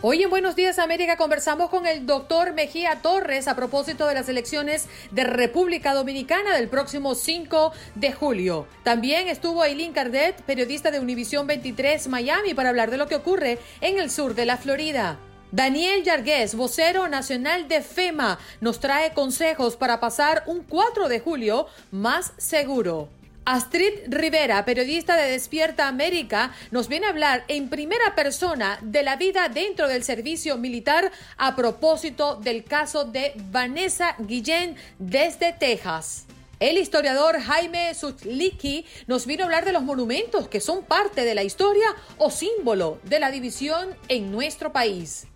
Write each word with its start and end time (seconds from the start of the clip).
Hoy 0.00 0.22
en 0.22 0.30
Buenos 0.30 0.54
Días 0.54 0.78
América 0.78 1.16
conversamos 1.16 1.70
con 1.70 1.84
el 1.84 2.06
doctor 2.06 2.52
Mejía 2.52 3.02
Torres 3.02 3.48
a 3.48 3.56
propósito 3.56 4.06
de 4.06 4.14
las 4.14 4.28
elecciones 4.28 4.86
de 5.10 5.24
República 5.24 5.92
Dominicana 5.92 6.54
del 6.54 6.68
próximo 6.68 7.16
5 7.16 7.72
de 7.96 8.12
julio. 8.12 8.68
También 8.84 9.26
estuvo 9.26 9.60
Aileen 9.60 9.92
Cardet, 9.92 10.40
periodista 10.42 10.92
de 10.92 11.00
Univisión 11.00 11.48
23 11.48 12.06
Miami, 12.06 12.54
para 12.54 12.68
hablar 12.68 12.92
de 12.92 12.96
lo 12.96 13.08
que 13.08 13.16
ocurre 13.16 13.58
en 13.80 13.98
el 13.98 14.08
sur 14.08 14.36
de 14.36 14.46
la 14.46 14.56
Florida. 14.56 15.18
Daniel 15.50 16.04
Yargués, 16.04 16.54
vocero 16.54 17.08
nacional 17.08 17.66
de 17.66 17.82
FEMA, 17.82 18.38
nos 18.60 18.78
trae 18.78 19.12
consejos 19.14 19.74
para 19.74 19.98
pasar 19.98 20.44
un 20.46 20.62
4 20.62 21.08
de 21.08 21.18
julio 21.18 21.66
más 21.90 22.34
seguro. 22.36 23.08
Astrid 23.50 24.00
Rivera, 24.08 24.62
periodista 24.66 25.16
de 25.16 25.30
Despierta 25.30 25.88
América, 25.88 26.52
nos 26.70 26.86
viene 26.86 27.06
a 27.06 27.08
hablar 27.08 27.44
en 27.48 27.70
primera 27.70 28.14
persona 28.14 28.78
de 28.82 29.02
la 29.02 29.16
vida 29.16 29.48
dentro 29.48 29.88
del 29.88 30.04
servicio 30.04 30.58
militar 30.58 31.10
a 31.38 31.56
propósito 31.56 32.36
del 32.36 32.62
caso 32.64 33.04
de 33.04 33.32
Vanessa 33.50 34.16
Guillén 34.18 34.76
desde 34.98 35.54
Texas. 35.54 36.26
El 36.60 36.76
historiador 36.76 37.40
Jaime 37.40 37.94
Suchlicki 37.94 38.84
nos 39.06 39.24
vino 39.24 39.44
a 39.44 39.46
hablar 39.46 39.64
de 39.64 39.72
los 39.72 39.82
monumentos 39.82 40.46
que 40.48 40.60
son 40.60 40.84
parte 40.84 41.24
de 41.24 41.34
la 41.34 41.42
historia 41.42 41.86
o 42.18 42.30
símbolo 42.30 42.98
de 43.04 43.18
la 43.18 43.30
división 43.30 43.96
en 44.08 44.30
nuestro 44.30 44.74
país. 44.74 45.26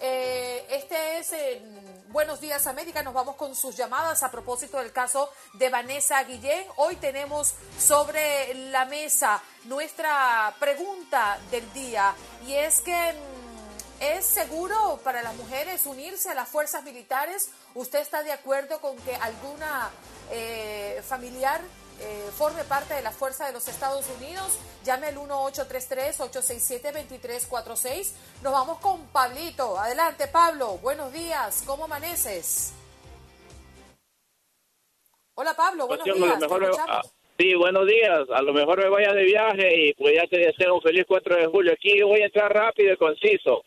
Eh, 0.00 0.64
este 0.70 1.18
es 1.18 1.32
el 1.34 1.89
Buenos 2.12 2.40
días 2.40 2.66
América, 2.66 3.04
nos 3.04 3.14
vamos 3.14 3.36
con 3.36 3.54
sus 3.54 3.76
llamadas 3.76 4.24
a 4.24 4.32
propósito 4.32 4.78
del 4.78 4.90
caso 4.90 5.30
de 5.52 5.68
Vanessa 5.68 6.20
Guillén. 6.24 6.66
Hoy 6.74 6.96
tenemos 6.96 7.54
sobre 7.78 8.52
la 8.72 8.84
mesa 8.84 9.40
nuestra 9.66 10.52
pregunta 10.58 11.38
del 11.52 11.72
día 11.72 12.12
y 12.48 12.54
es 12.54 12.80
que 12.80 13.12
mm, 13.12 14.02
¿es 14.02 14.26
seguro 14.26 14.98
para 15.04 15.22
las 15.22 15.36
mujeres 15.36 15.86
unirse 15.86 16.30
a 16.30 16.34
las 16.34 16.48
fuerzas 16.48 16.82
militares? 16.82 17.50
¿Usted 17.76 18.00
está 18.00 18.24
de 18.24 18.32
acuerdo 18.32 18.80
con 18.80 18.96
que 18.96 19.14
alguna 19.14 19.90
eh, 20.32 21.00
familiar 21.06 21.60
eh, 22.00 22.30
forme 22.36 22.64
parte 22.64 22.94
de 22.94 23.02
la 23.02 23.10
Fuerza 23.12 23.46
de 23.46 23.52
los 23.52 23.68
Estados 23.68 24.06
Unidos, 24.18 24.58
llame 24.84 25.08
al 25.08 25.16
1-833-867-2346. 25.16 28.12
Nos 28.42 28.52
vamos 28.52 28.78
con 28.78 29.06
Pablito. 29.08 29.78
Adelante, 29.78 30.26
Pablo. 30.28 30.78
Buenos 30.78 31.12
días. 31.12 31.62
¿Cómo 31.66 31.84
amaneces? 31.84 32.72
Hola, 35.34 35.54
Pablo. 35.54 35.86
Buenos 35.86 36.04
días. 36.04 36.38
mejor 36.40 36.60
me- 36.60 36.68
sí, 37.38 37.54
buenos 37.54 37.86
días. 37.86 38.20
A 38.34 38.42
lo 38.42 38.52
mejor 38.52 38.78
me 38.82 38.88
vaya 38.90 39.12
de 39.12 39.24
viaje 39.24 39.86
y 39.88 39.94
pues 39.94 40.14
ya 40.14 40.26
te 40.26 40.38
deseo 40.38 40.74
un 40.74 40.82
feliz 40.82 41.04
4 41.08 41.36
de 41.36 41.46
julio. 41.46 41.72
Aquí 41.72 42.02
voy 42.02 42.20
a 42.22 42.26
entrar 42.26 42.52
rápido 42.52 42.92
y 42.92 42.96
conciso. 42.96 43.62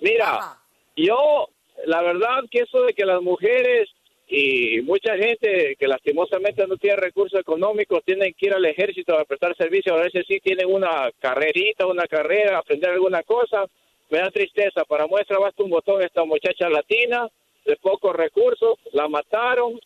Mira, 0.00 0.58
yo, 0.96 1.48
la 1.86 2.02
verdad 2.02 2.42
que 2.50 2.60
eso 2.60 2.82
de 2.82 2.94
que 2.94 3.04
las 3.04 3.20
mujeres 3.20 3.88
y 4.28 4.82
mucha 4.82 5.16
gente 5.16 5.74
que 5.78 5.88
lastimosamente 5.88 6.66
no 6.66 6.76
tiene 6.76 6.96
recursos 6.96 7.40
económicos 7.40 8.04
tienen 8.04 8.34
que 8.34 8.46
ir 8.46 8.54
al 8.54 8.64
ejército 8.66 9.18
a 9.18 9.24
prestar 9.24 9.56
servicio, 9.56 9.94
a 9.94 10.02
veces 10.02 10.26
sí 10.28 10.38
tienen 10.40 10.66
una 10.70 11.10
carrerita, 11.18 11.86
una 11.86 12.06
carrera, 12.06 12.58
aprender 12.58 12.90
alguna 12.90 13.22
cosa, 13.22 13.64
me 14.10 14.18
da 14.18 14.30
tristeza. 14.30 14.84
Para 14.84 15.06
muestra 15.06 15.38
basta 15.38 15.62
un 15.62 15.70
botón 15.70 16.02
esta 16.02 16.24
muchacha 16.24 16.68
latina 16.68 17.26
de 17.64 17.76
pocos 17.76 18.14
recursos, 18.14 18.78
la 18.92 19.08
mataron, 19.08 19.80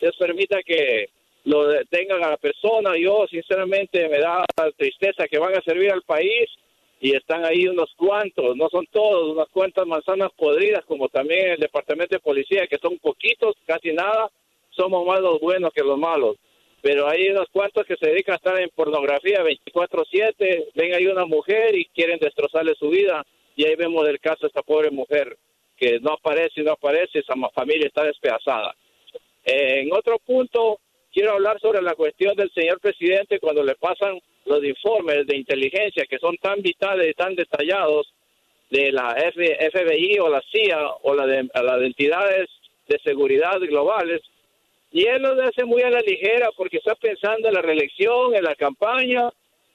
Dios 0.00 0.16
permita 0.16 0.62
que 0.62 1.10
lo 1.44 1.66
detengan 1.66 2.22
a 2.22 2.30
la 2.30 2.36
persona. 2.36 2.96
Yo 2.96 3.26
sinceramente 3.28 4.08
me 4.08 4.18
da 4.18 4.44
tristeza 4.76 5.26
que 5.26 5.38
van 5.38 5.56
a 5.56 5.62
servir 5.62 5.90
al 5.90 6.02
país 6.02 6.48
y 7.00 7.14
están 7.14 7.44
ahí 7.44 7.68
unos 7.68 7.94
cuantos, 7.96 8.56
no 8.56 8.68
son 8.70 8.86
todos, 8.90 9.32
unas 9.32 9.48
cuantas 9.50 9.86
manzanas 9.86 10.30
podridas, 10.36 10.84
como 10.84 11.08
también 11.08 11.52
el 11.52 11.60
departamento 11.60 12.16
de 12.16 12.20
policía, 12.20 12.66
que 12.66 12.78
son 12.78 12.98
poquitos, 12.98 13.54
casi 13.66 13.92
nada, 13.92 14.30
somos 14.70 15.06
más 15.06 15.20
los 15.20 15.40
buenos 15.40 15.72
que 15.72 15.82
los 15.82 15.98
malos. 15.98 16.36
Pero 16.80 17.08
hay 17.08 17.28
unos 17.28 17.48
cuantos 17.50 17.86
que 17.86 17.96
se 17.96 18.08
dedican 18.08 18.34
a 18.34 18.36
estar 18.36 18.60
en 18.60 18.70
pornografía 18.70 19.42
24/7, 19.42 20.68
ven 20.74 20.94
ahí 20.94 21.06
una 21.06 21.24
mujer 21.24 21.76
y 21.76 21.84
quieren 21.86 22.18
destrozarle 22.18 22.74
su 22.74 22.88
vida, 22.88 23.24
y 23.56 23.64
ahí 23.64 23.74
vemos 23.76 24.08
el 24.08 24.20
caso 24.20 24.42
de 24.42 24.48
esta 24.48 24.62
pobre 24.62 24.90
mujer, 24.90 25.36
que 25.76 26.00
no 26.00 26.12
aparece 26.12 26.60
y 26.60 26.64
no 26.64 26.72
aparece, 26.72 27.20
esa 27.20 27.34
familia 27.52 27.86
está 27.86 28.04
despedazada. 28.04 28.74
En 29.44 29.92
otro 29.92 30.18
punto, 30.18 30.78
quiero 31.12 31.32
hablar 31.32 31.58
sobre 31.60 31.82
la 31.82 31.94
cuestión 31.94 32.36
del 32.36 32.50
señor 32.52 32.80
presidente 32.80 33.40
cuando 33.40 33.62
le 33.62 33.74
pasan 33.76 34.20
los 34.48 34.64
informes 34.64 35.26
de 35.26 35.36
inteligencia 35.36 36.06
que 36.06 36.18
son 36.18 36.36
tan 36.38 36.60
vitales 36.62 37.10
y 37.10 37.14
tan 37.14 37.34
detallados 37.34 38.12
de 38.70 38.92
la 38.92 39.14
FBI 39.14 40.18
o 40.18 40.28
la 40.28 40.42
CIA 40.50 40.86
o 41.02 41.14
la 41.14 41.26
de, 41.26 41.48
las 41.54 41.82
entidades 41.82 42.48
de 42.86 42.98
seguridad 43.00 43.58
globales. 43.60 44.22
Y 44.90 45.06
él 45.06 45.22
lo 45.22 45.42
hace 45.42 45.64
muy 45.64 45.82
a 45.82 45.90
la 45.90 46.00
ligera 46.00 46.50
porque 46.56 46.78
está 46.78 46.94
pensando 46.94 47.48
en 47.48 47.54
la 47.54 47.62
reelección, 47.62 48.34
en 48.34 48.44
la 48.44 48.54
campaña, 48.54 49.30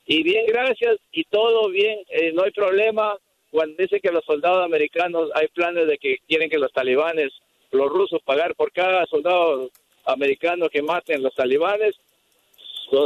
y 0.05 0.23
bien, 0.23 0.45
gracias, 0.47 0.97
y 1.11 1.23
todo 1.25 1.69
bien, 1.69 1.99
eh, 2.09 2.31
no 2.33 2.43
hay 2.43 2.51
problema. 2.51 3.15
Cuando 3.51 3.75
dice 3.77 3.99
que 3.99 4.11
los 4.11 4.25
soldados 4.25 4.65
americanos 4.65 5.29
hay 5.35 5.47
planes 5.47 5.87
de 5.87 5.97
que 5.97 6.17
quieren 6.27 6.49
que 6.49 6.57
los 6.57 6.73
talibanes, 6.73 7.31
los 7.71 7.89
rusos, 7.89 8.21
pagar 8.23 8.55
por 8.55 8.71
cada 8.71 9.05
soldado 9.05 9.69
americano 10.05 10.69
que 10.69 10.81
maten 10.81 11.23
los 11.23 11.33
talibanes, 11.35 11.95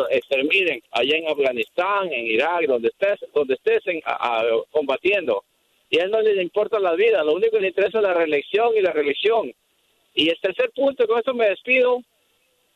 exterminen 0.10 0.82
allá 0.92 1.18
en 1.18 1.28
Afganistán, 1.28 2.12
en 2.12 2.26
Irak, 2.28 2.66
donde 2.68 2.90
estés, 2.90 3.20
donde 3.34 3.56
estés 3.56 3.82
combatiendo. 4.72 5.44
Y 5.90 6.00
a 6.00 6.04
él 6.04 6.12
no 6.12 6.22
le 6.22 6.42
importa 6.42 6.80
la 6.80 6.96
vida, 6.96 7.24
lo 7.24 7.34
único 7.34 7.58
que 7.58 7.62
le 7.62 7.70
interesa 7.70 8.00
es 8.00 8.04
la 8.04 8.14
reelección 8.14 8.76
y 8.76 8.82
la 8.82 8.92
reelección. 8.92 9.54
Y 10.14 10.30
el 10.30 10.40
tercer 10.40 10.72
punto, 10.76 11.08
con 11.08 11.20
esto 11.20 11.34
me 11.34 11.50
despido, 11.50 12.02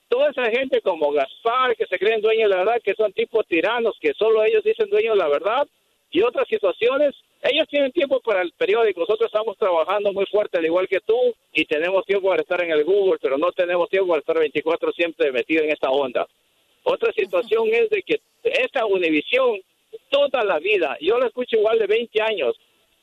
toda 0.08 0.30
esa 0.30 0.46
gente 0.52 0.82
como 0.82 1.12
Gaspar, 1.12 1.76
que 1.76 1.88
se 1.88 1.98
creen 1.98 2.22
dueños 2.22 2.50
de 2.50 2.56
la 2.56 2.64
verdad, 2.64 2.82
que 2.84 2.94
son 2.94 3.12
tipos 3.14 3.46
tiranos, 3.48 3.98
que 4.00 4.14
solo 4.14 4.44
ellos 4.44 4.64
dicen 4.64 4.90
dueños 4.90 5.16
de 5.16 5.24
la 5.24 5.30
verdad, 5.30 5.68
y 6.12 6.22
otras 6.22 6.48
situaciones, 6.48 7.16
ellos 7.42 7.68
tienen 7.70 7.92
tiempo 7.92 8.20
para 8.20 8.42
el 8.42 8.52
periódico, 8.52 9.00
nosotros 9.00 9.28
estamos 9.28 9.58
trabajando 9.58 10.14
muy 10.14 10.26
fuerte, 10.26 10.58
al 10.58 10.66
igual 10.66 10.88
que 10.88 11.00
tú, 11.00 11.34
y 11.54 11.66
tenemos 11.66 12.06
tiempo 12.06 12.30
para 12.30 12.42
estar 12.42 12.62
en 12.62 12.72
el 12.72 12.84
Google, 12.84 13.20
pero 13.22 13.38
no 13.38 13.52
tenemos 13.52 13.90
tiempo 13.90 14.10
para 14.10 14.20
estar 14.20 14.38
24 14.38 14.92
siempre 14.92 15.32
metido 15.32 15.64
en 15.64 15.72
esta 15.72 15.90
onda. 15.90 16.28
Otra 16.84 17.12
situación 17.14 17.68
es 17.72 17.90
de 17.90 18.02
que 18.04 18.22
esta 18.44 18.86
Univisión, 18.86 19.60
toda 20.10 20.44
la 20.44 20.60
vida, 20.60 20.98
yo 21.00 21.20
la 21.20 21.28
escucho 21.28 21.58
igual 21.58 21.80
de 21.80 21.88
20 21.88 22.22
años, 22.22 22.56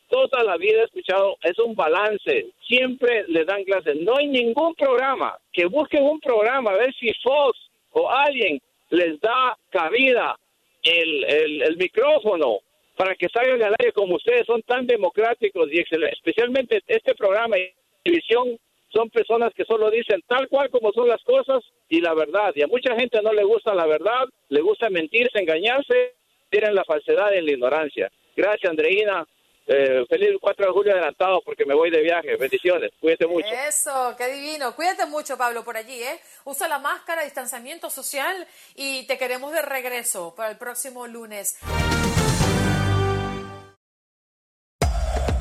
toda 0.09 0.43
la 0.43 0.57
vida 0.57 0.81
he 0.81 0.85
escuchado, 0.85 1.37
es 1.43 1.59
un 1.59 1.75
balance, 1.75 2.47
siempre 2.67 3.25
le 3.29 3.45
dan 3.45 3.65
clases, 3.65 3.97
no 3.97 4.17
hay 4.17 4.27
ningún 4.27 4.75
programa, 4.75 5.39
que 5.53 5.67
busquen 5.67 6.05
un 6.05 6.19
programa, 6.21 6.71
a 6.71 6.77
ver 6.77 6.95
si 6.95 7.13
Fox 7.23 7.59
o 7.93 8.11
alguien 8.11 8.61
les 8.91 9.21
da 9.21 9.57
cabida 9.71 10.37
el, 10.83 11.25
el, 11.25 11.77
micrófono 11.77 12.59
para 12.97 13.15
que 13.15 13.29
salgan 13.29 13.63
al 13.63 13.77
aire 13.79 13.93
como 13.93 14.17
ustedes, 14.17 14.47
son 14.47 14.63
tan 14.63 14.87
democráticos 14.87 15.69
y 15.71 15.81
especialmente 15.81 16.83
este 16.87 17.15
programa 17.15 17.57
televisión 18.03 18.59
son 18.91 19.11
personas 19.11 19.53
que 19.55 19.65
solo 19.65 19.91
dicen 19.91 20.23
tal 20.27 20.49
cual 20.49 20.71
como 20.71 20.93
son 20.93 21.09
las 21.09 21.23
cosas 21.23 21.63
y 21.89 22.01
la 22.01 22.15
verdad. 22.15 22.53
Y 22.55 22.63
a 22.63 22.67
mucha 22.67 22.95
gente 22.95 23.21
no 23.23 23.33
le 23.33 23.45
gusta 23.45 23.75
la 23.75 23.87
verdad, 23.87 24.27
le 24.49 24.61
gusta 24.61 24.91
mentirse, 24.91 25.39
engañarse, 25.39 26.15
tienen 26.51 26.75
la 26.75 26.85
falsedad 26.85 27.33
y 27.33 27.43
la 27.43 27.53
ignorancia. 27.53 28.11
Gracias, 28.37 28.71
Andreina. 28.71 29.27
Eh, 29.71 30.07
feliz 30.09 30.31
4 30.41 30.65
de 30.65 30.73
julio 30.73 30.93
adelantado 30.93 31.43
porque 31.45 31.67
me 31.67 31.75
voy 31.75 31.91
de 31.91 32.01
viaje. 32.01 32.37
Bendiciones. 32.37 32.91
Cuídate 32.99 33.27
mucho. 33.27 33.49
Eso, 33.69 34.15
qué 34.17 34.29
divino. 34.29 34.75
Cuídate 34.75 35.05
mucho, 35.05 35.37
Pablo, 35.37 35.63
por 35.63 35.77
allí, 35.77 36.03
¿eh? 36.03 36.19
Usa 36.45 36.69
la 36.69 36.79
máscara, 36.79 37.23
distanciamiento 37.23 37.91
social 37.91 38.47
y 38.75 39.07
te 39.07 39.19
queremos 39.19 39.53
de 39.53 39.61
regreso 39.61 40.35
para 40.35 40.51
el 40.51 40.57
próximo 40.57 41.07
lunes. 41.07 41.59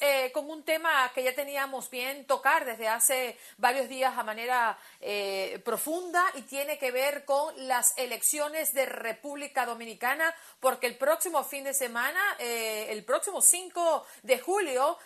Eh, 0.00 0.30
con 0.32 0.48
un 0.48 0.62
tema 0.62 1.10
que 1.14 1.22
ya 1.22 1.34
teníamos 1.34 1.90
bien 1.90 2.26
tocar 2.26 2.64
desde 2.64 2.88
hace 2.88 3.38
varios 3.58 3.86
días 3.86 4.16
a 4.16 4.22
manera 4.22 4.78
eh, 5.00 5.60
profunda 5.62 6.24
y 6.34 6.42
tiene 6.42 6.78
que 6.78 6.90
ver 6.90 7.26
con 7.26 7.52
las 7.68 7.92
elecciones 7.98 8.72
de 8.72 8.86
República 8.86 9.66
Dominicana, 9.66 10.34
porque 10.58 10.86
el 10.86 10.96
próximo 10.96 11.44
fin 11.44 11.64
de 11.64 11.74
semana, 11.74 12.18
eh, 12.38 12.86
el 12.90 13.04
próximo 13.04 13.42
5 13.42 14.06
de 14.22 14.38
julio, 14.38 14.98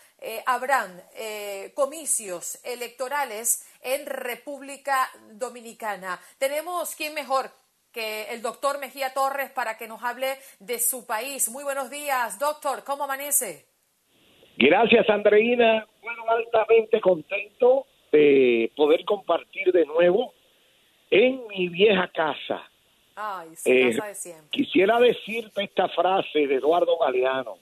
habrán 0.46 1.00
comicios 1.74 2.58
electorales 2.64 3.64
en 3.80 4.04
República 4.04 5.08
Dominicana. 5.30 6.20
Tenemos 6.38 6.96
quién 6.96 7.14
mejor 7.14 7.52
que 7.92 8.24
el 8.32 8.42
doctor 8.42 8.78
Mejía 8.78 9.14
Torres 9.14 9.52
para 9.52 9.78
que 9.78 9.86
nos 9.86 10.02
hable 10.02 10.40
de 10.58 10.80
su 10.80 11.06
país. 11.06 11.48
Muy 11.50 11.62
buenos 11.62 11.88
días, 11.88 12.36
doctor. 12.40 12.82
¿Cómo 12.82 13.04
amanece? 13.04 13.68
Gracias, 14.58 15.08
Andreina. 15.08 15.86
Bueno, 16.02 16.24
altamente 16.28 17.00
contento 17.00 17.86
de 18.10 18.72
poder 18.76 19.04
compartir 19.04 19.70
de 19.70 19.86
nuevo 19.86 20.34
en 21.10 21.46
mi 21.46 21.68
vieja 21.68 22.10
casa. 22.12 22.68
Ay, 23.14 23.50
sí, 23.54 23.92
casa 23.92 24.06
de 24.08 24.14
siempre. 24.16 24.50
Quisiera 24.50 24.98
decirte 24.98 25.62
esta 25.62 25.88
frase 25.88 26.48
de 26.48 26.56
Eduardo 26.56 26.98
Galeano. 26.98 27.58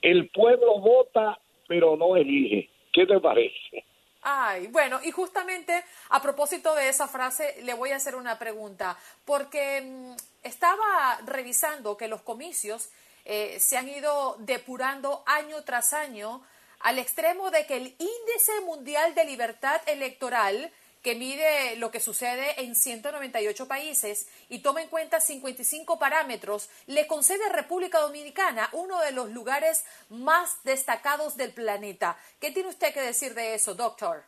El 0.00 0.30
pueblo 0.30 0.80
vota, 0.80 1.38
pero 1.68 1.98
no 1.98 2.16
elige. 2.16 2.70
¿Qué 2.90 3.06
te 3.06 3.20
parece? 3.20 3.84
Ay, 4.22 4.68
bueno, 4.68 5.00
y 5.04 5.10
justamente 5.10 5.84
a 6.08 6.22
propósito 6.22 6.74
de 6.74 6.88
esa 6.88 7.08
frase, 7.08 7.62
le 7.64 7.74
voy 7.74 7.90
a 7.90 7.96
hacer 7.96 8.14
una 8.14 8.38
pregunta, 8.38 8.96
porque 9.26 9.82
mm, 9.82 10.12
estaba 10.44 11.18
revisando 11.26 11.96
que 11.98 12.08
los 12.08 12.22
comicios 12.22 12.90
eh, 13.24 13.58
se 13.60 13.76
han 13.76 13.88
ido 13.88 14.36
depurando 14.40 15.22
año 15.26 15.62
tras 15.64 15.92
año 15.92 16.42
al 16.80 16.98
extremo 16.98 17.50
de 17.50 17.66
que 17.66 17.76
el 17.76 17.86
índice 17.86 18.60
mundial 18.64 19.14
de 19.14 19.24
libertad 19.24 19.80
electoral 19.86 20.72
que 21.02 21.14
mide 21.16 21.76
lo 21.76 21.90
que 21.90 22.00
sucede 22.00 22.62
en 22.62 22.76
198 22.76 23.66
países 23.66 24.30
y 24.48 24.60
toma 24.60 24.82
en 24.82 24.88
cuenta 24.88 25.20
55 25.20 25.98
parámetros, 25.98 26.70
le 26.86 27.06
concede 27.08 27.44
a 27.44 27.52
República 27.52 27.98
Dominicana 27.98 28.68
uno 28.72 29.00
de 29.00 29.12
los 29.12 29.30
lugares 29.30 29.84
más 30.10 30.62
destacados 30.62 31.36
del 31.36 31.52
planeta. 31.52 32.16
¿Qué 32.40 32.52
tiene 32.52 32.68
usted 32.68 32.94
que 32.94 33.00
decir 33.00 33.34
de 33.34 33.54
eso, 33.54 33.74
doctor? 33.74 34.22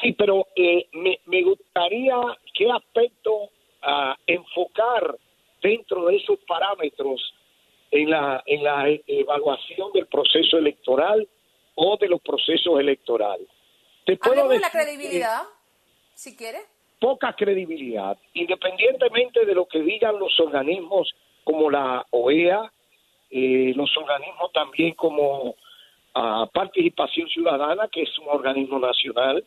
Sí, 0.00 0.12
pero 0.12 0.46
eh, 0.56 0.88
me, 0.92 1.42
gustaría 1.42 2.14
qué 2.56 2.70
aspecto 2.70 3.50
a 3.82 4.16
enfocar 4.26 5.18
dentro 5.62 6.06
de 6.06 6.16
esos 6.16 6.38
parámetros 6.46 7.34
en 7.90 8.10
la, 8.10 8.42
en 8.46 8.64
la 8.64 8.88
evaluación 9.06 9.92
del 9.92 10.06
proceso 10.06 10.58
electoral 10.58 11.28
o 11.74 11.96
de 11.98 12.08
los 12.08 12.20
procesos 12.20 12.80
electorales. 12.80 13.46
Te 14.04 14.16
puedo 14.16 14.48
decir 14.48 14.60
la 14.60 14.70
credibilidad, 14.70 15.42
si 16.14 16.36
quiere. 16.36 16.58
Poca 16.98 17.34
credibilidad, 17.34 18.16
independientemente 18.34 19.44
de 19.44 19.54
lo 19.54 19.66
que 19.66 19.80
digan 19.80 20.18
los 20.18 20.38
organismos 20.38 21.12
como 21.44 21.70
la 21.70 22.06
OEA, 22.10 22.72
eh, 23.30 23.72
los 23.74 23.96
organismos 23.96 24.52
también 24.52 24.94
como 24.94 25.56
ah, 26.14 26.48
Participación 26.52 27.28
Ciudadana, 27.28 27.88
que 27.88 28.02
es 28.02 28.18
un 28.18 28.28
organismo 28.28 28.78
nacional, 28.78 29.44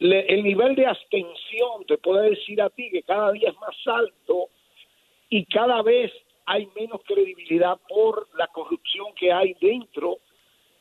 el 0.00 0.42
nivel 0.42 0.74
de 0.74 0.86
abstención, 0.86 1.84
te 1.86 1.98
puedo 1.98 2.20
decir 2.22 2.60
a 2.60 2.68
ti 2.68 2.90
que 2.90 3.02
cada 3.02 3.32
día 3.32 3.50
es 3.50 3.56
más 3.56 3.76
alto 3.86 4.48
y 5.34 5.46
cada 5.46 5.82
vez 5.82 6.12
hay 6.46 6.68
menos 6.76 7.00
credibilidad 7.04 7.76
por 7.88 8.28
la 8.38 8.46
corrupción 8.46 9.06
que 9.16 9.32
hay 9.32 9.56
dentro 9.60 10.18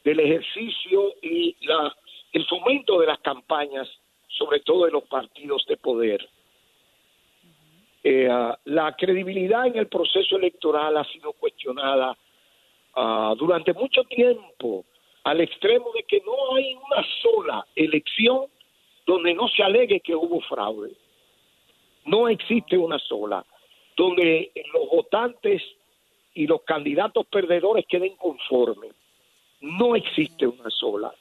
del 0.03 0.19
ejercicio 0.19 1.11
y 1.23 1.55
la, 1.61 1.91
el 2.33 2.45
fomento 2.45 2.99
de 2.99 3.07
las 3.07 3.19
campañas, 3.21 3.89
sobre 4.27 4.59
todo 4.59 4.85
de 4.85 4.91
los 4.91 5.05
partidos 5.05 5.65
de 5.67 5.75
poder. 5.77 6.29
Eh, 8.03 8.27
ah, 8.29 8.55
la 8.65 8.95
credibilidad 8.95 9.65
en 9.65 9.75
el 9.75 9.87
proceso 9.87 10.35
electoral 10.35 10.97
ha 10.97 11.05
sido 11.05 11.33
cuestionada 11.33 12.15
ah, 12.93 13.33
durante 13.35 13.73
mucho 13.73 14.03
tiempo, 14.03 14.85
al 15.23 15.41
extremo 15.41 15.91
de 15.95 16.03
que 16.03 16.21
no 16.23 16.55
hay 16.55 16.75
una 16.75 17.03
sola 17.23 17.65
elección 17.75 18.45
donde 19.07 19.33
no 19.33 19.47
se 19.47 19.63
alegue 19.63 19.99
que 19.99 20.13
hubo 20.13 20.41
fraude. 20.41 20.91
No 22.05 22.27
existe 22.27 22.77
una 22.77 22.99
sola 22.99 23.43
donde 23.95 24.51
los 24.73 24.89
votantes 24.89 25.61
y 26.33 26.47
los 26.47 26.61
candidatos 26.63 27.25
perdedores 27.27 27.85
queden 27.87 28.15
conformes. 28.15 28.93
No 29.61 29.95
existe 29.95 30.47
una 30.47 30.69
sola. 30.69 31.13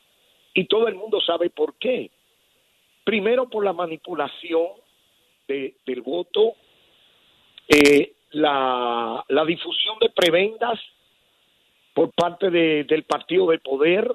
Y 0.54 0.64
todo 0.66 0.88
el 0.88 0.94
mundo 0.94 1.20
sabe 1.20 1.50
por 1.50 1.74
qué. 1.74 2.10
Primero 3.04 3.48
por 3.48 3.64
la 3.64 3.72
manipulación 3.72 4.68
del 5.46 6.00
voto, 6.02 6.54
eh, 7.68 8.14
la, 8.30 9.24
difusión 9.46 9.98
de 10.00 10.10
prebendas 10.10 10.80
por 11.94 12.10
parte 12.12 12.50
del 12.50 13.02
partido 13.04 13.48
de 13.48 13.58
poder, 13.58 14.14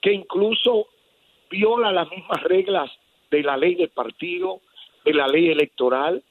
que 0.00 0.12
incluso 0.12 0.88
viola 1.48 1.92
las 1.92 2.10
mismas 2.10 2.42
reglas 2.42 2.90
de 3.30 3.42
la 3.42 3.56
ley 3.56 3.76
del 3.76 3.90
partido, 3.90 4.60
de 5.04 5.14
la 5.14 5.28
ley 5.28 5.48
electoral, 5.48 6.22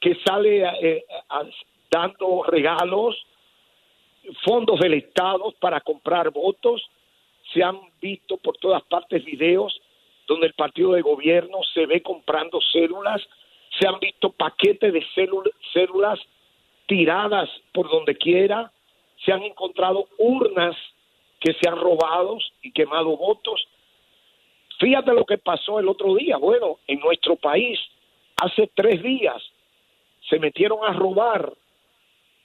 que 0.00 0.16
sale 0.24 0.64
eh, 0.80 1.04
dando 1.90 2.42
regalos, 2.44 3.16
fondos 4.44 4.78
del 4.80 4.94
Estado 4.94 5.52
para 5.60 5.80
comprar 5.80 6.30
votos. 6.30 6.82
Se 7.52 7.62
han 7.62 7.78
visto 8.00 8.36
por 8.36 8.56
todas 8.58 8.82
partes 8.84 9.24
videos 9.24 9.80
donde 10.26 10.46
el 10.46 10.52
partido 10.52 10.92
de 10.92 11.02
gobierno 11.02 11.58
se 11.72 11.86
ve 11.86 12.02
comprando 12.02 12.60
células, 12.60 13.26
se 13.78 13.88
han 13.88 13.98
visto 13.98 14.30
paquetes 14.30 14.92
de 14.92 15.04
células 15.72 16.20
tiradas 16.86 17.48
por 17.72 17.90
donde 17.90 18.16
quiera, 18.16 18.70
se 19.24 19.32
han 19.32 19.42
encontrado 19.42 20.06
urnas 20.18 20.76
que 21.40 21.54
se 21.54 21.68
han 21.68 21.76
robado 21.76 22.38
y 22.62 22.72
quemado 22.72 23.16
votos. 23.16 23.66
Fíjate 24.78 25.12
lo 25.12 25.24
que 25.24 25.38
pasó 25.38 25.80
el 25.80 25.88
otro 25.88 26.14
día. 26.14 26.36
Bueno, 26.36 26.78
en 26.86 27.00
nuestro 27.00 27.36
país, 27.36 27.78
hace 28.36 28.70
tres 28.74 29.02
días, 29.02 29.42
se 30.28 30.38
metieron 30.38 30.78
a 30.84 30.92
robar 30.92 31.52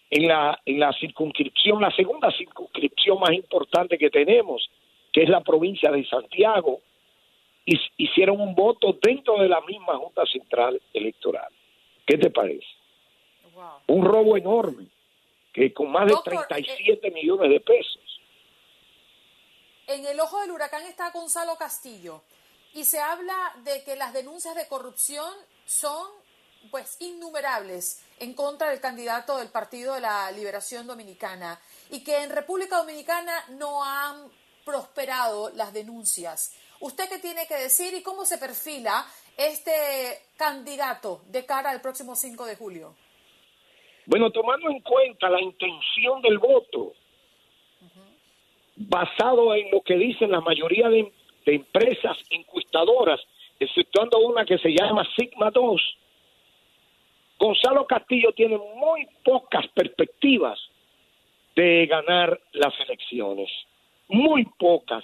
en 0.10 0.28
la, 0.28 0.60
en 0.66 0.80
la 0.80 0.94
circunscripción, 0.94 1.82
la 1.82 1.92
segunda 1.92 2.32
circunscripción 2.32 3.20
más 3.20 3.32
importante 3.32 3.98
que 3.98 4.10
tenemos, 4.10 4.70
que 5.12 5.24
es 5.24 5.30
la 5.30 5.42
provincia 5.42 5.92
de 5.92 6.06
Santiago, 6.06 6.82
y 7.66 7.80
hicieron 7.98 8.40
un 8.40 8.54
voto 8.54 8.98
dentro 9.02 9.40
de 9.40 9.48
la 9.48 9.62
misma 9.62 9.98
Junta 9.98 10.25
Central 10.25 10.82
Electoral. 10.94 11.52
¿Qué 12.06 12.18
te 12.18 12.30
parece? 12.30 12.68
Un 13.88 14.04
robo 14.04 14.36
enorme, 14.36 14.88
que 15.54 15.74
con 15.74 15.92
más 15.92 16.08
de 16.08 16.16
37 16.24 17.12
millones 17.12 17.50
de 17.50 17.60
pesos. 17.60 18.22
En 19.88 20.06
el 20.06 20.20
ojo 20.20 20.40
del 20.42 20.52
huracán 20.52 20.84
está 20.84 21.12
Gonzalo 21.12 21.56
Castillo 21.58 22.22
y 22.74 22.84
se 22.84 23.00
habla 23.00 23.54
de 23.63 23.84
que 23.84 23.96
las 23.96 24.13
denuncias 24.13 24.56
de 24.56 24.68
corrupción 24.68 25.32
son 25.66 26.08
pues 26.72 26.98
innumerables 27.00 28.03
en 28.20 28.34
contra 28.34 28.70
del 28.70 28.79
candidato 28.79 29.38
del 29.38 29.50
Partido 29.50 29.96
de 29.96 30.01
la 30.01 30.32
Liberación 30.32 30.88
Dominicana 30.88 31.60
y 31.89 32.03
que 32.03 32.24
en 32.24 32.29
República 32.29 32.77
Dominicana 32.77 33.34
no 33.50 33.84
han 33.84 34.29
prosperado 34.65 35.50
las 35.51 35.74
denuncias. 35.74 36.55
¿Usted 36.79 37.10
qué 37.10 37.20
tiene 37.20 37.48
que 37.48 37.55
decir 37.55 37.93
y 37.93 38.01
cómo 38.01 38.25
se 38.25 38.38
perfila 38.38 39.05
este 39.38 39.82
candidato 40.38 41.22
de 41.27 41.46
cara 41.46 41.70
al 41.70 41.82
próximo 41.82 42.15
5 42.15 42.46
de 42.46 42.55
julio? 42.55 42.96
Bueno, 44.05 44.32
tomando 44.32 44.70
en 44.70 44.82
cuenta 44.82 45.29
la 45.29 45.41
intención 45.41 46.22
del 46.22 46.38
voto, 46.38 46.93
basado 48.75 49.55
en 49.55 49.72
lo 49.72 49.82
que 49.82 49.96
dicen 49.96 50.32
la 50.32 50.41
mayoría 50.41 50.89
de, 50.89 51.12
empresas 51.46 52.17
encuestadoras, 52.29 53.20
exceptuando 53.60 54.20
una 54.20 54.46
que 54.46 54.58
se 54.58 54.70
llama 54.70 55.05
Sigma 55.15 55.51
2, 55.51 55.98
Gonzalo 57.44 57.86
Castillo 57.86 58.32
tiene 58.32 58.58
muy 58.58 59.06
pocas 59.22 59.68
perspectivas 59.76 60.58
de 61.58 61.86
ganar 61.88 62.40
las 62.54 62.74
elecciones, 62.80 63.50
muy 64.08 64.46
pocas, 64.58 65.04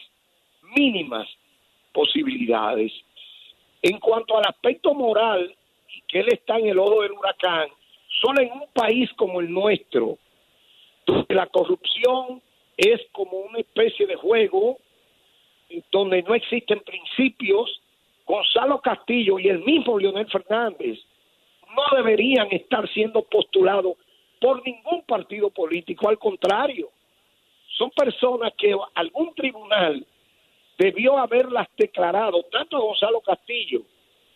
mínimas 0.73 1.27
posibilidades. 1.91 2.93
En 3.81 3.99
cuanto 3.99 4.37
al 4.37 4.45
aspecto 4.47 4.93
moral, 4.93 5.53
que 6.07 6.21
él 6.21 6.29
está 6.29 6.57
en 6.57 6.67
el 6.67 6.79
ojo 6.79 7.01
del 7.01 7.11
huracán, 7.11 7.67
solo 8.21 8.39
en 8.39 8.53
un 8.53 8.67
país 8.73 9.11
como 9.17 9.41
el 9.41 9.51
nuestro, 9.51 10.17
donde 11.05 11.35
la 11.35 11.47
corrupción 11.47 12.41
es 12.77 13.01
como 13.11 13.37
una 13.37 13.59
especie 13.59 14.07
de 14.07 14.15
juego 14.15 14.77
donde 15.91 16.23
no 16.23 16.33
existen 16.35 16.79
principios, 16.85 17.81
Gonzalo 18.25 18.79
Castillo 18.79 19.39
y 19.39 19.49
el 19.49 19.59
mismo 19.59 19.99
Leonel 19.99 20.29
Fernández 20.29 20.99
no 21.75 21.97
deberían 21.97 22.47
estar 22.51 22.87
siendo 22.93 23.23
postulados 23.23 23.97
por 24.39 24.65
ningún 24.65 25.03
partido 25.03 25.49
político, 25.49 26.09
al 26.09 26.17
contrario, 26.17 26.89
son 27.77 27.91
personas 27.91 28.53
que 28.57 28.75
algún 28.95 29.33
tribunal 29.35 30.05
debió 30.77 31.17
haberlas 31.17 31.67
declarado, 31.77 32.43
tanto 32.43 32.77
a 32.77 32.79
Gonzalo 32.79 33.21
Castillo 33.21 33.81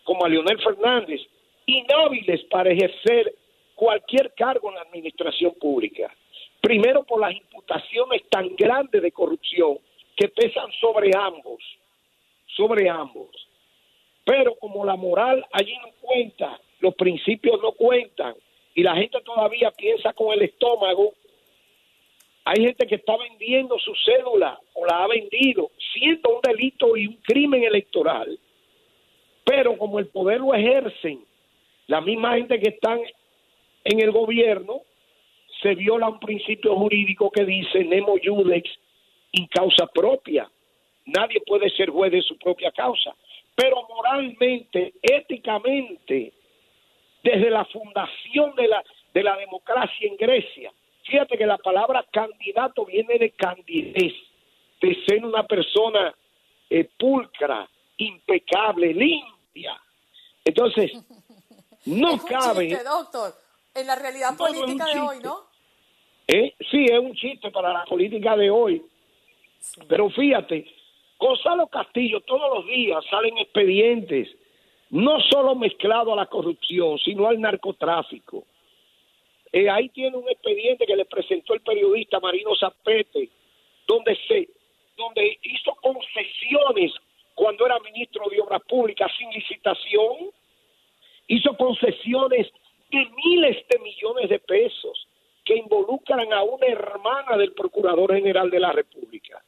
como 0.04 0.26
a 0.26 0.30
Leonel 0.30 0.62
Fernández, 0.62 1.22
inhábiles 1.66 2.44
para 2.46 2.72
ejercer 2.72 3.34
cualquier 3.76 4.34
cargo 4.34 4.70
en 4.70 4.76
la 4.76 4.82
administración 4.82 5.54
pública. 5.60 6.14
Primero 6.62 7.04
por 7.04 7.20
las 7.20 7.34
imputaciones 7.34 8.24
tan 8.30 8.56
grandes 8.56 9.02
de 9.02 9.12
corrupción 9.12 9.78
que 10.16 10.28
pesan 10.30 10.72
sobre 10.80 11.12
ambos, 11.16 11.64
sobre 12.56 12.90
ambos. 12.90 13.30
Pero 14.26 14.56
como 14.56 14.86
la 14.86 14.96
moral 14.96 15.46
allí 15.52 15.76
no 15.78 15.90
cuenta, 16.02 16.60
los 16.84 16.96
principios 16.96 17.62
no 17.62 17.72
cuentan 17.72 18.36
y 18.76 18.84
la 18.84 18.94
gente 18.96 19.22
todavía 19.22 19.72
piensa 19.72 20.12
con 20.12 20.34
el 20.34 20.42
estómago, 20.42 21.14
hay 22.44 22.62
gente 22.62 22.86
que 22.86 22.96
está 22.96 23.16
vendiendo 23.16 23.80
su 23.80 23.94
cédula 24.06 24.60
o 24.74 24.86
la 24.86 25.06
ha 25.06 25.08
vendido, 25.08 25.72
siendo 25.94 26.36
un 26.36 26.42
delito 26.42 26.98
y 26.98 27.08
un 27.08 27.16
crimen 27.24 27.64
electoral. 27.64 28.38
Pero 29.46 29.78
como 29.78 29.98
el 29.98 30.08
poder 30.08 30.42
lo 30.42 30.54
ejercen, 30.54 31.24
la 31.88 32.02
misma 32.02 32.36
gente 32.36 32.60
que 32.60 32.70
están 32.70 33.00
en 33.86 34.02
el 34.02 34.12
gobierno, 34.12 34.82
se 35.62 35.76
viola 35.76 36.10
un 36.10 36.20
principio 36.20 36.76
jurídico 36.76 37.32
que 37.32 37.46
dice 37.46 37.86
nemo 37.86 38.16
judex 38.22 38.70
in 39.32 39.48
causa 39.48 39.88
propia. 39.88 40.50
Nadie 41.06 41.40
puede 41.46 41.70
ser 41.70 41.90
juez 41.92 42.12
de 42.12 42.22
su 42.22 42.38
propia 42.38 42.72
causa. 42.74 43.16
Pero 43.56 43.88
moralmente, 43.88 44.94
éticamente, 45.02 46.34
desde 47.24 47.50
la 47.50 47.66
fundación 47.66 48.54
de 48.56 48.68
la, 48.68 48.84
de 49.14 49.24
la 49.24 49.38
democracia 49.38 50.08
en 50.08 50.18
Grecia, 50.18 50.72
fíjate 51.06 51.38
que 51.38 51.46
la 51.46 51.58
palabra 51.58 52.06
candidato 52.12 52.86
viene 52.86 53.18
de 53.18 53.32
candidez, 53.32 54.14
de 54.82 55.06
ser 55.06 55.24
una 55.24 55.44
persona 55.48 56.14
eh, 56.70 56.90
pulcra, 57.00 57.68
impecable, 57.98 58.94
limpia. 58.94 59.80
Entonces, 60.44 60.92
no 61.86 62.18
cabe. 62.26 62.78
doctor, 62.84 63.34
en 63.74 63.88
la 63.88 63.96
realidad 63.96 64.36
política 64.38 64.86
de 64.86 65.00
hoy, 65.00 65.18
¿no? 65.24 65.54
¿Eh? 66.28 66.54
Sí, 66.72 66.86
es 66.86 67.00
un 67.00 67.14
chiste 67.16 67.52
para 67.52 67.74
la 67.74 67.86
política 67.86 68.36
de 68.36 68.50
hoy. 68.50 68.82
Pero 69.88 70.10
fíjate, 70.10 70.66
Gonzalo 71.18 71.68
Castillo 71.68 72.22
todos 72.22 72.58
los 72.58 72.66
días 72.66 73.04
salen 73.10 73.38
expedientes, 73.38 74.30
no 74.94 75.20
solo 75.22 75.56
mezclado 75.56 76.14
a 76.14 76.16
la 76.16 76.28
corrupción, 76.28 77.00
sino 77.00 77.28
al 77.28 77.42
narcotráfico. 77.42 78.46
Eh, 79.52 79.68
ahí 79.68 79.90
tiene 79.90 80.16
un 80.16 80.30
expediente 80.30 80.86
que 80.86 80.96
le 80.96 81.06
presentó 81.06 81.56
el 81.56 81.62
periodista 81.62 82.20
Marino 82.20 82.56
Zapete, 82.56 83.28
donde 83.88 84.16
se, 84.28 84.50
donde 84.96 85.40
hizo 85.42 85.74
concesiones 85.82 86.94
cuando 87.34 87.66
era 87.66 87.80
ministro 87.80 88.30
de 88.30 88.40
Obras 88.40 88.62
Públicas 88.70 89.12
sin 89.18 89.32
licitación, 89.32 90.30
hizo 91.28 91.58
concesiones 91.58 92.52
de 92.92 93.08
miles 93.26 93.66
de 93.68 93.80
millones 93.80 94.30
de 94.30 94.38
pesos 94.38 95.08
que 95.44 95.56
involucran 95.56 96.32
a 96.32 96.44
una 96.44 96.68
hermana 96.68 97.36
del 97.38 97.54
Procurador 97.54 98.14
General 98.14 98.48
de 98.48 98.60
la 98.60 98.72
República. 98.72 99.44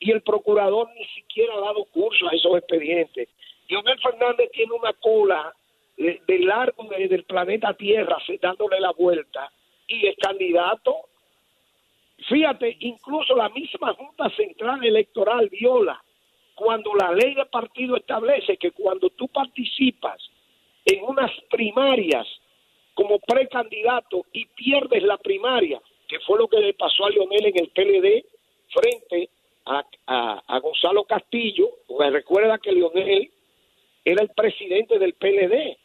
Y 0.00 0.10
el 0.10 0.22
procurador 0.22 0.90
ni 0.96 1.04
siquiera 1.04 1.54
ha 1.54 1.60
dado 1.60 1.84
curso 1.84 2.28
a 2.28 2.34
esos 2.34 2.58
expedientes. 2.58 3.28
Leonel 3.72 3.98
Fernández 4.00 4.50
tiene 4.52 4.72
una 4.74 4.92
cola 4.92 5.50
de, 5.96 6.38
largo 6.40 6.84
del 6.84 7.24
planeta 7.24 7.72
Tierra 7.72 8.18
dándole 8.42 8.78
la 8.78 8.92
vuelta 8.92 9.50
y 9.86 10.06
es 10.08 10.16
candidato. 10.16 10.94
Fíjate, 12.28 12.76
incluso 12.80 13.34
la 13.34 13.48
misma 13.48 13.94
Junta 13.94 14.28
Central 14.36 14.84
Electoral 14.84 15.48
viola 15.48 15.98
cuando 16.54 16.94
la 16.94 17.12
ley 17.12 17.34
de 17.34 17.46
partido 17.46 17.96
establece 17.96 18.58
que 18.58 18.72
cuando 18.72 19.08
tú 19.08 19.26
participas 19.28 20.20
en 20.84 21.02
unas 21.04 21.30
primarias 21.48 22.26
como 22.92 23.18
precandidato 23.20 24.26
y 24.34 24.44
pierdes 24.44 25.02
la 25.02 25.16
primaria, 25.16 25.80
que 26.06 26.20
fue 26.20 26.38
lo 26.38 26.46
que 26.46 26.60
le 26.60 26.74
pasó 26.74 27.06
a 27.06 27.10
Lionel 27.10 27.46
en 27.46 27.58
el 27.58 27.68
PLD 27.70 28.26
frente 28.68 29.30
a, 29.64 29.82
a, 30.46 30.58
Gonzalo 30.58 31.04
Castillo, 31.04 31.70
pues 31.86 32.12
recuerda 32.12 32.58
que 32.58 32.72
Lionel 32.72 33.31
era 34.04 34.22
el 34.22 34.30
presidente 34.30 34.98
del 34.98 35.14
PLD. 35.14 35.76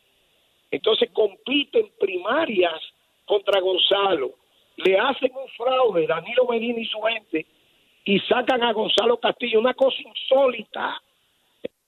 Entonces 0.72 1.10
compiten 1.12 1.92
primarias 2.00 2.82
contra 3.26 3.60
Gonzalo, 3.60 4.36
le 4.78 4.98
hacen 4.98 5.32
un 5.36 5.48
fraude, 5.50 6.08
Danilo 6.08 6.46
Medina 6.46 6.80
y 6.80 6.86
su 6.86 7.02
gente, 7.02 7.46
y 8.06 8.20
sacan 8.22 8.64
a 8.64 8.74
Gonzalo 8.74 9.18
Castillo, 9.18 9.60
una 9.60 9.74
cosa 9.74 9.98
insólita, 10.02 11.02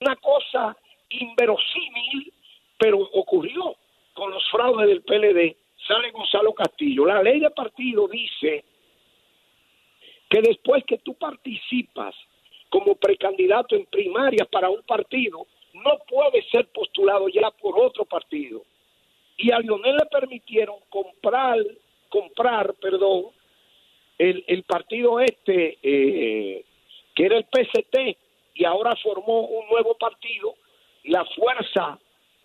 una 0.01 0.15
cosa 0.17 0.75
inverosímil, 1.09 2.33
pero 2.77 2.99
ocurrió 2.99 3.75
con 4.13 4.31
los 4.31 4.49
fraudes 4.49 4.87
del 4.87 5.01
PLD, 5.01 5.55
sale 5.87 6.11
Gonzalo 6.11 6.53
Castillo. 6.53 7.05
La 7.05 7.21
ley 7.21 7.39
de 7.39 7.51
partido 7.51 8.07
dice 8.07 8.63
que 10.29 10.41
después 10.41 10.83
que 10.85 10.99
tú 10.99 11.15
participas 11.15 12.15
como 12.69 12.95
precandidato 12.95 13.75
en 13.75 13.85
primarias 13.85 14.47
para 14.47 14.69
un 14.69 14.83
partido, 14.83 15.47
no 15.73 15.97
puede 16.07 16.43
ser 16.49 16.67
postulado 16.67 17.27
ya 17.29 17.51
por 17.51 17.79
otro 17.79 18.05
partido. 18.05 18.63
Y 19.37 19.51
a 19.51 19.59
Lionel 19.59 19.95
le 19.95 20.05
permitieron 20.05 20.77
comprar, 20.89 21.57
comprar, 22.09 22.73
perdón, 22.75 23.27
el, 24.17 24.63
partido 24.63 25.19
este, 25.21 25.77
eh, 25.81 26.65
que 27.15 27.25
era 27.25 27.37
el 27.37 27.45
PCT, 27.45 28.17
y 28.55 28.65
ahora 28.65 28.93
formó 29.01 29.47
un 29.47 29.67
nuevo 29.69 29.95
partido, 29.95 30.55
la 31.05 31.23
Fuerza 31.23 31.97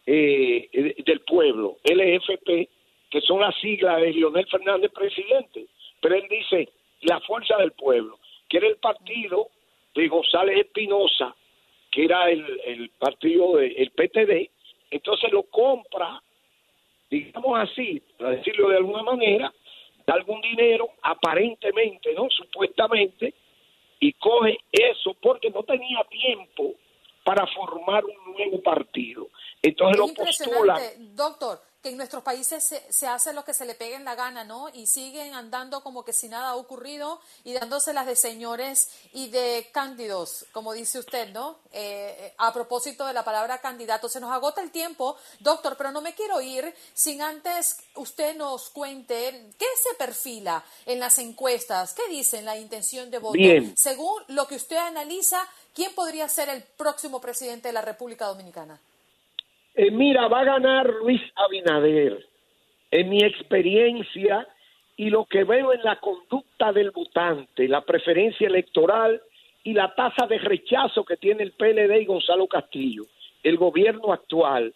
eh, 0.07 0.69
del 1.05 1.21
Pueblo, 1.23 1.79
LFP, 1.83 2.69
que 3.11 3.21
son 3.21 3.41
las 3.41 3.59
siglas 3.61 4.01
de 4.01 4.13
Lionel 4.13 4.47
Fernández, 4.47 4.93
presidente. 4.93 5.67
Pero 6.01 6.15
él 6.15 6.27
dice 6.31 6.69
la 7.03 7.21
Fuerza 7.21 7.57
del 7.57 7.73
Pueblo, 7.73 8.19
que 8.49 8.59
era 8.59 8.69
el 8.69 8.77
partido 8.77 9.49
de 9.95 10.07
González 10.07 10.59
Espinosa, 10.59 11.35
que 11.95 12.05
era 12.05 12.29
el, 12.29 12.45
el 12.65 12.91
partido 12.91 13.57
del 13.57 13.91
PTD, 13.93 14.51
entonces 14.91 15.33
lo 15.33 15.45
compra, 15.45 16.21
digamos 17.09 17.59
así, 17.61 18.03
para 18.19 18.31
decirlo 18.31 18.69
de 18.69 18.79
alguna 18.79 19.05
manera, 19.05 19.53
da 20.05 20.15
algún 20.15 20.41
dinero, 20.41 20.91
aparentemente, 21.03 22.13
¿no? 22.15 22.29
Supuestamente, 22.31 23.33
y 24.01 24.13
coge 24.15 24.59
eso 24.73 25.15
porque 25.23 25.51
no 25.51 25.63
tenía 25.63 26.03
tiempo 26.11 26.73
para 27.23 27.47
formar 27.47 28.05
un 28.05 28.35
nuevo 28.35 28.61
partido. 28.61 29.29
Entonces 29.63 29.97
lo 29.97 30.13
postulan. 30.13 30.83
Doctor, 31.15 31.59
que 31.85 31.91
en 31.91 31.99
nuestros 31.99 32.23
países 32.23 32.67
se, 32.67 32.83
se, 32.91 33.07
hace 33.07 33.35
lo 33.35 33.45
que 33.45 33.53
se 33.53 33.67
le 33.67 33.75
pegue 33.75 33.95
en 33.95 34.07
la 34.07 34.15
gana, 34.15 34.43
¿no? 34.43 34.71
Y 34.71 34.87
siguen 34.87 35.35
andando 35.35 35.83
como 35.83 36.03
que 36.03 36.15
si 36.15 36.29
nada 36.29 36.49
ha 36.49 36.57
ocurrido 36.57 37.21
y 37.45 37.53
dándose 37.53 37.93
las 37.93 38.07
de 38.07 38.17
señores 38.17 38.89
y 39.13 39.29
de 39.29 39.69
cándidos, 39.71 40.47
como 40.53 40.73
dice 40.73 40.99
usted, 40.99 41.29
¿no? 41.35 41.59
Eh, 41.73 42.33
a 42.39 42.55
propósito 42.55 43.05
de 43.05 43.13
la 43.13 43.23
palabra 43.23 43.59
candidato, 43.59 44.09
se 44.09 44.19
nos 44.19 44.33
agota 44.33 44.63
el 44.63 44.71
tiempo, 44.71 45.17
doctor, 45.41 45.77
pero 45.77 45.93
no 45.93 46.01
me 46.01 46.15
quiero 46.15 46.41
ir 46.41 46.75
sin 46.95 47.21
antes 47.21 47.77
usted 47.97 48.35
nos 48.35 48.71
cuente 48.71 49.51
qué 49.59 49.67
se 49.83 49.95
perfila 49.97 50.65
en 50.87 50.99
las 50.99 51.19
encuestas, 51.19 51.93
qué 51.93 52.09
dicen 52.09 52.47
la 52.47 52.57
intención 52.57 53.11
de 53.11 53.19
voto. 53.19 53.35
Bien. 53.35 53.75
Según 53.77 54.23
lo 54.29 54.49
que 54.49 54.57
usted 54.57 54.79
analiza, 54.79 55.47
¿quién 55.75 55.95
podría 55.95 56.31
ser 56.31 56.49
el 56.49 56.63
próximo 56.63 57.21
presidente 57.21 57.69
de 57.69 57.75
la 57.75 57.83
República 57.83 58.25
Dominicana? 58.25 58.81
Eh, 59.75 59.91
mira, 59.91 60.29
va 60.29 60.41
a 60.41 60.45
ganar 60.45 60.89
Luis 61.03 61.21
Abinader. 61.35 62.25
En 62.91 63.09
mi 63.09 63.25
experiencia 63.25 64.47
y 64.97 65.11
lo 65.11 65.25
que 65.25 65.43
veo 65.43 65.73
en 65.73 65.83
la 65.83 65.97
conducta 65.97 66.73
del 66.73 66.93
votante, 66.93 67.67
la 67.67 67.81
preferencia 67.81 68.47
electoral 68.47 69.21
y 69.65 69.73
la 69.73 69.93
tasa 69.95 70.27
de 70.27 70.39
rechazo 70.39 71.05
que 71.05 71.17
tiene 71.17 71.43
el 71.43 71.53
PLD 71.53 72.01
y 72.01 72.05
Gonzalo 72.05 72.47
Castillo, 72.47 73.03
el 73.43 73.57
gobierno 73.57 74.13
actual. 74.13 74.73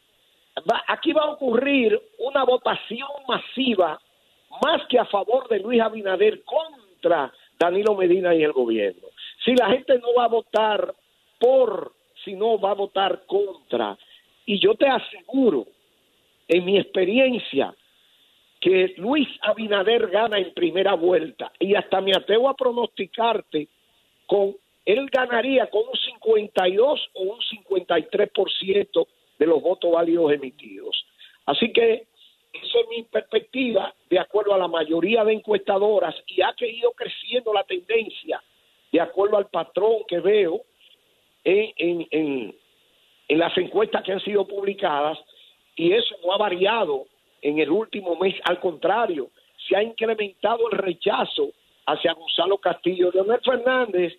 Va, 0.69 0.83
aquí 0.89 1.13
va 1.13 1.23
a 1.23 1.31
ocurrir 1.31 2.01
una 2.19 2.43
votación 2.43 3.09
masiva 3.29 4.01
más 4.63 4.85
que 4.89 4.99
a 4.99 5.05
favor 5.05 5.49
de 5.49 5.61
Luis 5.61 5.81
Abinader 5.81 6.43
contra 6.43 7.33
Danilo 7.57 7.95
Medina 7.95 8.35
y 8.35 8.43
el 8.43 8.53
gobierno. 8.53 9.09
Si 9.45 9.55
la 9.55 9.69
gente 9.69 9.99
no 10.01 10.09
va 10.17 10.25
a 10.25 10.29
votar 10.29 10.93
por, 11.39 11.93
sino 12.25 12.59
va 12.59 12.73
a 12.73 12.75
votar 12.75 13.23
contra. 13.27 13.97
Y 14.49 14.59
yo 14.61 14.75
te 14.77 14.89
aseguro, 14.89 15.67
en 16.49 16.65
mi 16.65 16.79
experiencia, 16.79 17.75
que 18.59 18.95
Luis 18.97 19.29
Abinader 19.43 20.09
gana 20.09 20.39
en 20.39 20.55
primera 20.55 20.95
vuelta 20.95 21.53
y 21.61 21.75
hasta 21.75 22.01
me 22.01 22.13
atrevo 22.13 22.49
a 22.49 22.57
pronosticarte 22.57 23.69
con 24.27 24.57
él 24.87 25.07
ganaría 25.13 25.67
con 25.67 25.83
un 25.87 25.99
52 25.99 27.11
o 27.13 27.23
un 27.25 27.41
53% 27.41 29.07
de 29.39 29.47
los 29.47 29.61
votos 29.61 29.93
válidos 29.93 30.33
emitidos. 30.33 31.05
Así 31.45 31.71
que 31.71 32.07
esa 32.51 32.79
es 32.81 32.89
mi 32.89 33.03
perspectiva 33.03 33.95
de 34.09 34.19
acuerdo 34.19 34.55
a 34.55 34.59
la 34.59 34.67
mayoría 34.67 35.25
de 35.25 35.35
encuestadoras 35.35 36.15
y 36.27 36.41
ha 36.41 36.55
ido 36.59 36.93
creciendo 36.93 37.53
la 37.53 37.65
tendencia 37.65 38.43
de 38.91 38.99
acuerdo 38.99 39.37
al 39.37 39.51
patrón 39.51 40.05
que 40.09 40.21
veo 40.21 40.63
en, 41.45 41.71
en, 41.77 42.09
en, 42.11 42.55
en 43.29 43.39
las 43.39 43.57
encuestas 43.59 44.03
que 44.03 44.13
han 44.13 44.21
sido 44.21 44.47
publicadas 44.47 45.19
y 45.77 45.93
eso 45.93 46.17
no 46.25 46.33
ha 46.33 46.39
variado 46.39 47.07
en 47.43 47.59
el 47.59 47.71
último 47.71 48.17
mes, 48.17 48.35
al 48.45 48.59
contrario, 48.59 49.31
se 49.69 49.77
ha 49.77 49.83
incrementado 49.83 50.71
el 50.71 50.79
rechazo 50.79 51.51
hacia 51.87 52.15
Gonzalo 52.15 52.59
Castillo. 52.59 53.11
Leonel 53.13 53.41
Fernández 53.45 54.15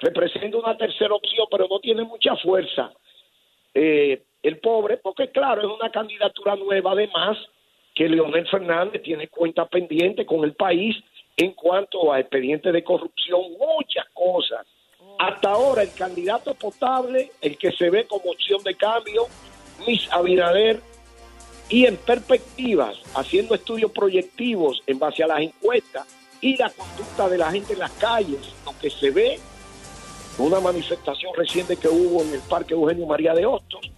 representa 0.00 0.58
una 0.58 0.76
tercera 0.76 1.14
opción, 1.14 1.46
pero 1.50 1.66
no 1.68 1.78
tiene 1.80 2.02
mucha 2.02 2.36
fuerza. 2.36 2.92
Eh, 3.72 4.22
el 4.42 4.58
pobre, 4.58 4.98
porque 4.98 5.30
claro, 5.30 5.62
es 5.62 5.80
una 5.80 5.90
candidatura 5.90 6.56
nueva, 6.56 6.92
además 6.92 7.38
que 7.94 8.08
Leonel 8.08 8.46
Fernández 8.48 9.02
tiene 9.02 9.28
cuenta 9.28 9.66
pendiente 9.66 10.26
con 10.26 10.44
el 10.44 10.54
país 10.54 10.96
en 11.36 11.52
cuanto 11.52 12.12
a 12.12 12.20
expedientes 12.20 12.72
de 12.72 12.84
corrupción, 12.84 13.40
muchas 13.58 14.06
cosas 14.12 14.66
hasta 15.18 15.50
ahora 15.50 15.82
el 15.82 15.92
candidato 15.92 16.54
potable, 16.54 17.32
el 17.40 17.58
que 17.58 17.72
se 17.72 17.90
ve 17.90 18.06
como 18.06 18.30
opción 18.30 18.62
de 18.62 18.74
cambio, 18.76 19.26
Luis 19.84 20.08
Abinader, 20.12 20.80
y 21.68 21.86
en 21.86 21.96
perspectivas, 21.96 22.96
haciendo 23.14 23.54
estudios 23.54 23.90
proyectivos 23.90 24.82
en 24.86 24.98
base 24.98 25.22
a 25.22 25.26
las 25.26 25.40
encuestas 25.40 26.06
y 26.40 26.56
la 26.56 26.70
conducta 26.70 27.28
de 27.28 27.36
la 27.36 27.50
gente 27.50 27.74
en 27.74 27.80
las 27.80 27.90
calles, 27.92 28.40
lo 28.64 28.72
que 28.78 28.88
se 28.88 29.10
ve, 29.10 29.38
una 30.38 30.60
manifestación 30.60 31.34
reciente 31.34 31.76
que 31.76 31.88
hubo 31.88 32.22
en 32.22 32.32
el 32.32 32.40
Parque 32.40 32.74
Eugenio 32.74 33.06
María 33.06 33.34
de 33.34 33.44
Hostos, 33.44 33.90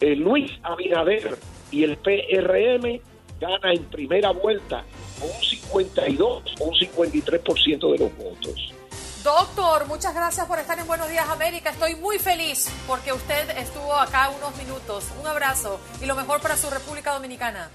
eh, 0.00 0.16
Luis 0.16 0.50
Abinader 0.64 1.38
y 1.70 1.84
el 1.84 1.96
PRM 1.96 3.00
gana 3.40 3.72
en 3.72 3.84
primera 3.84 4.32
vuelta 4.32 4.84
un 5.22 5.42
52 5.42 6.54
o 6.58 6.64
un 6.64 6.74
53% 6.74 7.92
de 7.92 7.98
los 7.98 8.16
votos. 8.16 8.74
Doctor, 9.22 9.86
muchas 9.86 10.14
gracias 10.14 10.46
por 10.46 10.58
estar 10.58 10.76
en 10.80 10.86
Buenos 10.86 11.08
Días 11.08 11.28
América. 11.28 11.70
Estoy 11.70 11.94
muy 11.94 12.18
feliz 12.18 12.68
porque 12.88 13.12
usted 13.12 13.50
estuvo 13.56 13.94
acá 13.94 14.30
unos 14.30 14.56
minutos. 14.56 15.04
Un 15.20 15.26
abrazo 15.28 15.78
y 16.00 16.06
lo 16.06 16.16
mejor 16.16 16.40
para 16.40 16.56
su 16.56 16.68
República 16.68 17.12
Dominicana. 17.12 17.70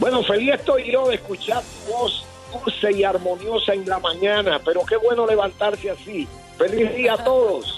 Bueno, 0.00 0.22
feliz 0.24 0.54
estoy 0.54 0.90
yo 0.90 1.08
de 1.08 1.14
escuchar 1.14 1.62
tu 1.62 1.92
voz 1.92 2.24
dulce 2.52 2.90
y 2.92 3.04
armoniosa 3.04 3.72
en 3.72 3.88
la 3.88 4.00
mañana, 4.00 4.60
pero 4.64 4.84
qué 4.84 4.96
bueno 4.96 5.26
levantarse 5.26 5.90
así. 5.90 6.26
Feliz 6.56 6.92
día 6.92 7.12
a 7.12 7.22
todos. 7.22 7.77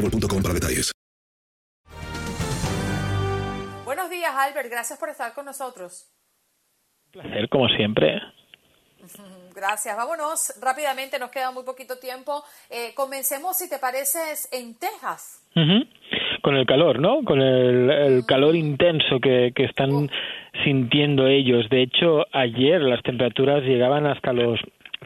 boostmobile.com 0.00 0.42
para 0.42 0.54
detalles. 0.54 0.92
Buenos 3.84 4.10
días, 4.10 4.32
Albert. 4.34 4.70
Gracias 4.70 4.98
por 4.98 5.08
estar 5.08 5.34
con 5.34 5.44
nosotros. 5.44 6.06
Un 7.06 7.22
placer, 7.22 7.48
como 7.48 7.68
siempre. 7.68 8.20
Gracias. 9.54 9.96
Vámonos 9.96 10.54
rápidamente, 10.60 11.18
nos 11.18 11.30
queda 11.30 11.50
muy 11.50 11.64
poquito 11.64 11.98
tiempo. 11.98 12.44
Eh, 12.70 12.92
comencemos, 12.94 13.56
si 13.56 13.68
te 13.68 13.78
parece, 13.78 14.18
en 14.52 14.78
Texas. 14.78 15.44
Uh 15.56 15.60
-huh. 15.60 15.88
Con 16.42 16.56
el 16.56 16.66
calor, 16.66 17.00
¿no? 17.00 17.22
Con 17.24 17.40
el, 17.42 17.90
el 17.90 18.26
calor 18.26 18.54
intenso 18.54 19.18
que, 19.20 19.52
que 19.54 19.64
están 19.64 19.92
uh. 19.92 20.08
sintiendo 20.64 21.26
ellos. 21.26 21.68
De 21.68 21.82
hecho, 21.82 22.24
ayer 22.32 22.80
las 22.80 23.02
temperaturas 23.02 23.62
llegaban 23.64 24.06
hasta 24.06 24.32
los 24.32 24.60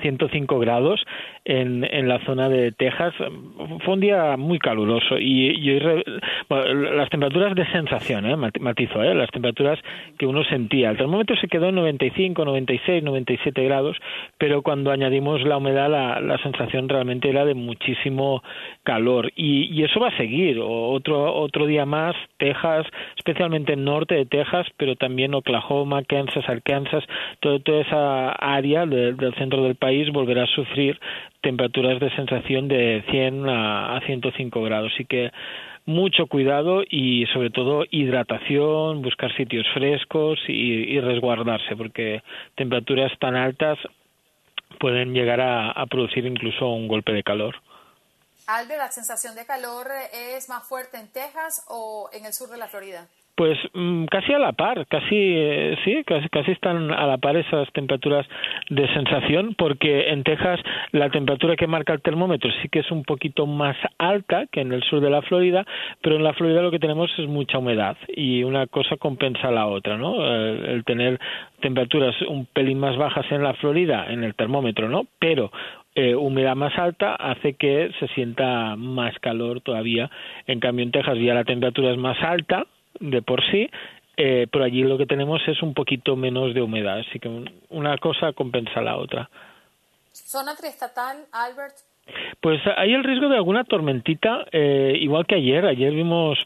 105 0.04 0.58
grados 0.58 1.02
en, 1.46 1.82
en 1.82 2.08
la 2.08 2.22
zona 2.26 2.50
de 2.50 2.72
Texas. 2.72 3.14
Fue 3.84 3.94
un 3.94 4.00
día 4.00 4.36
muy 4.36 4.58
caluroso 4.58 5.18
y, 5.18 5.48
y 5.48 5.80
bueno, 6.48 6.92
las 6.92 7.08
temperaturas 7.08 7.54
de 7.54 7.66
sensación, 7.72 8.26
¿eh? 8.26 8.36
matizo, 8.36 9.02
¿eh? 9.02 9.14
las 9.14 9.30
temperaturas 9.30 9.78
que 10.18 10.26
uno 10.26 10.44
sentía. 10.44 10.90
El 10.90 10.98
termómetro 10.98 11.36
se 11.36 11.48
quedó 11.48 11.70
en 11.70 11.76
95, 11.76 12.44
96, 12.44 13.02
97 13.02 13.64
grados, 13.64 13.96
pero 14.36 14.60
cuando 14.60 14.90
añadimos 14.90 15.42
la 15.42 15.56
humedad 15.56 15.88
la, 15.88 16.20
la 16.20 16.36
sensación 16.38 16.88
realmente 16.88 17.30
era 17.30 17.46
de 17.46 17.54
muchísimo 17.54 18.42
calor 18.82 19.32
y, 19.34 19.74
y 19.74 19.84
eso 19.84 20.00
va 20.00 20.08
a 20.08 20.16
seguir. 20.18 20.58
Otro, 20.60 21.34
otro 21.34 21.64
día 21.64 21.86
más, 21.86 22.14
Texas, 22.36 22.86
especialmente 23.16 23.72
el 23.72 23.84
norte 23.84 24.16
de 24.16 24.26
Texas, 24.26 24.66
pero 24.76 24.96
también 24.96 25.34
Oklahoma, 25.34 26.02
Kansas, 26.02 26.46
Arkansas, 26.46 27.04
todo, 27.40 27.60
toda 27.60 27.80
esa 27.80 28.32
área 28.32 28.84
de, 28.84 29.14
del 29.14 29.34
centro 29.36 29.62
del 29.62 29.76
país 29.76 29.93
país 29.94 30.12
volverá 30.12 30.44
a 30.44 30.46
sufrir 30.46 30.98
temperaturas 31.42 32.00
de 32.00 32.14
sensación 32.16 32.68
de 32.68 33.04
100 33.10 33.48
a, 33.48 34.00
105 34.06 34.62
grados. 34.62 34.92
Así 34.94 35.04
que 35.04 35.30
mucho 35.86 36.26
cuidado 36.26 36.82
y 36.88 37.26
sobre 37.32 37.50
todo 37.50 37.84
hidratación, 37.90 39.02
buscar 39.02 39.34
sitios 39.36 39.66
frescos 39.74 40.38
y, 40.48 40.98
resguardarse, 41.00 41.76
porque 41.76 42.22
temperaturas 42.56 43.12
tan 43.20 43.36
altas 43.36 43.78
pueden 44.80 45.12
llegar 45.14 45.40
a 45.40 45.86
producir 45.86 46.26
incluso 46.26 46.68
un 46.68 46.88
golpe 46.88 47.12
de 47.12 47.22
calor. 47.22 47.54
Albert, 48.46 48.78
¿la 48.78 48.90
sensación 48.90 49.34
de 49.34 49.46
calor 49.46 49.86
es 50.12 50.48
más 50.48 50.66
fuerte 50.68 50.98
en 50.98 51.10
Texas 51.10 51.64
o 51.68 52.10
en 52.12 52.26
el 52.26 52.32
sur 52.32 52.50
de 52.50 52.58
la 52.58 52.68
Florida? 52.68 53.06
Pues 53.36 53.58
mm, 53.72 54.04
casi 54.04 54.32
a 54.32 54.38
la 54.38 54.52
par, 54.52 54.86
casi 54.86 55.16
eh, 55.16 55.76
sí, 55.84 56.04
casi, 56.06 56.28
casi 56.28 56.52
están 56.52 56.92
a 56.92 57.06
la 57.06 57.18
par 57.18 57.36
esas 57.36 57.70
temperaturas 57.72 58.26
de 58.70 58.86
sensación, 58.94 59.54
porque 59.56 60.10
en 60.10 60.22
Texas 60.22 60.60
la 60.92 61.10
temperatura 61.10 61.56
que 61.56 61.66
marca 61.66 61.92
el 61.92 62.00
termómetro 62.00 62.50
sí 62.62 62.68
que 62.68 62.80
es 62.80 62.90
un 62.92 63.02
poquito 63.02 63.46
más 63.46 63.76
alta 63.98 64.46
que 64.52 64.60
en 64.60 64.72
el 64.72 64.82
sur 64.84 65.00
de 65.00 65.10
la 65.10 65.22
Florida, 65.22 65.66
pero 66.00 66.16
en 66.16 66.22
la 66.22 66.32
Florida 66.32 66.62
lo 66.62 66.70
que 66.70 66.78
tenemos 66.78 67.10
es 67.18 67.26
mucha 67.26 67.58
humedad 67.58 67.96
y 68.08 68.44
una 68.44 68.68
cosa 68.68 68.96
compensa 68.96 69.48
a 69.48 69.52
la 69.52 69.66
otra, 69.66 69.96
¿no? 69.96 70.24
El, 70.24 70.84
tener 70.84 71.18
temperaturas 71.60 72.14
un 72.22 72.46
pelín 72.46 72.78
más 72.78 72.96
bajas 72.96 73.26
en 73.30 73.42
la 73.42 73.54
Florida, 73.54 74.06
en 74.10 74.22
el 74.22 74.34
termómetro, 74.34 74.88
¿no? 74.88 75.06
Pero 75.18 75.50
eh, 75.96 76.14
humedad 76.14 76.56
más 76.56 76.76
alta 76.78 77.14
hace 77.14 77.54
que 77.54 77.90
se 77.98 78.08
sienta 78.08 78.76
más 78.76 79.18
calor 79.20 79.60
todavía. 79.60 80.10
En 80.46 80.60
cambio, 80.60 80.84
en 80.84 80.92
Texas 80.92 81.18
ya 81.18 81.34
la 81.34 81.44
temperatura 81.44 81.92
es 81.92 81.98
más 81.98 82.20
alta, 82.22 82.66
de 83.00 83.22
por 83.22 83.42
sí, 83.50 83.68
eh, 84.16 84.46
pero 84.50 84.64
allí 84.64 84.82
lo 84.82 84.98
que 84.98 85.06
tenemos 85.06 85.40
es 85.46 85.62
un 85.62 85.74
poquito 85.74 86.16
menos 86.16 86.54
de 86.54 86.62
humedad, 86.62 87.00
así 87.00 87.18
que 87.18 87.28
una 87.70 87.98
cosa 87.98 88.32
compensa 88.32 88.80
la 88.80 88.96
otra. 88.96 89.28
¿Zona 90.12 90.54
triestatal, 90.54 91.24
Albert? 91.32 91.74
Pues 92.40 92.60
hay 92.76 92.92
el 92.92 93.02
riesgo 93.02 93.28
de 93.28 93.36
alguna 93.36 93.64
tormentita, 93.64 94.44
eh, 94.52 94.96
igual 95.00 95.26
que 95.26 95.36
ayer. 95.36 95.64
Ayer 95.66 95.92
vimos 95.92 96.38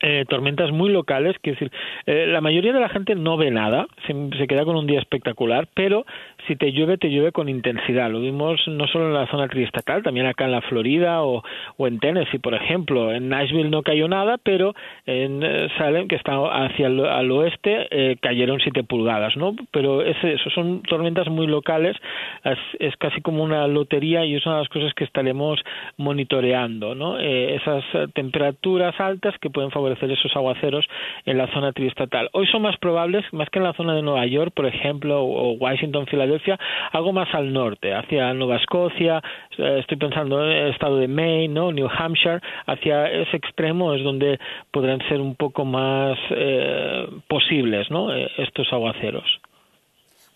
eh, 0.00 0.24
tormentas 0.28 0.70
muy 0.70 0.90
locales, 0.90 1.36
que 1.42 1.52
decir, 1.52 1.72
eh, 2.06 2.26
la 2.28 2.40
mayoría 2.40 2.72
de 2.72 2.78
la 2.78 2.88
gente 2.88 3.16
no 3.16 3.36
ve 3.36 3.50
nada, 3.50 3.88
se, 4.06 4.46
queda 4.46 4.64
con 4.64 4.76
un 4.76 4.86
día 4.86 5.00
espectacular, 5.00 5.66
pero 5.74 6.06
si 6.46 6.54
te 6.54 6.70
llueve, 6.70 6.98
te 6.98 7.10
llueve 7.10 7.32
con 7.32 7.48
intensidad. 7.48 8.08
Lo 8.08 8.20
vimos 8.20 8.60
no 8.68 8.86
solo 8.86 9.08
en 9.08 9.14
la 9.14 9.26
zona 9.26 9.48
triestatal, 9.48 10.04
también 10.04 10.26
acá 10.26 10.44
en 10.44 10.52
la 10.52 10.60
Florida 10.62 11.22
o, 11.24 11.42
en 11.78 11.98
Tennessee, 11.98 12.38
por 12.38 12.54
ejemplo. 12.54 13.12
En 13.12 13.28
Nashville 13.28 13.70
no 13.70 13.82
cayó 13.82 14.06
nada, 14.06 14.36
pero 14.40 14.74
en 15.04 15.42
eh, 15.42 15.68
Salem, 15.78 16.06
que 16.06 16.16
está 16.16 16.36
hacia 16.64 16.86
el 16.86 17.04
al 17.04 17.30
oeste, 17.32 17.88
eh, 17.90 18.16
cayeron 18.20 18.60
siete 18.60 18.84
pulgadas, 18.84 19.36
¿no? 19.36 19.56
Pero 19.72 20.02
ese, 20.02 20.34
eso 20.34 20.50
son 20.50 20.82
tormentas 20.82 21.28
muy 21.28 21.46
locales, 21.48 21.96
es, 22.44 22.58
es, 22.78 22.96
casi 22.96 23.20
como 23.20 23.42
una 23.42 23.66
lotería 23.66 24.24
y 24.24 24.36
es 24.36 24.46
una 24.46 24.56
de 24.56 24.62
las 24.62 24.68
cosas 24.68 24.94
que 24.94 25.04
estaremos 25.04 25.60
monitoreando, 25.96 26.94
¿no? 26.94 27.18
esas 27.18 27.84
temperaturas 28.14 28.98
altas 29.00 29.36
que 29.38 29.50
pueden 29.50 29.70
favorecer 29.70 29.87
esos 29.92 30.34
aguaceros 30.36 30.86
en 31.24 31.38
la 31.38 31.46
zona 31.48 31.72
triestatal. 31.72 32.28
Hoy 32.32 32.46
son 32.46 32.62
más 32.62 32.76
probables, 32.78 33.24
más 33.32 33.48
que 33.50 33.58
en 33.58 33.64
la 33.64 33.72
zona 33.74 33.94
de 33.94 34.02
Nueva 34.02 34.26
York, 34.26 34.52
por 34.54 34.66
ejemplo, 34.66 35.22
o 35.22 35.52
Washington, 35.52 36.06
Filadelfia, 36.06 36.58
algo 36.92 37.12
más 37.12 37.32
al 37.34 37.52
norte, 37.52 37.94
hacia 37.94 38.32
Nueva 38.34 38.56
Escocia, 38.56 39.22
eh, 39.56 39.78
estoy 39.80 39.96
pensando 39.96 40.44
en 40.44 40.50
el 40.50 40.72
estado 40.72 40.98
de 40.98 41.08
Maine, 41.08 41.48
¿no? 41.48 41.72
New 41.72 41.88
Hampshire, 41.88 42.40
hacia 42.66 43.10
ese 43.10 43.36
extremo 43.36 43.94
es 43.94 44.02
donde 44.02 44.38
podrán 44.70 45.00
ser 45.08 45.20
un 45.20 45.34
poco 45.34 45.64
más 45.64 46.18
eh, 46.30 47.06
posibles 47.28 47.90
¿no? 47.90 48.14
Eh, 48.14 48.30
estos 48.38 48.72
aguaceros. 48.72 49.40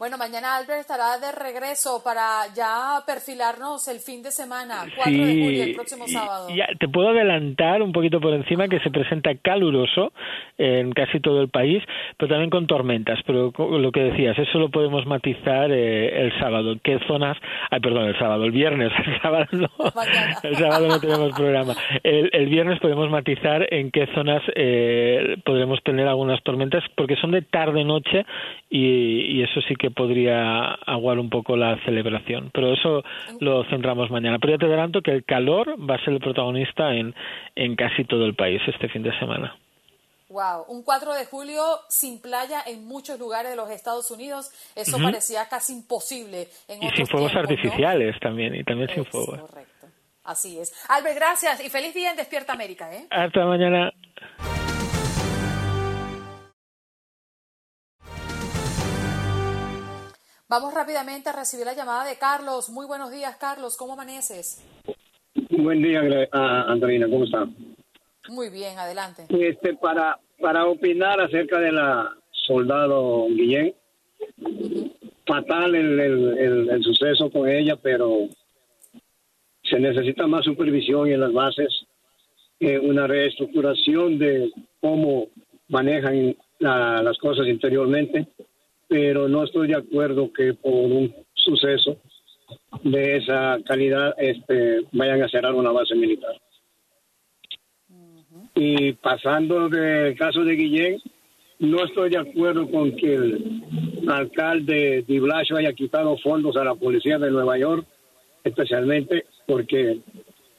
Bueno, 0.03 0.19
mañana 0.19 0.57
Albert 0.57 0.81
estará 0.81 1.17
de 1.19 1.31
regreso 1.31 2.03
para 2.03 2.53
ya 2.57 2.99
perfilarnos 3.07 3.87
el 3.87 4.01
fin 4.01 4.21
de 4.21 4.33
semana, 4.33 4.83
4 4.97 5.13
de 5.13 5.41
julio, 5.41 5.63
el 5.63 5.75
próximo 5.77 6.09
sábado. 6.09 6.49
Ya, 6.53 6.67
te 6.81 6.89
puedo 6.89 7.11
adelantar 7.11 7.83
un 7.83 7.93
poquito 7.93 8.21
por 8.21 8.35
encima 8.35 8.67
que 8.67 8.81
se 8.81 8.91
presenta 8.91 9.33
caluroso 9.37 10.13
en 10.59 10.91
casi 10.91 11.21
todo 11.21 11.41
el 11.41 11.51
país, 11.51 11.85
pero 12.17 12.31
también 12.31 12.51
con 12.51 12.67
tormentas. 12.67 13.21
Pero 13.25 13.53
lo 13.79 13.93
que 13.93 14.01
decías, 14.01 14.37
eso 14.41 14.59
lo 14.59 14.71
podemos 14.71 15.07
matizar 15.07 15.71
eh, 15.71 16.25
el 16.25 16.37
sábado. 16.41 16.75
¿Qué 16.83 16.99
zonas? 17.07 17.39
Ay, 17.71 17.79
perdón, 17.79 18.07
el 18.07 18.19
sábado, 18.19 18.43
el 18.45 18.51
viernes. 18.51 18.91
El 19.13 19.21
sábado 19.21 19.47
no, 19.53 19.69
el 20.43 20.57
sábado 20.57 20.89
no 20.89 20.99
tenemos 20.99 21.33
programa. 21.33 21.75
El, 22.03 22.47
viernes 22.49 22.81
podemos 22.81 23.09
matizar 23.09 23.73
en 23.73 23.93
qué 23.93 24.09
zonas 24.15 24.43
eh, 24.57 25.37
podremos 25.45 25.81
tener 25.85 26.09
algunas 26.09 26.43
tormentas, 26.43 26.83
porque 26.97 27.15
son 27.17 27.31
de 27.31 27.43
tarde-noche 27.43 28.25
y, 28.69 29.37
y 29.37 29.43
eso 29.43 29.61
sí 29.69 29.77
que 29.77 29.92
podría 29.93 30.75
aguar 30.87 31.19
un 31.19 31.31
poco 31.31 31.57
la 31.57 31.79
celebración. 31.85 32.51
Pero 32.53 32.73
eso 32.73 33.03
lo 33.41 33.65
centramos 33.65 34.11
mañana. 34.11 34.39
Pero 34.39 34.55
ya 34.55 34.59
te 34.59 34.67
adelanto 34.67 35.03
que 35.03 35.13
el 35.13 35.25
calor 35.25 35.77
va 35.79 35.97
a 35.97 36.05
ser 36.05 36.15
el 36.15 36.21
protagonista 36.21 36.95
en, 36.95 37.15
en 37.55 37.77
casi 37.77 38.05
todo 38.05 38.25
el 38.25 38.35
país 38.35 38.61
este 38.67 38.89
fin 38.89 39.03
de 39.03 39.19
semana. 39.19 39.57
Wow, 40.33 40.65
un 40.69 40.83
4 40.83 41.13
de 41.13 41.27
julio 41.27 41.63
sin 41.91 42.19
playa 42.19 42.63
en 42.67 42.87
muchos 42.87 43.19
lugares 43.19 43.51
de 43.51 43.57
los 43.57 43.71
Estados 43.71 44.11
Unidos, 44.11 44.51
eso 44.75 44.97
parecía 44.99 45.47
casi 45.47 45.75
imposible. 45.75 46.49
En 46.69 46.83
y 46.83 46.89
sin 46.93 47.07
fuegos 47.07 47.35
artificiales 47.35 48.19
también, 48.19 48.55
y 48.55 48.65
también 48.65 48.89
sin 48.89 49.05
fuegos. 49.05 49.39
Correcto, 49.41 49.89
así 50.25 50.59
es. 50.59 50.73
Albert, 50.89 51.17
gracias 51.17 51.63
y 51.63 51.69
feliz 51.69 51.93
día 51.93 52.13
en 52.13 52.17
Despierta 52.17 52.55
América. 52.55 52.91
¿eh? 52.95 53.07
Hasta 53.11 53.45
mañana. 53.45 53.93
Vamos 60.53 60.75
rápidamente 60.75 61.31
a 61.31 61.33
recibir 61.33 61.65
la 61.65 61.73
llamada 61.73 62.05
de 62.05 62.19
Carlos. 62.19 62.69
Muy 62.69 62.85
buenos 62.85 63.11
días, 63.11 63.37
Carlos. 63.37 63.75
¿Cómo 63.75 63.95
amaneces? 63.95 64.63
Buen 65.49 65.81
día, 65.81 66.03
Andreina. 66.31 67.09
¿Cómo 67.09 67.25
está? 67.25 67.47
Muy 68.29 68.51
bien, 68.51 68.79
adelante. 68.79 69.25
Este, 69.31 69.73
para, 69.73 70.19
para 70.39 70.67
opinar 70.67 71.19
acerca 71.23 71.59
de 71.59 71.73
la 71.73 72.15
soldado 72.33 73.29
Guillén, 73.29 73.75
fatal 75.27 75.75
el, 75.75 75.99
el, 75.99 76.69
el, 76.69 76.85
suceso 76.85 77.31
con 77.31 77.49
ella, 77.49 77.77
pero 77.77 78.29
se 79.63 79.81
necesita 79.81 80.27
más 80.27 80.45
supervisión 80.45 81.09
en 81.09 81.21
las 81.21 81.33
bases, 81.33 81.87
eh, 82.61 82.79
una 82.79 83.07
reestructuración 83.07 84.19
de 84.19 84.53
cómo 84.83 85.29
manejan 85.69 86.37
las 86.59 87.17
cosas 87.17 87.47
interiormente 87.47 88.29
pero 88.93 89.27
no 89.27 89.45
estoy 89.45 89.69
de 89.69 89.77
acuerdo 89.77 90.31
que 90.35 90.53
por 90.53 90.75
un 90.75 91.15
suceso 91.33 91.97
de 92.83 93.17
esa 93.17 93.57
calidad 93.65 94.15
este, 94.19 94.83
vayan 94.93 95.23
a 95.23 95.31
cerrar 95.31 95.55
una 95.55 95.73
base 95.73 95.95
militar. 95.95 96.39
Y 98.55 98.93
pasando 98.93 99.71
del 99.71 100.15
caso 100.15 100.45
de 100.45 100.57
Guillén, 100.57 101.01
no 101.59 101.83
estoy 101.87 102.11
de 102.11 102.19
acuerdo 102.19 102.71
con 102.71 102.95
que 102.95 103.15
el 103.15 103.63
alcalde 104.09 105.07
de 105.09 105.21
Blasio 105.21 105.57
haya 105.57 105.73
quitado 105.73 106.19
fondos 106.19 106.55
a 106.59 106.65
la 106.65 106.75
policía 106.75 107.19
de 107.19 107.31
Nueva 107.31 107.57
York, 107.57 107.87
especialmente 108.45 109.25
porque 109.47 110.01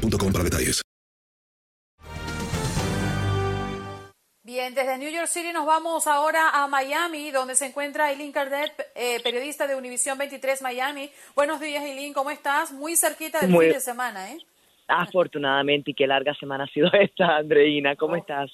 para 0.00 0.44
detalles. 0.44 0.82
Bien, 4.42 4.74
desde 4.74 4.96
New 4.96 5.10
York 5.10 5.26
City 5.26 5.52
nos 5.52 5.66
vamos 5.66 6.06
ahora 6.06 6.50
a 6.50 6.68
Miami, 6.68 7.32
donde 7.32 7.56
se 7.56 7.66
encuentra 7.66 8.12
Eileen 8.12 8.30
Cardet, 8.30 8.72
eh, 8.94 9.18
periodista 9.20 9.66
de 9.66 9.74
Univisión 9.74 10.16
23 10.18 10.62
Miami. 10.62 11.10
Buenos 11.34 11.58
días, 11.58 11.82
Eileen, 11.82 12.12
¿cómo 12.12 12.30
estás? 12.30 12.70
Muy 12.70 12.94
cerquita 12.94 13.40
del 13.40 13.50
fin 13.50 13.72
de 13.72 13.80
semana, 13.80 14.30
¿eh? 14.30 14.38
Afortunadamente, 14.86 15.90
y 15.90 15.94
qué 15.94 16.06
larga 16.06 16.32
semana 16.34 16.62
ha 16.64 16.68
sido 16.68 16.88
esta, 16.92 17.38
Andreina. 17.38 17.96
¿Cómo 17.96 18.14
oh, 18.14 18.16
estás? 18.16 18.50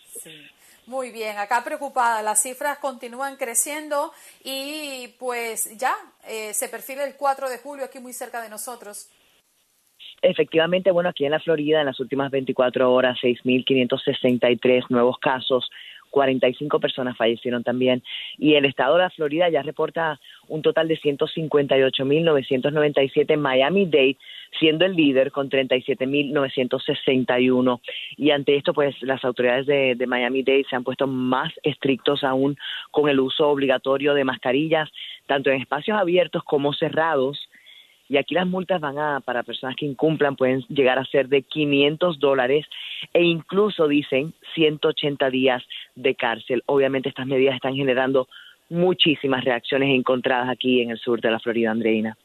Muy 0.86 1.10
bien, 1.10 1.36
acá 1.36 1.62
preocupada. 1.62 2.22
Las 2.22 2.42
cifras 2.42 2.78
continúan 2.78 3.36
creciendo 3.36 4.12
y 4.42 5.08
pues 5.18 5.76
ya 5.76 5.94
eh, 6.26 6.54
se 6.54 6.68
perfila 6.68 7.04
el 7.04 7.16
4 7.16 7.50
de 7.50 7.58
julio 7.58 7.84
aquí 7.84 7.98
muy 7.98 8.14
cerca 8.14 8.40
de 8.40 8.48
nosotros. 8.48 9.08
Efectivamente, 10.22 10.90
bueno, 10.92 11.08
aquí 11.08 11.24
en 11.24 11.32
la 11.32 11.40
Florida 11.40 11.80
en 11.80 11.86
las 11.86 11.98
últimas 11.98 12.30
24 12.30 12.92
horas 12.92 13.18
6.563 13.20 14.84
nuevos 14.88 15.18
casos, 15.18 15.68
45 16.10 16.78
personas 16.78 17.16
fallecieron 17.16 17.64
también. 17.64 18.04
Y 18.38 18.54
el 18.54 18.66
estado 18.66 18.94
de 18.94 19.02
la 19.02 19.10
Florida 19.10 19.48
ya 19.48 19.62
reporta 19.62 20.20
un 20.46 20.62
total 20.62 20.86
de 20.86 20.96
158.997 21.00 23.36
Miami-Dade 23.36 24.16
siendo 24.60 24.84
el 24.84 24.94
líder 24.94 25.32
con 25.32 25.50
37.961 25.50 27.80
y 28.18 28.30
ante 28.30 28.54
esto 28.56 28.72
pues 28.74 28.94
las 29.02 29.24
autoridades 29.24 29.66
de, 29.66 29.96
de 29.96 30.06
Miami-Dade 30.06 30.66
se 30.68 30.76
han 30.76 30.84
puesto 30.84 31.06
más 31.06 31.50
estrictos 31.62 32.22
aún 32.22 32.58
con 32.90 33.08
el 33.08 33.18
uso 33.18 33.48
obligatorio 33.48 34.12
de 34.12 34.24
mascarillas 34.24 34.90
tanto 35.26 35.48
en 35.50 35.62
espacios 35.62 35.98
abiertos 35.98 36.44
como 36.44 36.74
cerrados 36.74 37.48
y 38.08 38.16
aquí 38.16 38.34
las 38.34 38.46
multas 38.46 38.80
van 38.80 38.98
a, 38.98 39.20
para 39.20 39.42
personas 39.42 39.76
que 39.76 39.86
incumplan, 39.86 40.36
pueden 40.36 40.60
llegar 40.68 40.98
a 40.98 41.04
ser 41.04 41.28
de 41.28 41.42
500 41.42 42.18
dólares 42.18 42.66
e 43.12 43.22
incluso 43.22 43.88
dicen 43.88 44.34
180 44.54 45.30
días 45.30 45.62
de 45.94 46.14
cárcel. 46.14 46.62
Obviamente 46.66 47.08
estas 47.08 47.26
medidas 47.26 47.54
están 47.54 47.74
generando 47.74 48.28
muchísimas 48.68 49.44
reacciones 49.44 49.90
encontradas 49.94 50.48
aquí 50.48 50.80
en 50.80 50.90
el 50.90 50.98
sur 50.98 51.20
de 51.20 51.30
la 51.30 51.40
Florida, 51.40 51.70
Andreina. 51.70 52.16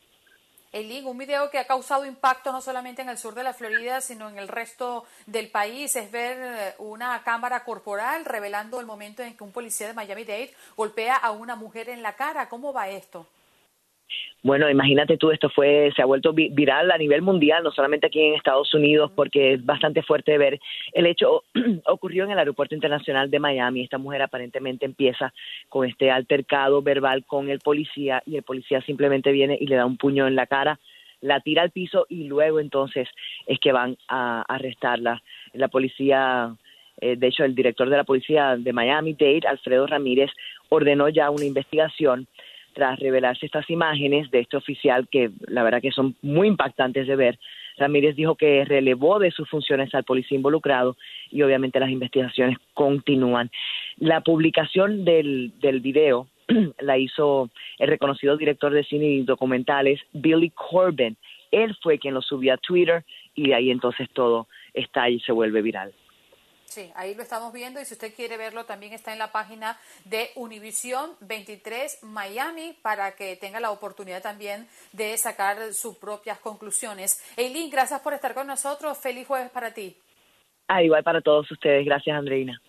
El 0.74 1.06
un 1.06 1.18
video 1.18 1.50
que 1.50 1.58
ha 1.58 1.66
causado 1.66 2.06
impacto 2.06 2.52
no 2.52 2.62
solamente 2.62 3.02
en 3.02 3.10
el 3.10 3.18
sur 3.18 3.34
de 3.34 3.44
la 3.44 3.54
Florida, 3.54 4.02
sino 4.02 4.30
en 4.30 4.38
el 4.38 4.48
resto 4.48 5.06
del 5.26 5.50
país, 5.50 5.96
es 5.96 6.12
ver 6.12 6.38
eh, 6.38 6.74
una 6.80 7.24
cámara 7.24 7.64
corporal 7.64 8.26
revelando 8.26 8.80
el 8.80 8.86
momento 8.86 9.24
en 9.24 9.36
que 9.36 9.44
un 9.44 9.52
policía 9.52 9.88
de 9.88 9.94
Miami-Dade 9.94 10.54
golpea 10.76 11.16
a 11.16 11.32
una 11.32 11.56
mujer 11.56 11.90
en 11.90 12.04
la 12.04 12.14
cara. 12.14 12.50
¿Cómo 12.50 12.74
va 12.74 12.90
esto? 12.90 13.26
Bueno, 14.44 14.70
imagínate 14.70 15.18
tú, 15.18 15.32
esto 15.32 15.50
fue, 15.50 15.92
se 15.96 16.02
ha 16.02 16.06
vuelto 16.06 16.32
viral 16.32 16.92
a 16.92 16.98
nivel 16.98 17.22
mundial, 17.22 17.64
no 17.64 17.72
solamente 17.72 18.08
aquí 18.08 18.22
en 18.22 18.36
Estados 18.36 18.74
Unidos, 18.74 19.12
porque 19.16 19.54
es 19.54 19.66
bastante 19.66 20.04
fuerte 20.04 20.38
ver. 20.38 20.60
El 20.94 21.06
hecho 21.06 21.44
ocurrió 21.86 22.24
en 22.24 22.32
el 22.32 22.40
Aeropuerto 22.40 22.76
Internacional 22.76 23.30
de 23.30 23.40
Miami. 23.40 23.84
Esta 23.84 23.98
mujer 23.98 24.22
aparentemente 24.22 24.86
empieza 24.86 25.34
con 25.70 25.88
este 25.88 26.12
altercado 26.12 26.82
verbal 26.82 27.26
con 27.26 27.50
el 27.50 27.60
policía 27.60 28.22
y 28.26 28.38
el 28.38 28.44
policía 28.44 28.82
simplemente 28.82 29.32
viene 29.32 29.58
y 29.60 29.68
le 29.68 29.76
da 29.76 29.86
un 29.86 29.98
puño 29.98 30.28
en 30.28 30.36
la 30.36 30.46
cara, 30.46 30.80
la 31.22 31.40
tira 31.42 31.64
al 31.64 31.72
piso 31.72 32.06
y 32.10 32.26
luego 32.26 32.60
entonces 32.60 33.08
es 33.48 33.60
que 33.60 33.72
van 33.72 33.98
a 34.08 34.44
arrestarla. 34.48 35.22
La 35.54 35.68
policía, 35.68 36.56
eh, 37.02 37.16
de 37.16 37.28
hecho, 37.28 37.44
el 37.44 37.56
director 37.56 37.90
de 37.90 37.98
la 37.98 38.04
policía 38.04 38.56
de 38.56 38.72
Miami, 38.72 39.14
Dade, 39.14 39.48
Alfredo 39.48 39.88
Ramírez, 39.88 40.32
ordenó 40.70 41.10
ya 41.10 41.30
una 41.30 41.46
investigación 41.46 42.28
tras 42.78 43.00
revelarse 43.00 43.48
estas 43.48 43.68
imágenes 43.72 44.30
de 44.30 44.42
este 44.42 44.56
oficial 44.56 45.08
que 45.10 45.32
la 45.48 45.64
verdad 45.64 45.82
que 45.82 45.92
son 45.92 46.16
muy 46.22 46.48
impactantes 46.48 47.08
de 47.08 47.16
ver, 47.16 47.40
Ramírez 47.76 48.16
dijo 48.16 48.36
que 48.36 48.64
relevó 48.66 49.18
de 49.18 49.32
sus 49.32 49.50
funciones 49.50 49.96
al 49.96 50.04
policía 50.04 50.36
involucrado 50.36 50.96
y 51.32 51.42
obviamente 51.42 51.80
las 51.80 51.90
investigaciones 51.90 52.56
continúan. 52.76 53.50
La 53.98 54.22
publicación 54.22 55.06
del, 55.06 55.54
del 55.60 55.80
video 55.80 56.28
la 56.80 57.00
hizo 57.00 57.50
el 57.80 57.88
reconocido 57.88 58.38
director 58.38 58.72
de 58.72 58.84
cine 58.84 59.08
y 59.08 59.24
documentales 59.24 60.00
Billy 60.14 60.52
Corbin. 60.52 61.18
Él 61.50 61.76
fue 61.82 61.98
quien 61.98 62.14
lo 62.14 62.22
subió 62.22 62.54
a 62.54 62.58
Twitter 62.58 63.04
y 63.34 63.48
de 63.48 63.56
ahí 63.56 63.72
entonces 63.72 64.08
todo 64.14 64.48
está 64.76 65.10
y 65.10 65.20
se 65.22 65.32
vuelve 65.32 65.64
viral. 65.64 65.94
Sí, 66.78 66.92
ahí 66.94 67.16
lo 67.16 67.24
estamos 67.24 67.52
viendo 67.52 67.82
y 67.82 67.86
si 67.86 67.96
usted 67.96 68.14
quiere 68.14 68.38
verlo 68.38 68.66
también 68.66 68.94
está 68.94 69.12
en 69.12 69.18
la 69.18 69.32
página 69.32 69.80
de 70.06 70.30
Univision 70.36 71.10
23 71.22 72.04
Miami 72.04 72.78
para 72.84 73.16
que 73.16 73.36
tenga 73.36 73.60
la 73.60 73.72
oportunidad 73.72 74.22
también 74.22 74.68
de 74.92 75.18
sacar 75.18 75.74
sus 75.74 75.98
propias 75.98 76.38
conclusiones. 76.38 77.20
Eileen, 77.36 77.72
gracias 77.72 78.00
por 78.02 78.14
estar 78.14 78.36
con 78.36 78.46
nosotros. 78.46 78.96
Feliz 79.00 79.26
jueves 79.26 79.50
para 79.50 79.74
ti. 79.74 79.98
Ah, 80.68 80.84
igual 80.84 81.04
para 81.04 81.20
todos 81.20 81.50
ustedes. 81.50 81.84
Gracias, 81.84 82.16
Andreina. 82.16 82.62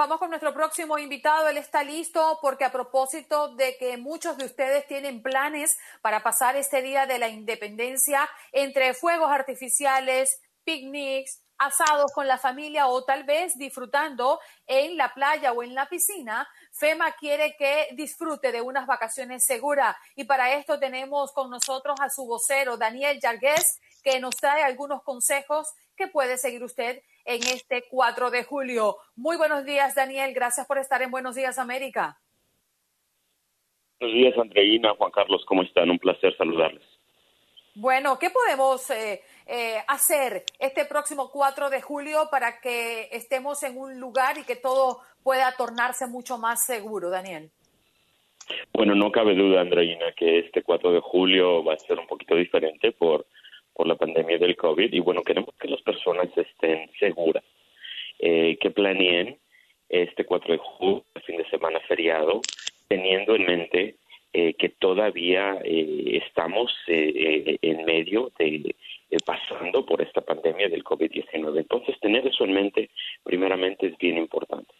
Vamos 0.00 0.18
con 0.18 0.30
nuestro 0.30 0.54
próximo 0.54 0.96
invitado. 0.96 1.46
Él 1.50 1.58
está 1.58 1.84
listo 1.84 2.38
porque 2.40 2.64
a 2.64 2.72
propósito 2.72 3.54
de 3.54 3.76
que 3.76 3.98
muchos 3.98 4.38
de 4.38 4.46
ustedes 4.46 4.86
tienen 4.86 5.22
planes 5.22 5.78
para 6.00 6.22
pasar 6.22 6.56
este 6.56 6.80
día 6.80 7.04
de 7.04 7.18
la 7.18 7.28
independencia 7.28 8.26
entre 8.52 8.94
fuegos 8.94 9.30
artificiales, 9.30 10.40
picnics, 10.64 11.42
asados 11.58 12.12
con 12.14 12.26
la 12.26 12.38
familia 12.38 12.86
o 12.86 13.04
tal 13.04 13.24
vez 13.24 13.58
disfrutando 13.58 14.40
en 14.66 14.96
la 14.96 15.12
playa 15.12 15.52
o 15.52 15.62
en 15.62 15.74
la 15.74 15.86
piscina, 15.86 16.48
FEMA 16.72 17.12
quiere 17.12 17.54
que 17.58 17.88
disfrute 17.92 18.52
de 18.52 18.62
unas 18.62 18.86
vacaciones 18.86 19.44
seguras 19.44 19.94
y 20.16 20.24
para 20.24 20.54
esto 20.54 20.78
tenemos 20.78 21.30
con 21.32 21.50
nosotros 21.50 22.00
a 22.00 22.08
su 22.08 22.24
vocero 22.24 22.78
Daniel 22.78 23.20
Yargués 23.20 23.78
que 24.02 24.18
nos 24.18 24.34
trae 24.36 24.62
algunos 24.62 25.02
consejos 25.02 25.68
que 25.94 26.08
puede 26.08 26.38
seguir 26.38 26.64
usted 26.64 27.02
en 27.30 27.42
este 27.44 27.84
4 27.88 28.30
de 28.30 28.42
julio. 28.42 28.96
Muy 29.14 29.36
buenos 29.36 29.64
días, 29.64 29.94
Daniel. 29.94 30.34
Gracias 30.34 30.66
por 30.66 30.78
estar 30.78 31.00
en 31.00 31.12
Buenos 31.12 31.36
Días, 31.36 31.58
América. 31.60 32.18
Buenos 34.00 34.16
días, 34.16 34.36
Andreina, 34.36 34.94
Juan 34.94 35.12
Carlos, 35.12 35.44
¿cómo 35.46 35.62
están? 35.62 35.90
Un 35.90 35.98
placer 36.00 36.36
saludarles. 36.36 36.82
Bueno, 37.76 38.18
¿qué 38.18 38.30
podemos 38.30 38.90
eh, 38.90 39.22
eh, 39.46 39.76
hacer 39.86 40.44
este 40.58 40.84
próximo 40.86 41.30
4 41.30 41.70
de 41.70 41.80
julio 41.80 42.26
para 42.32 42.60
que 42.60 43.08
estemos 43.12 43.62
en 43.62 43.78
un 43.78 44.00
lugar 44.00 44.36
y 44.38 44.44
que 44.44 44.56
todo 44.56 44.98
pueda 45.22 45.54
tornarse 45.56 46.08
mucho 46.08 46.36
más 46.36 46.66
seguro, 46.66 47.10
Daniel? 47.10 47.52
Bueno, 48.72 48.96
no 48.96 49.12
cabe 49.12 49.36
duda, 49.36 49.60
Andreina, 49.60 50.06
que 50.16 50.40
este 50.40 50.64
4 50.64 50.90
de 50.90 51.00
julio 51.00 51.62
va 51.62 51.74
a 51.74 51.78
ser 51.78 51.96
un 51.96 52.08
poquito 52.08 52.34
diferente 52.34 52.90
por 52.90 53.24
por 53.80 53.86
la 53.86 53.94
pandemia 53.94 54.36
del 54.36 54.58
COVID 54.58 54.92
y 54.92 55.00
bueno, 55.00 55.22
queremos 55.22 55.54
que 55.58 55.66
las 55.66 55.80
personas 55.80 56.28
estén 56.36 56.90
seguras, 56.98 57.42
eh, 58.18 58.58
que 58.60 58.70
planeen 58.70 59.38
este 59.88 60.26
4 60.26 60.52
de 60.52 60.58
julio, 60.58 61.02
fin 61.24 61.38
de 61.38 61.48
semana 61.48 61.80
feriado, 61.88 62.42
teniendo 62.88 63.34
en 63.34 63.46
mente 63.46 63.94
eh, 64.34 64.52
que 64.52 64.68
todavía 64.68 65.62
eh, 65.64 66.20
estamos 66.22 66.70
en 66.86 67.84
medio 67.86 68.30
de 68.38 68.74
pasando 69.24 69.86
por 69.86 70.02
esta 70.02 70.20
pandemia 70.20 70.68
del 70.68 70.84
COVID-19. 70.84 71.60
Entonces, 71.60 71.98
tener 72.00 72.26
eso 72.26 72.44
en 72.44 72.52
mente, 72.52 72.90
primeramente, 73.22 73.86
es 73.86 73.96
bien 73.96 74.18
importante. 74.18 74.74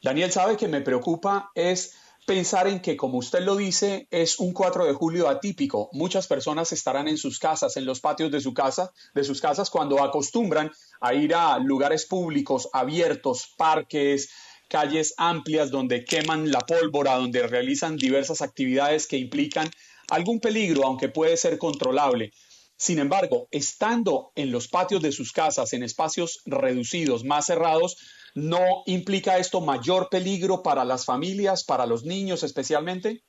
Daniel, 0.00 0.30
sabe 0.30 0.56
que 0.56 0.66
me 0.66 0.80
preocupa 0.80 1.50
es 1.54 2.07
pensar 2.28 2.68
en 2.68 2.80
que, 2.80 2.94
como 2.94 3.16
usted 3.16 3.40
lo 3.40 3.56
dice, 3.56 4.06
es 4.10 4.38
un 4.38 4.52
4 4.52 4.84
de 4.84 4.92
julio 4.92 5.30
atípico. 5.30 5.88
Muchas 5.92 6.26
personas 6.26 6.70
estarán 6.72 7.08
en 7.08 7.16
sus 7.16 7.38
casas, 7.38 7.78
en 7.78 7.86
los 7.86 8.00
patios 8.00 8.30
de 8.30 8.38
de 8.38 9.24
sus 9.24 9.40
casas, 9.40 9.70
cuando 9.70 10.04
acostumbran 10.04 10.70
a 11.00 11.14
ir 11.14 11.34
a 11.34 11.58
lugares 11.58 12.04
públicos 12.04 12.68
abiertos, 12.74 13.54
parques, 13.56 14.28
calles 14.68 15.14
amplias 15.16 15.70
donde 15.70 16.04
queman 16.04 16.50
la 16.50 16.60
pólvora, 16.60 17.16
donde 17.16 17.46
realizan 17.46 17.96
diversas 17.96 18.42
actividades 18.42 19.06
que 19.06 19.16
implican 19.16 19.70
algún 20.10 20.38
peligro, 20.38 20.84
aunque 20.84 21.08
puede 21.08 21.38
ser 21.38 21.56
controlable. 21.56 22.32
Sin 22.76 22.98
embargo, 22.98 23.48
estando 23.50 24.32
en 24.34 24.52
los 24.52 24.68
patios 24.68 25.00
de 25.00 25.12
sus 25.12 25.32
casas, 25.32 25.72
en 25.72 25.82
espacios 25.82 26.42
reducidos, 26.44 27.24
más 27.24 27.46
cerrados, 27.46 27.96
¿No 28.38 28.84
implica 28.86 29.38
esto 29.38 29.60
mayor 29.60 30.08
peligro 30.10 30.62
para 30.62 30.84
las 30.84 31.04
familias, 31.04 31.64
para 31.64 31.86
los 31.86 32.04
niños 32.04 32.44
especialmente? 32.44 33.20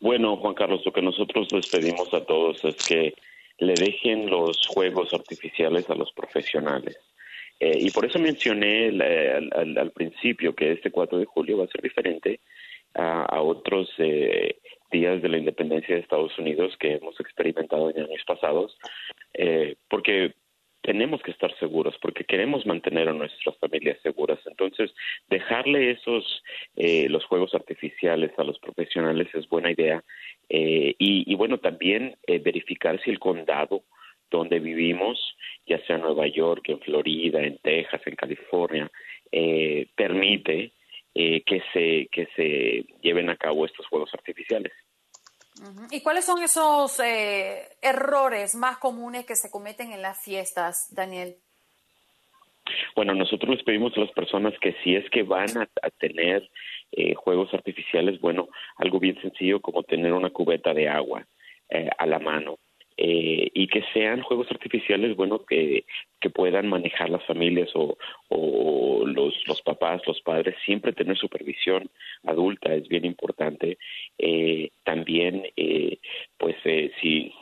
Bueno, 0.00 0.38
Juan 0.38 0.54
Carlos, 0.54 0.80
lo 0.86 0.92
que 0.92 1.02
nosotros 1.02 1.52
les 1.52 1.68
pedimos 1.68 2.12
a 2.14 2.24
todos 2.24 2.64
es 2.64 2.76
que 2.76 3.14
le 3.58 3.74
dejen 3.74 4.30
los 4.30 4.66
juegos 4.68 5.12
artificiales 5.12 5.88
a 5.90 5.94
los 5.94 6.10
profesionales. 6.12 6.96
Eh, 7.60 7.78
y 7.78 7.90
por 7.90 8.06
eso 8.06 8.18
mencioné 8.18 8.88
al, 8.88 9.92
principio 9.92 10.54
que 10.54 10.72
este 10.72 10.90
4 10.90 11.18
de 11.18 11.26
julio 11.26 11.58
va 11.58 11.64
a 11.64 11.68
ser 11.68 11.82
diferente 11.82 12.40
a, 12.94 13.42
otros 13.42 13.90
eh, 13.98 14.56
días 14.90 15.20
de 15.20 15.28
la 15.28 15.36
independencia 15.36 15.94
de 15.94 16.00
Estados 16.00 16.36
Unidos 16.38 16.74
que 16.80 16.94
hemos 16.94 17.20
experimentado 17.20 17.90
en 17.90 18.04
años 18.04 18.24
pasados, 18.26 18.78
eh, 19.34 19.76
porque 19.88 20.34
tenemos 20.82 21.22
que 21.22 21.30
estar 21.30 21.56
seguros 21.58 21.94
porque 22.02 22.24
queremos 22.24 22.66
mantener 22.66 23.08
a 23.08 23.12
nuestras 23.12 23.56
familias 23.58 23.98
seguras. 24.02 24.38
Entonces, 24.46 24.92
dejarle 25.28 25.92
esos, 25.92 26.42
eh, 26.76 27.08
los 27.08 27.24
juegos 27.24 27.54
artificiales 27.54 28.32
a 28.36 28.44
los 28.44 28.58
profesionales 28.58 29.28
es 29.34 29.48
buena 29.48 29.70
idea. 29.70 30.02
Eh, 30.48 30.94
y, 30.98 31.34
bueno, 31.36 31.58
también 31.58 32.16
eh, 32.26 32.40
verificar 32.40 33.00
si 33.02 33.10
el 33.10 33.18
condado 33.18 33.84
donde 34.30 34.58
vivimos, 34.60 35.36
ya 35.66 35.78
sea 35.86 35.96
en 35.96 36.02
Nueva 36.02 36.26
York, 36.26 36.68
en 36.68 36.80
Florida, 36.80 37.42
en 37.42 37.58
Texas, 37.58 38.00
en 38.06 38.16
California, 38.16 38.90
permite 39.94 40.72
que, 41.14 41.62
se, 41.72 42.08
que 42.10 42.26
se 42.34 42.86
lleven 43.02 43.28
a 43.28 43.36
cabo 43.36 43.66
estos 43.66 43.86
juegos 43.86 44.12
artificiales. 44.14 44.72
¿Y 45.90 46.02
cuáles 46.02 46.24
son 46.24 46.42
esos 46.42 46.98
eh, 47.00 47.68
errores 47.80 48.54
más 48.54 48.78
comunes 48.78 49.24
que 49.26 49.36
se 49.36 49.50
cometen 49.50 49.92
en 49.92 50.02
las 50.02 50.22
fiestas, 50.22 50.92
Daniel? 50.94 51.36
Bueno, 52.94 53.14
nosotros 53.14 53.56
les 53.56 53.64
pedimos 53.64 53.96
a 53.96 54.00
las 54.00 54.12
personas 54.12 54.54
que 54.60 54.74
si 54.82 54.94
es 54.94 55.08
que 55.10 55.22
van 55.22 55.50
a, 55.58 55.68
tener 55.98 56.48
eh, 56.92 57.14
juegos 57.14 57.52
artificiales, 57.52 58.20
bueno, 58.20 58.48
algo 58.76 58.98
bien 58.98 59.20
sencillo 59.20 59.60
como 59.60 59.82
tener 59.82 60.12
una 60.12 60.30
cubeta 60.30 60.72
de 60.72 60.88
agua 60.88 61.26
eh, 61.68 61.90
a 61.98 62.06
la 62.06 62.18
mano. 62.18 62.58
y 62.96 63.66
que 63.68 63.82
sean 63.92 64.22
juegos 64.22 64.48
artificiales, 64.50 65.16
bueno, 65.16 65.44
que, 65.44 65.84
que 66.20 66.30
puedan 66.30 66.68
manejar 66.68 67.10
las 67.10 67.24
familias 67.24 67.70
o, 67.74 67.96
o 68.34 69.04
los, 69.06 69.34
los 69.46 69.60
papás, 69.62 70.00
los 70.06 70.20
padres, 70.22 70.54
siempre 70.64 70.92
tener 70.92 71.16
supervisión 71.16 71.90
adulta 72.24 72.74
es 72.74 72.88
bien 72.88 73.04
importante. 73.04 73.78
Eh, 74.18 74.70
también, 74.84 75.44
eh, 75.56 75.98
pues, 76.38 76.56
eh, 76.64 76.90
si, 77.00 77.32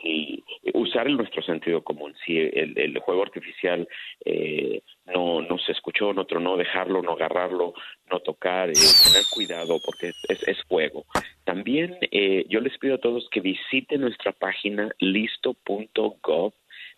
usar 0.73 1.09
nuestro 1.09 1.41
sentido 1.41 1.83
común. 1.83 2.13
Si 2.25 2.37
el, 2.37 2.97
juego 2.99 3.23
artificial 3.23 3.87
eh, 4.25 4.81
no, 5.05 5.41
no 5.41 5.57
se 5.57 5.71
escuchó, 5.71 6.13
no 6.13 6.25
dejarlo, 6.57 7.01
no 7.01 7.13
agarrarlo, 7.13 7.73
no 8.09 8.19
tocar, 8.19 8.69
eh, 8.69 8.73
tener 8.73 9.23
cuidado 9.33 9.79
porque 9.85 10.11
es, 10.27 10.47
es, 10.47 10.63
fuego. 10.63 11.05
También 11.43 11.97
eh, 12.11 12.45
yo 12.49 12.59
les 12.59 12.77
pido 12.77 12.95
a 12.95 12.99
todos 12.99 13.27
que 13.29 13.41
visiten 13.41 14.01
nuestra 14.01 14.31
página 14.31 14.89
listo.gov 14.99 16.53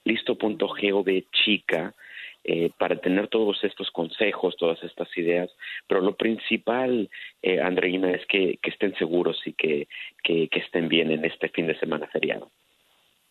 listo.gov 0.06 1.06
chica 1.32 1.94
eh, 2.46 2.72
para 2.78 3.00
tener 3.00 3.30
todos 3.30 3.64
estos 3.64 3.90
consejos, 3.92 4.58
todas 4.58 4.82
estas 4.84 5.08
ideas, 5.18 5.50
pero 5.88 6.02
lo 6.02 6.18
principal, 6.18 7.10
eh, 7.42 7.62
Andreina, 7.62 8.12
es 8.12 8.26
que, 8.28 8.60
estén 8.64 8.94
seguros 8.98 9.42
y 9.46 9.54
que, 9.54 9.88
estén 10.52 10.90
bien 10.90 11.12
en 11.12 11.24
este 11.24 11.48
fin 11.50 11.68
de 11.68 11.80
semana 11.80 12.08
feriado. 12.08 12.52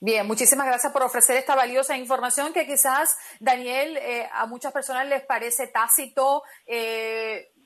Bien, 0.01 0.27
muchísimas 0.27 0.67
gracias 0.67 0.93
por 0.93 1.03
ofrecer 1.03 1.37
esta 1.37 1.55
valiosa 1.55 1.97
información 1.97 2.55
que 2.55 2.67
quizás, 2.67 3.17
Daniel, 3.39 3.99
eh, 3.99 4.27
a 4.33 4.47
muchas 4.47 4.73
personas 4.73 5.07
les 5.07 5.23
parece 5.23 5.69
tácito. 5.69 6.43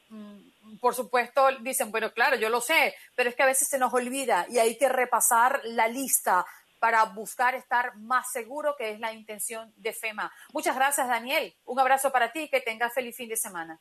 Mm, 0.08 0.78
por 0.80 0.94
supuesto, 0.94 1.48
dicen, 1.60 1.90
bueno, 1.92 2.10
claro, 2.12 2.36
yo 2.36 2.48
lo 2.48 2.60
sé, 2.60 2.94
pero 3.14 3.30
es 3.30 3.36
que 3.36 3.42
a 3.42 3.46
veces 3.46 3.68
se 3.68 3.78
nos 3.78 3.94
olvida 3.94 4.46
y 4.48 4.58
hay 4.58 4.76
que 4.76 4.88
repasar 4.88 5.60
la 5.64 5.86
lista 5.88 6.44
para 6.78 7.04
buscar 7.04 7.54
estar 7.54 7.96
más 7.96 8.30
seguro, 8.30 8.74
que 8.76 8.90
es 8.90 9.00
la 9.00 9.12
intención 9.12 9.72
de 9.76 9.92
FEMA. 9.92 10.32
Muchas 10.52 10.76
gracias, 10.76 11.08
Daniel. 11.08 11.54
Un 11.64 11.80
abrazo 11.80 12.10
para 12.10 12.32
ti 12.32 12.42
y 12.42 12.48
que 12.48 12.60
tengas 12.60 12.92
feliz 12.92 13.16
fin 13.16 13.28
de 13.28 13.36
semana. 13.36 13.80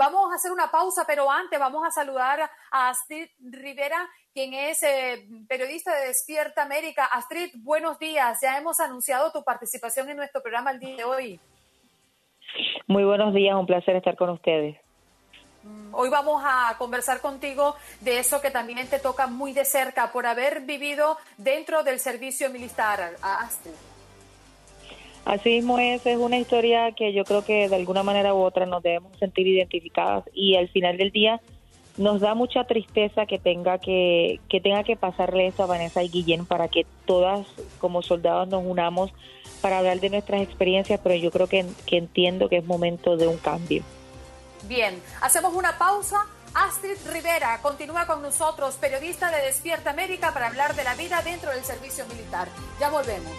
Vamos 0.00 0.30
a 0.30 0.36
hacer 0.36 0.52
una 0.52 0.70
pausa, 0.70 1.02
pero 1.04 1.28
antes 1.28 1.58
vamos 1.58 1.84
a 1.84 1.90
saludar 1.90 2.48
a 2.70 2.88
Astrid 2.88 3.28
Rivera, 3.40 4.08
quien 4.32 4.54
es 4.54 4.80
eh, 4.84 5.26
periodista 5.48 5.92
de 5.92 6.06
Despierta 6.06 6.62
América. 6.62 7.06
Astrid, 7.06 7.50
buenos 7.56 7.98
días. 7.98 8.38
Ya 8.40 8.56
hemos 8.56 8.78
anunciado 8.78 9.32
tu 9.32 9.42
participación 9.42 10.08
en 10.08 10.16
nuestro 10.16 10.40
programa 10.40 10.70
el 10.70 10.78
día 10.78 10.94
de 10.98 11.04
hoy. 11.04 11.40
Muy 12.86 13.02
buenos 13.02 13.34
días, 13.34 13.56
un 13.56 13.66
placer 13.66 13.96
estar 13.96 14.16
con 14.16 14.30
ustedes. 14.30 14.78
Hoy 15.92 16.10
vamos 16.10 16.42
a 16.44 16.76
conversar 16.78 17.20
contigo 17.20 17.74
de 18.00 18.18
eso 18.18 18.40
que 18.40 18.50
también 18.50 18.86
te 18.88 18.98
toca 18.98 19.26
muy 19.26 19.52
de 19.52 19.64
cerca 19.64 20.12
por 20.12 20.26
haber 20.26 20.60
vivido 20.60 21.18
dentro 21.36 21.82
del 21.82 21.98
servicio 21.98 22.50
militar. 22.50 23.16
Así 25.24 25.50
mismo 25.50 25.78
es, 25.78 26.06
es 26.06 26.16
una 26.16 26.38
historia 26.38 26.92
que 26.92 27.12
yo 27.12 27.24
creo 27.24 27.44
que 27.44 27.68
de 27.68 27.76
alguna 27.76 28.02
manera 28.02 28.34
u 28.34 28.38
otra 28.38 28.64
nos 28.64 28.82
debemos 28.82 29.18
sentir 29.18 29.46
identificadas 29.46 30.24
y 30.32 30.56
al 30.56 30.68
final 30.68 30.96
del 30.96 31.10
día 31.10 31.40
nos 31.98 32.20
da 32.20 32.34
mucha 32.34 32.64
tristeza 32.64 33.26
que 33.26 33.38
tenga 33.38 33.78
que, 33.78 34.40
que 34.48 34.60
tenga 34.60 34.84
que 34.84 34.96
pasarle 34.96 35.48
eso 35.48 35.64
a 35.64 35.66
Vanessa 35.66 36.02
y 36.02 36.08
Guillén 36.08 36.46
para 36.46 36.68
que 36.68 36.86
todas 37.04 37.46
como 37.78 38.02
soldados 38.02 38.48
nos 38.48 38.64
unamos 38.64 39.12
para 39.60 39.78
hablar 39.78 39.98
de 39.98 40.10
nuestras 40.10 40.40
experiencias, 40.42 41.00
pero 41.02 41.16
yo 41.16 41.30
creo 41.32 41.48
que, 41.48 41.66
que 41.84 41.98
entiendo 41.98 42.48
que 42.48 42.58
es 42.58 42.64
momento 42.64 43.16
de 43.16 43.26
un 43.26 43.36
cambio. 43.36 43.82
Bien, 44.64 45.02
hacemos 45.20 45.54
una 45.54 45.78
pausa. 45.78 46.26
Astrid 46.54 46.96
Rivera 47.06 47.60
continúa 47.62 48.06
con 48.06 48.22
nosotros, 48.22 48.76
periodista 48.76 49.30
de 49.30 49.42
Despierta 49.42 49.90
América, 49.90 50.32
para 50.32 50.48
hablar 50.48 50.74
de 50.74 50.82
la 50.82 50.94
vida 50.94 51.22
dentro 51.22 51.50
del 51.50 51.64
servicio 51.64 52.06
militar. 52.06 52.48
Ya 52.80 52.90
volvemos. 52.90 53.32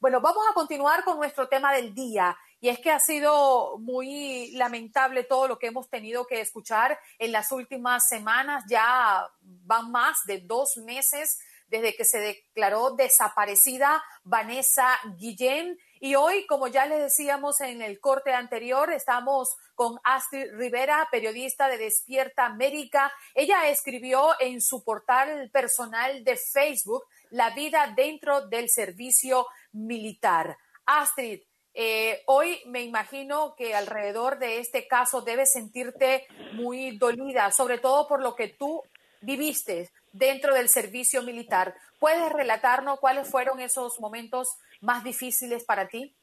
Bueno, 0.00 0.20
vamos 0.20 0.44
a 0.50 0.54
continuar 0.54 1.04
con 1.04 1.16
nuestro 1.16 1.48
tema 1.48 1.72
del 1.72 1.94
día. 1.94 2.36
Y 2.60 2.68
es 2.68 2.78
que 2.80 2.90
ha 2.90 2.98
sido 2.98 3.78
muy 3.78 4.50
lamentable 4.52 5.24
todo 5.24 5.46
lo 5.46 5.58
que 5.58 5.68
hemos 5.68 5.88
tenido 5.88 6.26
que 6.26 6.40
escuchar 6.40 6.98
en 7.18 7.32
las 7.32 7.52
últimas 7.52 8.08
semanas. 8.08 8.64
Ya 8.68 9.26
van 9.40 9.90
más 9.90 10.24
de 10.26 10.40
dos 10.40 10.76
meses 10.78 11.38
desde 11.68 11.94
que 11.94 12.04
se 12.04 12.18
declaró 12.18 12.90
desaparecida 12.92 14.02
Vanessa 14.24 14.98
Guillén. 15.18 15.78
Y 16.00 16.14
hoy, 16.14 16.46
como 16.46 16.68
ya 16.68 16.86
les 16.86 17.00
decíamos 17.00 17.60
en 17.60 17.80
el 17.80 18.00
corte 18.00 18.32
anterior, 18.32 18.92
estamos 18.92 19.56
con 19.74 19.98
Astrid 20.04 20.52
Rivera, 20.52 21.08
periodista 21.10 21.68
de 21.68 21.78
Despierta 21.78 22.44
América. 22.44 23.12
Ella 23.34 23.68
escribió 23.68 24.30
en 24.40 24.60
su 24.60 24.84
portal 24.84 25.50
personal 25.50 26.22
de 26.24 26.36
Facebook 26.36 27.04
La 27.30 27.50
vida 27.50 27.92
dentro 27.96 28.46
del 28.46 28.68
servicio 28.68 29.46
militar. 29.72 30.58
Astrid, 30.84 31.40
eh, 31.74 32.22
hoy 32.26 32.62
me 32.66 32.82
imagino 32.82 33.54
que 33.54 33.74
alrededor 33.74 34.38
de 34.38 34.58
este 34.58 34.86
caso 34.86 35.22
debes 35.22 35.52
sentirte 35.52 36.26
muy 36.52 36.96
dolida, 36.96 37.50
sobre 37.50 37.78
todo 37.78 38.06
por 38.06 38.22
lo 38.22 38.34
que 38.34 38.48
tú 38.48 38.82
viviste 39.20 39.90
dentro 40.12 40.54
del 40.54 40.68
servicio 40.68 41.22
militar. 41.22 41.74
¿Puedes 41.98 42.32
relatarnos 42.32 43.00
cuáles 43.00 43.28
fueron 43.28 43.60
esos 43.60 44.00
momentos 44.00 44.48
más 44.86 45.04
difíciles 45.04 45.64
para 45.64 45.88
ti? 45.88 46.14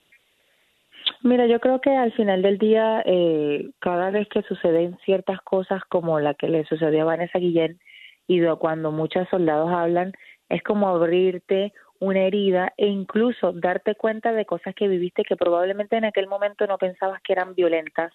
Mira, 1.21 1.45
yo 1.47 1.59
creo 1.59 1.81
que 1.81 1.95
al 1.95 2.13
final 2.13 2.41
del 2.41 2.57
día, 2.57 3.03
eh, 3.05 3.69
cada 3.79 4.09
vez 4.09 4.27
que 4.29 4.41
suceden 4.43 4.97
ciertas 5.05 5.39
cosas 5.41 5.81
como 5.89 6.19
la 6.19 6.33
que 6.33 6.47
le 6.47 6.65
sucedió 6.65 7.01
a 7.01 7.05
Vanessa 7.05 7.39
Guillén 7.39 7.79
y 8.25 8.41
cuando 8.59 8.91
muchos 8.91 9.27
soldados 9.29 9.69
hablan, 9.71 10.13
es 10.49 10.63
como 10.63 10.87
abrirte 10.87 11.73
una 11.99 12.21
herida 12.21 12.73
e 12.77 12.87
incluso 12.87 13.51
darte 13.53 13.95
cuenta 13.95 14.31
de 14.33 14.45
cosas 14.45 14.73
que 14.75 14.87
viviste 14.87 15.23
que 15.23 15.35
probablemente 15.35 15.97
en 15.97 16.05
aquel 16.05 16.27
momento 16.27 16.67
no 16.67 16.77
pensabas 16.77 17.21
que 17.21 17.33
eran 17.33 17.55
violentas, 17.55 18.13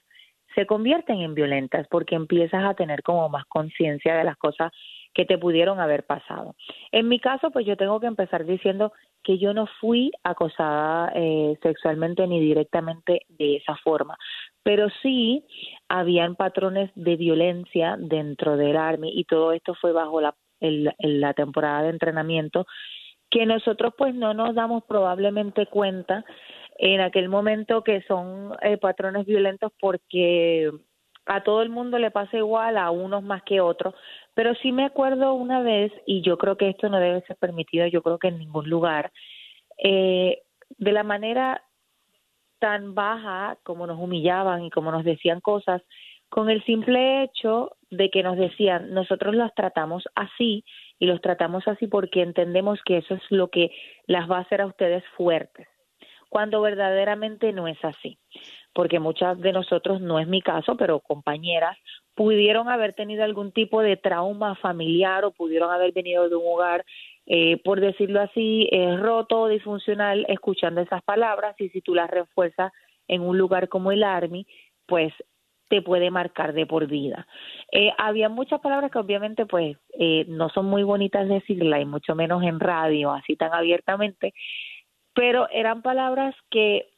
se 0.55 0.67
convierten 0.67 1.21
en 1.21 1.35
violentas 1.35 1.87
porque 1.89 2.15
empiezas 2.15 2.65
a 2.65 2.75
tener 2.75 3.03
como 3.03 3.29
más 3.29 3.45
conciencia 3.47 4.17
de 4.17 4.25
las 4.25 4.37
cosas 4.37 4.73
que 5.19 5.25
te 5.25 5.37
pudieron 5.37 5.81
haber 5.81 6.07
pasado. 6.07 6.55
En 6.93 7.09
mi 7.09 7.19
caso, 7.19 7.51
pues 7.51 7.67
yo 7.67 7.77
tengo 7.77 7.99
que 7.99 8.07
empezar 8.07 8.45
diciendo 8.45 8.93
que 9.25 9.37
yo 9.37 9.53
no 9.53 9.67
fui 9.81 10.13
acosada 10.23 11.11
eh, 11.17 11.59
sexualmente 11.61 12.25
ni 12.29 12.39
directamente 12.39 13.23
de 13.29 13.57
esa 13.57 13.75
forma, 13.83 14.17
pero 14.63 14.87
sí 15.03 15.45
habían 15.89 16.37
patrones 16.37 16.93
de 16.95 17.17
violencia 17.17 17.97
dentro 17.99 18.57
del 18.57 18.77
Army 18.77 19.11
y 19.13 19.25
todo 19.25 19.51
esto 19.51 19.75
fue 19.75 19.91
bajo 19.91 20.21
la, 20.21 20.37
la 20.61 21.35
temporada 21.35 21.83
de 21.83 21.91
entrenamiento 21.91 22.69
que 23.29 23.45
nosotros 23.45 23.95
pues 23.99 24.15
no 24.15 24.35
nos 24.35 24.55
damos 24.55 24.85
probablemente 24.85 25.67
cuenta 25.67 26.25
en 26.77 27.01
aquel 27.01 27.29
momento 27.29 27.83
que 27.83 28.03
son 28.03 28.53
eh, 28.63 28.77
patrones 28.77 29.27
violentos 29.27 29.73
porque 29.81 30.71
a 31.29 31.43
todo 31.43 31.63
el 31.63 31.69
mundo 31.69 31.99
le 31.99 32.11
pasa 32.11 32.37
igual, 32.37 32.79
a 32.79 32.91
unos 32.91 33.23
más 33.23 33.43
que 33.43 33.61
otros, 33.61 33.95
pero 34.35 34.55
sí 34.57 34.73
me 34.73 34.85
acuerdo 34.85 35.35
una 35.35 35.61
vez, 35.61 35.93
y 36.07 36.23
yo 36.23 36.39
creo 36.39 36.57
que 36.57 36.71
esto 36.71 36.89
no 36.89 36.99
debe 36.99 37.21
ser 37.23 37.37
permitido, 37.37 37.87
yo 37.87 38.03
creo 38.03 38.19
que 38.19 38.29
en 38.29 38.39
ningún 38.39 38.69
lugar, 38.69 39.13
eh, 39.83 40.43
de 40.79 40.93
la 40.93 41.03
manera 41.03 41.63
tan 42.59 42.95
baja 42.95 43.59
como 43.63 43.87
nos 43.87 43.99
humillaban 43.99 44.65
y 44.65 44.71
como 44.71 44.91
nos 44.91 45.05
decían 45.05 45.41
cosas, 45.41 45.83
con 46.29 46.51
el 46.51 46.63
simple 46.65 47.23
hecho 47.23 47.77
de 47.91 48.11
que 48.11 48.23
nos 48.23 48.37
decían, 48.37 48.93
nosotros 48.93 49.35
los 49.35 49.55
tratamos 49.55 50.05
así 50.15 50.65
y 50.99 51.07
los 51.07 51.21
tratamos 51.21 51.67
así 51.69 51.87
porque 51.87 52.23
entendemos 52.23 52.81
que 52.85 52.99
eso 52.99 53.15
es 53.15 53.23
lo 53.31 53.49
que 53.49 53.71
las 54.07 54.31
va 54.31 54.39
a 54.39 54.43
hacer 54.43 54.61
a 54.61 54.67
ustedes 54.67 55.05
fuertes, 55.17 55.69
cuando 56.29 56.61
verdaderamente 56.61 57.53
no 57.53 57.69
es 57.69 57.79
así 57.85 58.19
porque 58.79 59.01
muchas 59.01 59.41
de 59.41 59.53
nosotros, 59.53 60.01
no 60.01 60.21
es 60.21 60.29
mi 60.29 60.41
caso, 60.41 60.77
pero 60.77 61.01
compañeras, 61.01 61.77
pudieron 62.15 62.69
haber 62.69 62.95
tenido 62.95 63.25
algún 63.25 63.51
tipo 63.51 63.83
de 63.83 63.97
trauma 63.97 64.55
familiar 64.55 65.25
o 65.25 65.33
pudieron 65.33 65.73
haber 65.73 65.93
venido 65.93 66.29
de 66.29 66.37
un 66.37 66.45
hogar, 66.47 66.85
eh, 67.27 67.61
por 67.65 67.81
decirlo 67.81 68.21
así, 68.21 68.69
eh, 68.71 68.97
roto 68.97 69.49
disfuncional, 69.49 70.25
escuchando 70.29 70.81
esas 70.81 71.03
palabras 71.03 71.57
y 71.59 71.71
si 71.71 71.81
tú 71.81 71.93
las 71.93 72.09
refuerzas 72.09 72.71
en 73.09 73.23
un 73.23 73.37
lugar 73.37 73.69
como 73.69 73.91
el 73.91 74.05
Army, 74.05 74.47
pues 74.87 75.13
te 75.69 75.83
puede 75.83 76.11
marcar 76.11 76.53
de 76.55 76.67
por 76.67 76.87
vida. 76.87 77.27
Eh, 77.73 77.91
había 77.99 78.29
muchas 78.29 78.61
palabras 78.61 78.91
que 78.91 78.99
obviamente 78.99 79.45
pues 79.47 79.77
eh, 79.99 80.25
no 80.29 80.49
son 80.49 80.67
muy 80.67 80.83
bonitas 80.83 81.29
decirlas 81.29 81.83
y 81.83 81.85
mucho 81.85 82.15
menos 82.15 82.43
en 82.43 82.59
radio, 82.59 83.13
así 83.13 83.37
tan 83.37 83.53
abiertamente, 83.53 84.35
pero 85.19 85.49
eran 85.51 85.83
palabras 85.83 86.33
que 86.49 86.91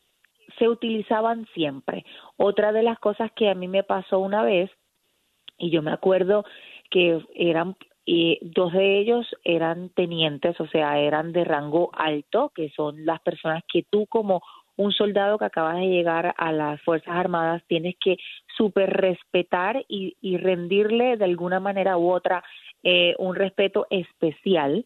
se 0.59 0.69
utilizaban 0.69 1.47
siempre. 1.55 2.05
Otra 2.37 2.71
de 2.71 2.83
las 2.83 2.99
cosas 2.99 3.33
que 3.33 3.49
a 3.49 3.55
mí 3.55 3.67
me 3.67 3.83
pasó 3.83 4.19
una 4.19 4.43
vez, 4.43 4.71
y 5.57 5.71
yo 5.71 5.81
me 5.81 5.91
acuerdo 5.91 6.45
que 6.91 7.19
eran 7.35 7.77
dos 8.43 8.75
de 8.75 8.99
ellos 8.99 9.27
eran 9.43 9.89
tenientes, 9.89 10.61
o 10.61 10.67
sea, 10.67 10.99
eran 10.99 11.33
de 11.33 11.45
rango 11.45 11.93
alto, 11.95 12.53
que 12.55 12.69
son 12.77 13.07
las 13.07 13.21
personas 13.21 13.63
que 13.73 13.85
tú 13.89 14.07
como 14.07 14.43
un 14.77 14.93
soldado 14.93 15.39
que 15.39 15.47
acabas 15.47 15.77
de 15.77 15.89
llegar 15.89 16.35
a 16.37 16.53
las 16.53 16.79
Fuerzas 16.83 17.17
Armadas 17.17 17.63
tienes 17.69 17.95
que 17.99 18.19
super 18.55 18.91
respetar 18.91 19.83
y, 19.89 20.19
y 20.21 20.37
rendirle 20.37 21.17
de 21.17 21.25
alguna 21.25 21.59
manera 21.59 21.97
u 21.97 22.11
otra 22.11 22.45
eh, 22.83 23.15
un 23.19 23.35
respeto 23.35 23.87
especial, 23.89 24.85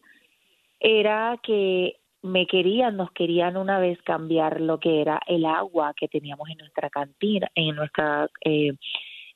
era 0.79 1.37
que 1.43 1.97
me 2.25 2.47
querían, 2.47 2.97
nos 2.97 3.11
querían 3.11 3.55
una 3.55 3.79
vez 3.79 4.01
cambiar 4.01 4.59
lo 4.59 4.79
que 4.79 4.99
era 4.99 5.19
el 5.27 5.45
agua 5.45 5.93
que 5.95 6.07
teníamos 6.07 6.49
en 6.49 6.57
nuestra 6.57 6.89
cantina, 6.89 7.47
en 7.53 7.75
nuestra, 7.75 8.27
eh, 8.43 8.73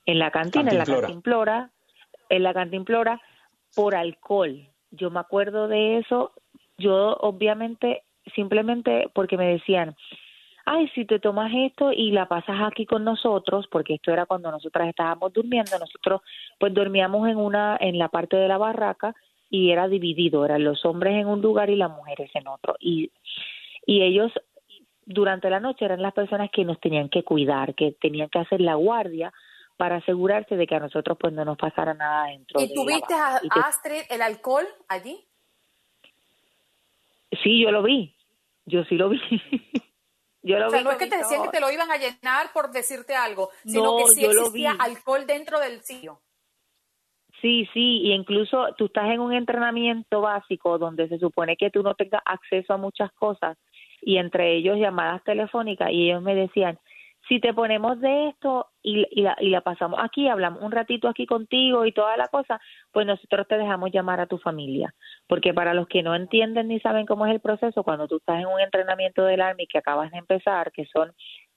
en 0.05 0.19
la 0.19 0.31
cantina, 0.31 0.71
en 0.71 0.77
la 0.79 0.85
cantimplora, 0.85 1.69
en 2.29 2.43
la 2.43 2.53
cantimplora, 2.53 3.21
por 3.75 3.93
alcohol. 3.93 4.67
Yo 4.89 5.11
me 5.11 5.19
acuerdo 5.19 5.67
de 5.67 5.99
eso, 5.99 6.31
yo 6.79 7.15
obviamente, 7.21 8.03
simplemente 8.35 9.09
porque 9.13 9.37
me 9.37 9.47
decían, 9.47 9.95
ay, 10.65 10.89
si 10.95 11.05
te 11.05 11.19
tomas 11.19 11.51
esto 11.53 11.91
y 11.93 12.09
la 12.11 12.27
pasas 12.27 12.57
aquí 12.61 12.87
con 12.87 13.03
nosotros, 13.03 13.67
porque 13.71 13.95
esto 13.95 14.11
era 14.11 14.25
cuando 14.25 14.49
nosotras 14.49 14.87
estábamos 14.87 15.31
durmiendo, 15.31 15.77
nosotros 15.77 16.21
pues 16.59 16.73
dormíamos 16.73 17.29
en 17.29 17.37
una, 17.37 17.77
en 17.79 17.99
la 17.99 18.09
parte 18.09 18.35
de 18.35 18.47
la 18.47 18.57
barraca 18.57 19.13
y 19.49 19.71
era 19.71 19.87
dividido, 19.87 20.45
eran 20.45 20.63
los 20.63 20.85
hombres 20.85 21.15
en 21.15 21.27
un 21.27 21.41
lugar 21.41 21.69
y 21.69 21.75
las 21.75 21.89
mujeres 21.89 22.29
en 22.33 22.47
otro. 22.47 22.75
Y, 22.79 23.11
y 23.85 24.03
ellos 24.03 24.31
durante 25.05 25.49
la 25.49 25.59
noche 25.59 25.85
eran 25.85 26.01
las 26.01 26.13
personas 26.13 26.49
que 26.51 26.63
nos 26.63 26.79
tenían 26.79 27.09
que 27.09 27.23
cuidar, 27.23 27.73
que 27.73 27.93
tenían 27.99 28.29
que 28.29 28.39
hacer 28.39 28.61
la 28.61 28.75
guardia 28.75 29.33
para 29.75 29.97
asegurarse 29.97 30.55
de 30.55 30.67
que 30.67 30.75
a 30.75 30.79
nosotros 30.79 31.17
pues 31.19 31.33
no 31.33 31.45
nos 31.45 31.57
pasara 31.57 31.93
nada 31.93 32.25
dentro. 32.27 32.61
¿Y 32.61 32.73
tuviste 32.73 33.13
a, 33.13 33.41
Astrid 33.65 34.01
el 34.09 34.21
alcohol 34.21 34.67
allí? 34.87 35.25
Sí, 37.41 37.61
yo 37.63 37.71
lo 37.71 37.81
vi, 37.81 38.13
yo 38.65 38.83
sí 38.83 38.95
lo 38.95 39.09
vi. 39.09 39.19
Yo 40.41 40.57
lo 40.57 40.67
o 40.67 40.69
sea, 40.69 40.81
no 40.83 40.91
es 40.91 40.97
que 40.97 41.07
te 41.07 41.17
decían 41.17 41.43
que 41.43 41.49
te 41.49 41.59
lo 41.59 41.69
iban 41.69 41.91
a 41.91 41.97
llenar 41.97 42.53
por 42.53 42.71
decirte 42.71 43.13
algo, 43.13 43.49
sino 43.65 43.97
que 43.97 44.13
sí 44.13 44.23
existía 44.23 44.71
alcohol 44.79 45.27
dentro 45.27 45.59
del 45.59 45.81
sitio. 45.81 46.21
Sí, 47.41 47.69
sí, 47.73 48.01
y 48.03 48.13
incluso 48.13 48.73
tú 48.77 48.85
estás 48.85 49.09
en 49.09 49.21
un 49.21 49.31
entrenamiento 49.31 50.21
básico 50.21 50.77
donde 50.77 51.07
se 51.07 51.19
supone 51.19 51.55
que 51.55 51.69
tú 51.69 51.83
no 51.83 51.93
tengas 51.95 52.21
acceso 52.25 52.73
a 52.73 52.77
muchas 52.77 53.11
cosas 53.13 53.57
y 54.01 54.17
entre 54.17 54.55
ellos 54.55 54.77
llamadas 54.77 55.23
telefónicas 55.23 55.89
y 55.91 56.09
ellos 56.09 56.21
me 56.21 56.35
decían, 56.35 56.77
si 57.27 57.39
te 57.39 57.53
ponemos 57.53 57.99
de 58.01 58.29
esto 58.29 58.67
y, 58.81 59.21
la, 59.21 59.37
y 59.39 59.49
la 59.49 59.61
pasamos 59.61 59.99
aquí, 60.01 60.27
hablamos 60.27 60.63
un 60.63 60.71
ratito 60.71 61.07
aquí 61.07 61.25
contigo 61.25 61.85
y 61.85 61.91
toda 61.91 62.17
la 62.17 62.27
cosa, 62.27 62.59
pues 62.91 63.05
nosotros 63.05 63.47
te 63.47 63.57
dejamos 63.57 63.91
llamar 63.91 64.19
a 64.19 64.25
tu 64.25 64.37
familia. 64.39 64.93
Porque 65.27 65.53
para 65.53 65.73
los 65.73 65.87
que 65.87 66.01
no 66.01 66.15
entienden 66.15 66.69
ni 66.69 66.79
saben 66.79 67.05
cómo 67.05 67.25
es 67.27 67.33
el 67.33 67.39
proceso, 67.39 67.83
cuando 67.83 68.07
tú 68.07 68.17
estás 68.17 68.39
en 68.39 68.47
un 68.47 68.59
entrenamiento 68.59 69.23
del 69.25 69.41
Army 69.41 69.67
que 69.67 69.77
acabas 69.77 70.11
de 70.11 70.17
empezar, 70.17 70.71
que 70.71 70.85
son 70.85 71.13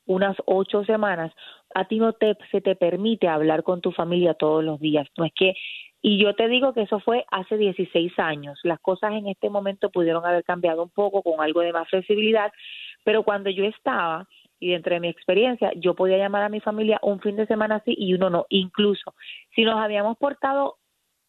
unas 0.07 0.37
ocho 0.47 0.85
semanas, 0.85 1.33
a 1.75 1.87
ti 1.87 1.99
no 1.99 2.13
te, 2.13 2.37
se 2.51 2.61
te 2.61 2.77
permite 2.77 3.29
hablar 3.29 3.63
con 3.63 3.81
tu 3.81 3.93
familia 3.93 4.35
todos 4.35 4.65
los 4.65 4.81
días. 4.81 5.09
No 5.17 5.25
es 5.25 5.33
que, 5.35 5.55
y 6.01 6.23
yo 6.23 6.35
te 6.35 6.49
digo 6.49 6.73
que 6.73 6.83
eso 6.83 7.01
fue 7.01 7.25
hace 7.31 7.57
16 7.57 8.19
años. 8.19 8.59
Las 8.65 8.81
cosas 8.81 9.13
en 9.13 9.29
este 9.29 9.49
momento 9.49 9.91
pudieron 9.91 10.25
haber 10.27 10.45
cambiado 10.45 10.83
un 10.83 10.91
poco 10.91 11.23
con 11.23 11.41
algo 11.41 11.61
de 11.61 11.73
más 11.73 11.89
flexibilidad, 11.89 12.53
pero 13.05 13.23
cuando 13.23 13.51
yo 13.51 13.65
estaba, 13.65 14.27
y 14.59 14.71
dentro 14.71 14.95
de 14.95 15.01
mi 15.01 15.09
experiencia, 15.09 15.73
yo 15.75 15.95
podía 15.95 16.19
llamar 16.19 16.45
a 16.45 16.49
mi 16.49 16.61
familia 16.61 17.01
un 17.03 17.21
fin 17.21 17.35
de 17.35 17.47
semana 17.47 17.77
así 17.77 17.95
y 17.99 18.15
uno 18.15 18.31
no. 18.31 18.47
Incluso 18.49 19.15
si 19.55 19.65
nos 19.65 19.77
habíamos 19.77 20.17
portado 20.19 20.77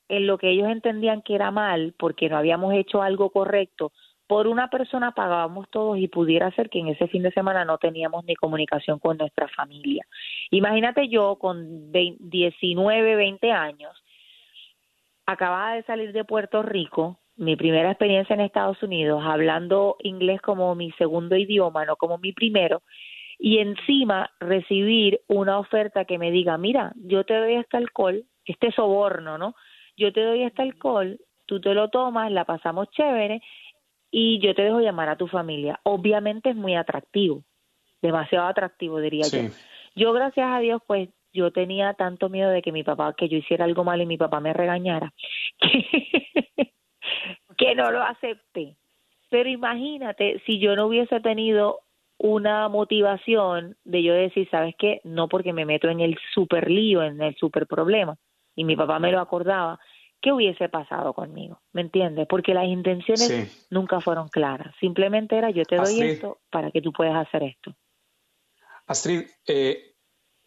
en 0.08 0.28
lo 0.28 0.38
que 0.38 0.52
ellos 0.52 0.68
entendían 0.68 1.24
que 1.24 1.34
era 1.34 1.50
mal, 1.50 1.96
porque 1.98 2.30
no 2.30 2.38
habíamos 2.38 2.74
hecho 2.76 3.02
algo 3.02 3.32
correcto, 3.32 3.92
por 4.28 4.48
una 4.48 4.70
persona 4.70 5.12
pagábamos 5.12 5.70
todos 5.70 5.98
y 5.98 6.08
pudiera 6.08 6.52
ser 6.52 6.70
que 6.70 6.80
en 6.80 6.88
ese 6.88 7.08
fin 7.08 7.24
de 7.24 7.32
semana 7.32 7.66
no 7.66 7.78
teníamos 7.78 8.24
ni 8.26 8.36
comunicación 8.36 9.00
con 9.00 9.18
nuestra 9.18 9.48
familia. 9.50 10.06
Imagínate 10.52 11.10
yo 11.10 11.36
con 11.36 11.92
19, 11.92 13.16
20 13.16 13.52
años, 13.52 13.92
acababa 15.26 15.76
de 15.76 15.84
salir 15.84 16.14
de 16.14 16.24
Puerto 16.26 16.64
Rico, 16.64 17.20
mi 17.36 17.56
primera 17.56 17.90
experiencia 17.90 18.34
en 18.34 18.42
Estados 18.42 18.82
Unidos, 18.84 19.24
hablando 19.26 19.98
inglés 20.00 20.42
como 20.42 20.76
mi 20.76 20.92
segundo 20.94 21.36
idioma, 21.36 21.86
no 21.86 21.96
como 21.96 22.18
mi 22.18 22.32
primero, 22.32 22.84
y 23.40 23.58
encima 23.58 24.30
recibir 24.40 25.22
una 25.28 25.60
oferta 25.60 26.06
que 26.06 26.18
me 26.18 26.32
diga, 26.32 26.58
mira, 26.58 26.94
yo 26.96 27.26
te 27.26 27.36
doy 27.36 27.56
este 27.56 27.78
alcohol, 27.78 28.24
este 28.46 28.72
soborno, 28.72 29.38
¿no? 29.38 29.56
Yo 29.98 30.14
te 30.14 30.22
doy 30.22 30.44
este 30.44 30.62
alcohol, 30.62 31.20
tú 31.46 31.60
te 31.60 31.74
lo 31.74 31.90
tomas, 31.90 32.32
la 32.32 32.46
pasamos 32.46 32.90
chévere 32.92 33.42
y 34.16 34.38
yo 34.40 34.54
te 34.54 34.62
dejo 34.62 34.80
llamar 34.80 35.10
a 35.10 35.18
tu 35.18 35.28
familia. 35.28 35.80
Obviamente 35.82 36.52
es 36.52 36.56
muy 36.56 36.76
atractivo, 36.76 37.44
demasiado 38.00 38.46
atractivo 38.46 39.00
diría 39.00 39.26
yo. 39.28 39.50
Yo 39.96 40.14
gracias 40.14 40.48
a 40.52 40.60
Dios 40.60 40.82
pues 40.86 41.10
yo 41.34 41.52
tenía 41.52 41.96
tanto 41.96 42.30
miedo 42.30 42.52
de 42.52 42.62
que 42.62 42.72
mi 42.72 42.84
papá, 42.84 43.16
que 43.18 43.28
yo 43.28 43.38
hiciera 43.38 43.66
algo 43.66 43.84
mal 43.84 44.00
y 44.00 44.06
mi 44.06 44.18
papá 44.18 44.40
me 44.40 44.54
regañara, 44.54 45.12
que, 45.60 46.74
que 47.58 47.74
no 47.74 47.90
lo 47.90 48.04
acepté. 48.04 48.76
Pero 49.32 49.50
imagínate 49.50 50.44
si 50.46 50.60
yo 50.60 50.76
no 50.76 50.86
hubiese 50.86 51.20
tenido 51.20 51.80
una 52.20 52.70
motivación 52.70 53.76
de 53.84 54.04
yo 54.04 54.14
decir, 54.14 54.48
¿sabes 54.52 54.76
qué? 54.78 55.02
No 55.04 55.28
porque 55.28 55.54
me 55.54 55.66
meto 55.66 55.90
en 55.90 56.02
el 56.02 56.20
super 56.36 56.70
lío, 56.70 57.02
en 57.02 57.20
el 57.20 57.36
super 57.36 57.66
problema, 57.66 58.16
y 58.56 58.64
mi 58.64 58.76
papá 58.76 59.00
me 59.00 59.12
lo 59.12 59.20
acordaba, 59.20 59.80
¿qué 60.24 60.32
hubiese 60.32 60.70
pasado 60.70 61.14
conmigo? 61.14 61.62
¿Me 61.74 61.82
entiendes? 61.82 62.26
Porque 62.30 62.54
las 62.54 62.66
intenciones 62.66 63.68
nunca 63.70 64.00
fueron 64.00 64.30
claras, 64.30 64.74
simplemente 64.80 65.38
era 65.38 65.52
yo 65.52 65.64
te 65.66 65.76
doy 65.76 66.02
esto 66.02 66.40
para 66.50 66.72
que 66.72 66.82
tú 66.82 66.94
puedas 66.94 67.28
hacer 67.28 67.44
esto. 67.44 67.76
Astrid, 68.88 69.28
eh, 69.46 69.96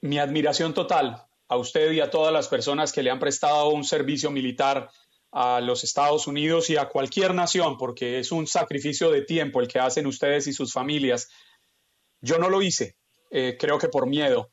mi 0.00 0.18
admiración 0.18 0.72
total 0.72 1.22
a 1.48 1.56
usted 1.58 1.92
y 1.92 2.00
a 2.00 2.10
todas 2.10 2.32
las 2.32 2.48
personas 2.48 2.92
que 2.92 3.02
le 3.02 3.10
han 3.10 3.20
prestado 3.20 3.68
un 3.68 3.84
servicio 3.84 4.30
militar 4.30 4.88
a 5.30 5.60
los 5.60 5.84
Estados 5.84 6.26
Unidos 6.26 6.70
y 6.70 6.78
a 6.78 6.88
cualquier 6.88 7.34
nación, 7.34 7.76
porque 7.76 8.18
es 8.18 8.32
un 8.32 8.46
sacrificio 8.46 9.10
de 9.10 9.22
tiempo 9.22 9.60
el 9.60 9.68
que 9.68 9.78
hacen 9.78 10.06
ustedes 10.06 10.46
y 10.46 10.54
sus 10.54 10.72
familias 10.72 11.28
yo 12.22 12.38
no 12.38 12.48
lo 12.48 12.62
hice, 12.62 12.96
eh, 13.30 13.56
creo 13.60 13.78
que 13.78 13.88
por 13.88 14.06
miedo, 14.06 14.48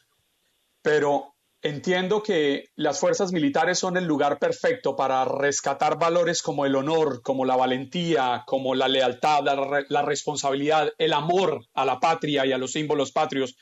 pero 0.81 1.32
entiendo 1.63 2.21
que 2.21 2.65
las 2.75 2.99
fuerzas 2.99 3.31
militares 3.31 3.79
son 3.79 3.95
el 3.95 4.03
lugar 4.03 4.37
perfecto 4.37 4.97
para 4.97 5.23
rescatar 5.23 5.97
valores 5.97 6.41
como 6.41 6.65
el 6.65 6.75
honor, 6.75 7.21
como 7.23 7.45
la 7.45 7.55
valentía, 7.55 8.43
como 8.45 8.75
la 8.75 8.89
lealtad, 8.89 9.43
la, 9.87 10.01
responsabilidad, 10.01 10.91
el 10.97 11.13
amor 11.13 11.65
a 11.73 11.85
la 11.85 12.01
patria 12.01 12.45
y 12.45 12.51
a 12.51 12.57
los 12.57 12.73
símbolos 12.73 13.13
patrios, 13.13 13.55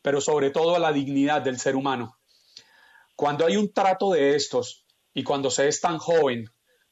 pero 0.00 0.22
sobre 0.22 0.50
todo 0.50 0.74
a 0.74 0.78
la 0.78 0.92
dignidad 0.92 1.42
del 1.42 1.58
ser 1.58 1.76
humano. 1.76 2.16
Cuando 3.14 3.46
hay 3.46 3.58
un 3.58 3.72
trato 3.72 4.12
de 4.12 4.34
estos 4.34 4.86
y 5.12 5.22
cuando 5.22 5.50
se 5.50 5.68
es 5.68 5.80
tan 5.80 5.98
joven 5.98 6.46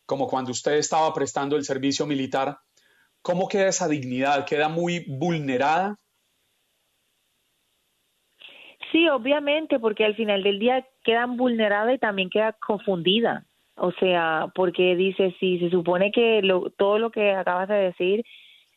como 0.05 0.29
cuando 0.29 0.53
usted 0.53 0.75
estaba 0.75 1.13
prestando 1.15 1.57
el 1.57 1.65
servicio 1.65 2.07
militar, 2.07 2.59
¿cómo 3.23 3.49
queda 3.49 3.69
esa 3.69 3.89
dignidad? 3.89 4.45
¿Queda 4.45 4.69
muy 4.69 5.07
vulnerada? 5.09 5.99
Sí, 8.93 9.09
obviamente, 9.09 9.79
porque 9.79 10.05
al 10.05 10.15
final 10.15 10.43
del 10.43 10.59
día 10.59 10.87
quedan 11.03 11.39
vulneradas 11.39 11.95
y 11.95 11.99
también 11.99 12.29
queda 12.29 12.53
confundida. 12.53 13.47
O 13.77 13.91
sea, 13.93 14.53
porque 14.55 14.95
dice, 14.97 15.35
si 15.41 15.59
se 15.59 15.71
supone 15.71 16.13
que 16.13 16.43
lo, 16.43 16.71
todo 16.71 16.99
lo 16.99 17.11
que 17.11 17.33
acabas 17.33 17.69
de 17.69 17.75
decir, 17.75 18.25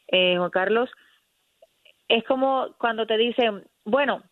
eh, 0.08 0.38
Juan 0.38 0.50
Carlos, 0.52 0.90
es 2.08 2.24
como 2.24 2.70
cuando 2.80 3.06
te 3.06 3.18
dicen, 3.18 3.64
bueno, 3.84 4.24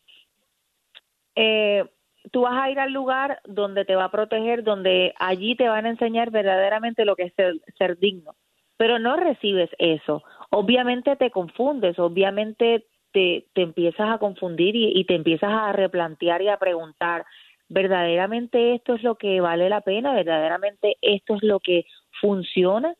eh, 1.35 1.83
tú 2.31 2.41
vas 2.41 2.63
a 2.63 2.69
ir 2.71 2.79
al 2.79 2.93
lugar 2.93 3.41
donde 3.43 3.83
te 3.83 3.95
va 3.95 4.05
a 4.05 4.11
proteger, 4.11 4.63
donde 4.63 5.13
allí 5.19 5.55
te 5.55 5.67
van 5.67 5.85
a 5.85 5.89
enseñar 5.89 6.31
verdaderamente 6.31 7.03
lo 7.03 7.17
que 7.17 7.23
es 7.23 7.33
ser, 7.33 7.55
ser 7.77 7.97
digno, 7.97 8.35
pero 8.77 8.99
no 8.99 9.17
recibes 9.17 9.69
eso. 9.79 10.23
Obviamente 10.49 11.17
te 11.17 11.29
confundes, 11.29 11.99
obviamente 11.99 12.85
te, 13.13 13.45
te 13.53 13.61
empiezas 13.61 14.09
a 14.09 14.17
confundir 14.17 14.75
y, 14.75 14.91
y 14.99 15.05
te 15.05 15.15
empiezas 15.15 15.51
a 15.51 15.71
replantear 15.71 16.41
y 16.41 16.49
a 16.49 16.57
preguntar, 16.57 17.25
¿verdaderamente 17.69 18.75
esto 18.75 18.95
es 18.95 19.03
lo 19.03 19.15
que 19.15 19.39
vale 19.39 19.69
la 19.69 19.81
pena? 19.81 20.13
¿Verdaderamente 20.13 20.97
esto 21.01 21.35
es 21.35 21.43
lo 21.43 21.59
que 21.59 21.85
funciona? 22.19 22.93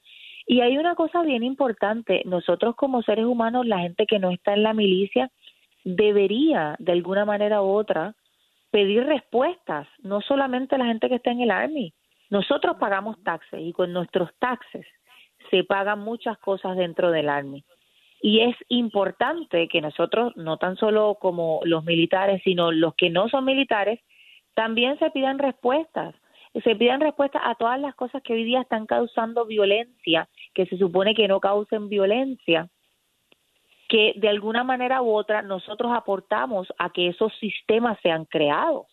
Y 0.46 0.62
hay 0.62 0.78
una 0.78 0.96
cosa 0.96 1.22
bien 1.24 1.44
importante, 1.44 2.22
nosotros 2.26 2.76
como 2.76 3.02
seres 3.02 3.26
humanos, 3.26 3.66
la 3.66 3.80
gente 3.80 4.06
que 4.06 4.20
no 4.20 4.32
está 4.32 4.54
en 4.54 4.64
la 4.64 4.74
milicia, 4.74 5.32
debería 5.84 6.76
de 6.80 6.92
alguna 6.92 7.26
manera 7.26 7.62
u 7.62 7.70
otra 7.70 8.16
pedir 8.72 9.06
respuestas, 9.06 9.88
no 10.00 10.22
solamente 10.22 10.78
la 10.78 10.86
gente 10.86 11.08
que 11.08 11.16
está 11.16 11.32
en 11.32 11.42
el 11.42 11.52
Army. 11.52 11.94
Nosotros 12.30 12.78
pagamos 12.80 13.22
taxes 13.24 13.62
y 13.62 13.72
con 13.72 13.94
nuestros 13.94 14.30
taxes 14.40 14.86
se 15.52 15.64
pagan 15.64 16.00
muchas 16.00 16.38
cosas 16.40 16.76
dentro 16.76 17.12
del 17.12 17.30
Army. 17.30 17.64
Y 18.26 18.40
es 18.40 18.56
importante 18.70 19.68
que 19.68 19.82
nosotros, 19.82 20.32
no 20.38 20.56
tan 20.56 20.78
solo 20.78 21.18
como 21.20 21.60
los 21.66 21.84
militares, 21.84 22.42
sino 22.46 22.72
los 22.72 22.96
que 22.96 23.10
no 23.10 23.28
son 23.28 23.44
militares, 23.44 24.00
también 24.54 24.98
se 24.98 25.12
pidan 25.12 25.40
respuestas. 25.40 26.16
Se 26.64 26.74
pidan 26.78 27.02
respuestas 27.02 27.42
a 27.44 27.56
todas 27.56 27.78
las 27.82 27.96
cosas 27.96 28.24
que 28.24 28.32
hoy 28.32 28.46
día 28.46 28.62
están 28.62 28.86
causando 28.86 29.46
violencia, 29.46 30.30
que 30.54 30.66
se 30.68 30.78
supone 30.78 31.14
que 31.14 31.28
no 31.28 31.42
causen 31.42 31.90
violencia, 31.90 32.70
que 33.90 34.14
de 34.16 34.30
alguna 34.30 34.64
manera 34.64 35.02
u 35.02 35.14
otra 35.14 35.42
nosotros 35.42 35.92
aportamos 35.94 36.72
a 36.78 36.92
que 36.94 37.10
esos 37.10 37.38
sistemas 37.42 37.98
sean 38.02 38.24
creados. 38.24 38.88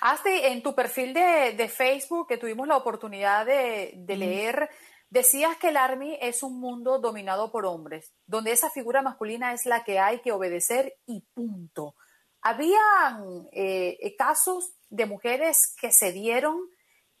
Hasta 0.00 0.48
en 0.48 0.62
tu 0.62 0.74
perfil 0.74 1.12
de, 1.12 1.52
de, 1.54 1.68
Facebook, 1.68 2.28
que 2.28 2.38
tuvimos 2.38 2.66
la 2.66 2.78
oportunidad 2.78 3.44
de, 3.44 3.92
de 3.94 4.16
leer, 4.16 4.70
decías 5.12 5.58
que 5.58 5.68
el 5.68 5.76
Army 5.76 6.16
es 6.22 6.42
un 6.42 6.58
mundo 6.58 6.98
dominado 6.98 7.52
por 7.52 7.66
hombres, 7.66 8.14
donde 8.26 8.52
esa 8.52 8.70
figura 8.70 9.02
masculina 9.02 9.52
es 9.52 9.66
la 9.66 9.84
que 9.84 9.98
hay 9.98 10.20
que 10.20 10.32
obedecer 10.32 10.94
y 11.06 11.20
punto. 11.34 11.94
¿Habían 12.40 13.46
eh, 13.52 14.14
casos 14.16 14.72
de 14.88 15.04
mujeres 15.04 15.76
que 15.78 15.92
se 15.92 16.12
dieron 16.12 16.56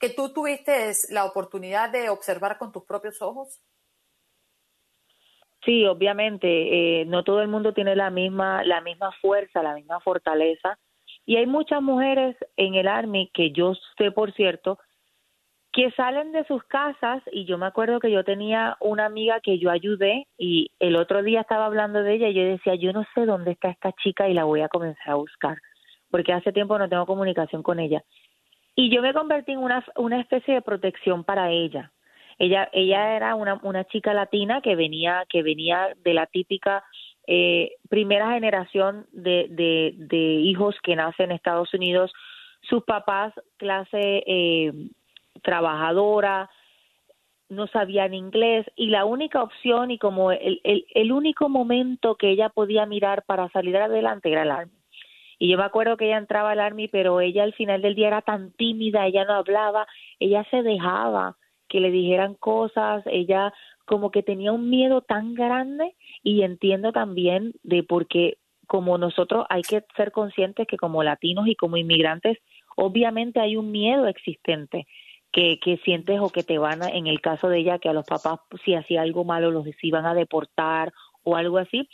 que 0.00 0.08
tú 0.08 0.32
tuviste 0.32 0.90
la 1.10 1.26
oportunidad 1.26 1.90
de 1.90 2.08
observar 2.08 2.56
con 2.56 2.72
tus 2.72 2.84
propios 2.84 3.20
ojos? 3.20 3.60
Sí, 5.62 5.84
obviamente, 5.84 7.02
eh, 7.02 7.04
no 7.04 7.22
todo 7.24 7.42
el 7.42 7.48
mundo 7.48 7.74
tiene 7.74 7.94
la 7.94 8.08
misma, 8.08 8.64
la 8.64 8.80
misma 8.80 9.12
fuerza, 9.20 9.62
la 9.62 9.74
misma 9.74 10.00
fortaleza. 10.00 10.78
Y 11.26 11.36
hay 11.36 11.46
muchas 11.46 11.82
mujeres 11.82 12.36
en 12.56 12.74
el 12.74 12.88
Army 12.88 13.30
que 13.34 13.52
yo 13.52 13.74
sé, 13.98 14.10
por 14.10 14.32
cierto, 14.32 14.78
que 15.72 15.90
salen 15.92 16.32
de 16.32 16.44
sus 16.44 16.62
casas 16.64 17.22
y 17.32 17.46
yo 17.46 17.56
me 17.56 17.66
acuerdo 17.66 17.98
que 17.98 18.10
yo 18.10 18.24
tenía 18.24 18.76
una 18.80 19.06
amiga 19.06 19.40
que 19.40 19.58
yo 19.58 19.70
ayudé 19.70 20.26
y 20.36 20.70
el 20.78 20.96
otro 20.96 21.22
día 21.22 21.40
estaba 21.40 21.64
hablando 21.64 22.02
de 22.02 22.14
ella 22.14 22.28
y 22.28 22.34
yo 22.34 22.42
decía, 22.42 22.74
yo 22.74 22.92
no 22.92 23.04
sé 23.14 23.24
dónde 23.24 23.52
está 23.52 23.70
esta 23.70 23.92
chica 23.92 24.28
y 24.28 24.34
la 24.34 24.44
voy 24.44 24.60
a 24.60 24.68
comenzar 24.68 25.10
a 25.10 25.14
buscar, 25.14 25.56
porque 26.10 26.34
hace 26.34 26.52
tiempo 26.52 26.78
no 26.78 26.90
tengo 26.90 27.06
comunicación 27.06 27.62
con 27.62 27.80
ella. 27.80 28.02
Y 28.74 28.94
yo 28.94 29.00
me 29.00 29.14
convertí 29.14 29.52
en 29.52 29.58
una, 29.58 29.84
una 29.96 30.20
especie 30.20 30.54
de 30.54 30.62
protección 30.62 31.24
para 31.24 31.50
ella. 31.50 31.90
Ella, 32.38 32.68
ella 32.72 33.16
era 33.16 33.34
una, 33.34 33.58
una 33.62 33.84
chica 33.84 34.12
latina 34.12 34.60
que 34.60 34.76
venía, 34.76 35.24
que 35.28 35.42
venía 35.42 35.94
de 36.04 36.12
la 36.12 36.26
típica 36.26 36.84
eh, 37.26 37.76
primera 37.88 38.32
generación 38.32 39.06
de, 39.12 39.46
de, 39.50 39.94
de 39.96 40.16
hijos 40.16 40.76
que 40.82 40.96
nacen 40.96 41.30
en 41.30 41.36
Estados 41.36 41.72
Unidos, 41.72 42.12
sus 42.62 42.84
papás 42.84 43.32
clase 43.56 44.22
eh, 44.26 44.72
trabajadora, 45.42 46.50
no 47.48 47.66
sabían 47.66 48.14
inglés 48.14 48.66
y 48.76 48.86
la 48.86 49.04
única 49.04 49.42
opción 49.42 49.90
y 49.90 49.98
como 49.98 50.32
el, 50.32 50.60
el, 50.64 51.12
único 51.12 51.48
momento 51.48 52.16
que 52.16 52.30
ella 52.30 52.48
podía 52.48 52.86
mirar 52.86 53.24
para 53.24 53.48
salir 53.50 53.76
adelante 53.76 54.30
era 54.30 54.42
el 54.42 54.50
Army. 54.50 54.72
Y 55.38 55.50
yo 55.50 55.58
me 55.58 55.64
acuerdo 55.64 55.96
que 55.96 56.06
ella 56.06 56.18
entraba 56.18 56.52
al 56.52 56.60
Army, 56.60 56.88
pero 56.88 57.20
ella 57.20 57.42
al 57.42 57.52
final 57.52 57.82
del 57.82 57.94
día 57.94 58.06
era 58.08 58.22
tan 58.22 58.52
tímida, 58.52 59.06
ella 59.06 59.24
no 59.24 59.34
hablaba, 59.34 59.86
ella 60.18 60.46
se 60.50 60.62
dejaba 60.62 61.36
que 61.68 61.80
le 61.80 61.90
dijeran 61.90 62.34
cosas, 62.34 63.02
ella 63.06 63.52
como 63.84 64.10
que 64.10 64.22
tenía 64.22 64.52
un 64.52 64.70
miedo 64.70 65.02
tan 65.02 65.34
grande 65.34 65.94
y 66.22 66.42
entiendo 66.42 66.92
también 66.92 67.52
de 67.62 67.82
por 67.82 68.06
qué 68.06 68.38
como 68.66 68.96
nosotros 68.96 69.44
hay 69.50 69.62
que 69.62 69.84
ser 69.96 70.12
conscientes 70.12 70.66
que 70.66 70.76
como 70.76 71.02
latinos 71.02 71.48
y 71.48 71.56
como 71.56 71.76
inmigrantes 71.76 72.38
obviamente 72.76 73.40
hay 73.40 73.56
un 73.56 73.70
miedo 73.70 74.06
existente 74.06 74.86
que, 75.32 75.58
que 75.58 75.78
sientes 75.78 76.20
o 76.20 76.30
que 76.30 76.42
te 76.42 76.58
van 76.58 76.82
a, 76.82 76.88
en 76.88 77.06
el 77.06 77.20
caso 77.20 77.48
de 77.48 77.58
ella, 77.60 77.78
que 77.78 77.88
a 77.88 77.94
los 77.94 78.04
papás 78.04 78.40
si 78.64 78.74
hacía 78.74 79.02
algo 79.02 79.24
malo 79.24 79.50
los 79.50 79.66
iban 79.82 80.06
a 80.06 80.14
deportar 80.14 80.92
o 81.22 81.36
algo 81.36 81.58
así. 81.58 81.88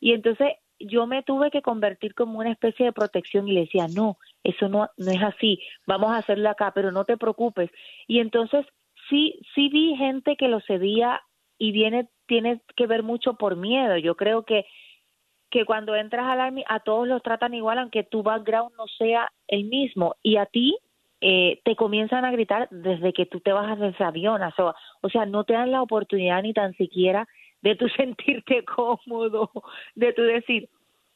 Y 0.00 0.12
entonces 0.12 0.48
yo 0.78 1.06
me 1.06 1.22
tuve 1.22 1.50
que 1.50 1.62
convertir 1.62 2.14
como 2.14 2.38
una 2.38 2.52
especie 2.52 2.86
de 2.86 2.92
protección 2.92 3.46
y 3.46 3.52
le 3.52 3.60
decía, 3.60 3.86
no, 3.94 4.18
eso 4.42 4.68
no, 4.68 4.88
no 4.96 5.10
es 5.10 5.22
así, 5.22 5.60
vamos 5.86 6.10
a 6.10 6.16
hacerlo 6.16 6.48
acá, 6.48 6.72
pero 6.74 6.90
no 6.90 7.04
te 7.04 7.16
preocupes. 7.16 7.70
Y 8.06 8.18
entonces 8.20 8.66
sí, 9.08 9.40
sí 9.54 9.68
vi 9.68 9.94
gente 9.96 10.36
que 10.36 10.48
lo 10.48 10.60
cedía 10.60 11.20
y 11.58 11.72
viene, 11.72 12.08
tiene 12.26 12.62
que 12.74 12.86
ver 12.86 13.02
mucho 13.02 13.34
por 13.34 13.56
miedo. 13.56 13.98
Yo 13.98 14.16
creo 14.16 14.44
que 14.44 14.66
que 15.50 15.64
cuando 15.64 15.96
entras 15.96 16.26
al 16.26 16.40
Army 16.40 16.64
a 16.68 16.78
todos 16.80 17.06
los 17.08 17.22
tratan 17.22 17.54
igual 17.54 17.78
aunque 17.78 18.04
tu 18.04 18.22
background 18.22 18.72
no 18.76 18.86
sea 18.86 19.32
el 19.48 19.64
mismo 19.64 20.14
y 20.22 20.36
a 20.36 20.46
ti 20.46 20.78
eh, 21.20 21.60
te 21.64 21.76
comienzan 21.76 22.24
a 22.24 22.30
gritar 22.30 22.68
desde 22.70 23.12
que 23.12 23.26
tú 23.26 23.40
te 23.40 23.52
bajas 23.52 23.78
de 23.78 23.88
ese 23.88 24.04
avión, 24.04 24.42
o 24.42 24.50
sea, 24.52 24.74
o 25.02 25.08
sea, 25.10 25.26
no 25.26 25.44
te 25.44 25.52
dan 25.52 25.70
la 25.70 25.82
oportunidad 25.82 26.42
ni 26.42 26.52
tan 26.52 26.74
siquiera 26.74 27.28
de 27.62 27.76
tú 27.76 27.88
sentirte 27.96 28.64
cómodo, 28.64 29.50
de 29.94 30.12
tú 30.12 30.22
decir, 30.22 30.68